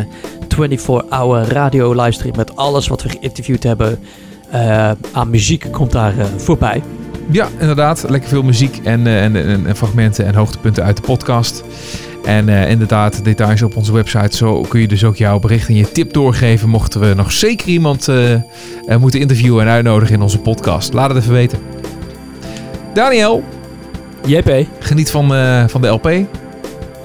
24-hour 0.77 1.41
radio 1.41 1.93
livestream 1.93 2.35
met 2.35 2.55
alles 2.55 2.87
wat 2.87 3.01
we 3.01 3.09
geïnterviewd 3.09 3.63
hebben 3.63 3.99
aan 5.11 5.29
muziek 5.29 5.67
komt 5.71 5.91
daar 5.91 6.13
voorbij. 6.37 6.81
Ja, 7.31 7.47
inderdaad. 7.59 8.05
Lekker 8.09 8.29
veel 8.29 8.43
muziek 8.43 8.79
en, 8.83 9.07
eh, 9.07 9.23
en, 9.23 9.35
en, 9.35 9.67
en 9.67 9.75
fragmenten 9.75 10.25
en 10.25 10.35
hoogtepunten 10.35 10.83
uit 10.83 10.95
de 10.95 11.01
podcast. 11.01 11.63
En 12.23 12.49
eh, 12.49 12.69
inderdaad, 12.69 13.23
details 13.23 13.61
op 13.61 13.75
onze 13.75 13.93
website. 13.93 14.37
Zo 14.37 14.61
kun 14.61 14.79
je 14.79 14.87
dus 14.87 15.03
ook 15.03 15.15
jouw 15.15 15.39
bericht 15.39 15.67
en 15.67 15.75
je 15.75 15.91
tip 15.91 16.13
doorgeven. 16.13 16.69
Mochten 16.69 16.99
we 16.99 17.13
nog 17.13 17.31
zeker 17.31 17.67
iemand 17.67 18.07
eh, 18.07 18.35
moeten 18.99 19.19
interviewen 19.19 19.65
en 19.65 19.71
uitnodigen 19.71 20.15
in 20.15 20.21
onze 20.21 20.39
podcast. 20.39 20.93
Laat 20.93 21.09
het 21.09 21.17
even 21.17 21.33
weten. 21.33 21.59
Daniel, 22.93 23.43
JP, 24.25 24.65
geniet 24.79 25.11
van, 25.11 25.27
van 25.69 25.81
de 25.81 25.87
LP. 25.87 26.11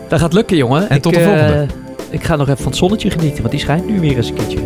dat 0.08 0.20
gaat 0.20 0.32
lukken 0.32 0.56
jongen. 0.56 0.88
En 0.90 1.00
tot 1.00 1.14
de 1.14 1.20
volgende. 1.20 1.66
Ik 2.10 2.24
ga 2.24 2.36
nog 2.36 2.48
even 2.48 2.62
van 2.62 2.70
het 2.70 2.76
zonnetje 2.76 3.10
genieten, 3.10 3.38
want 3.38 3.50
die 3.50 3.60
schijnt 3.60 3.86
nu 3.86 4.00
weer 4.00 4.16
eens 4.16 4.28
een 4.28 4.34
keertje. 4.34 4.58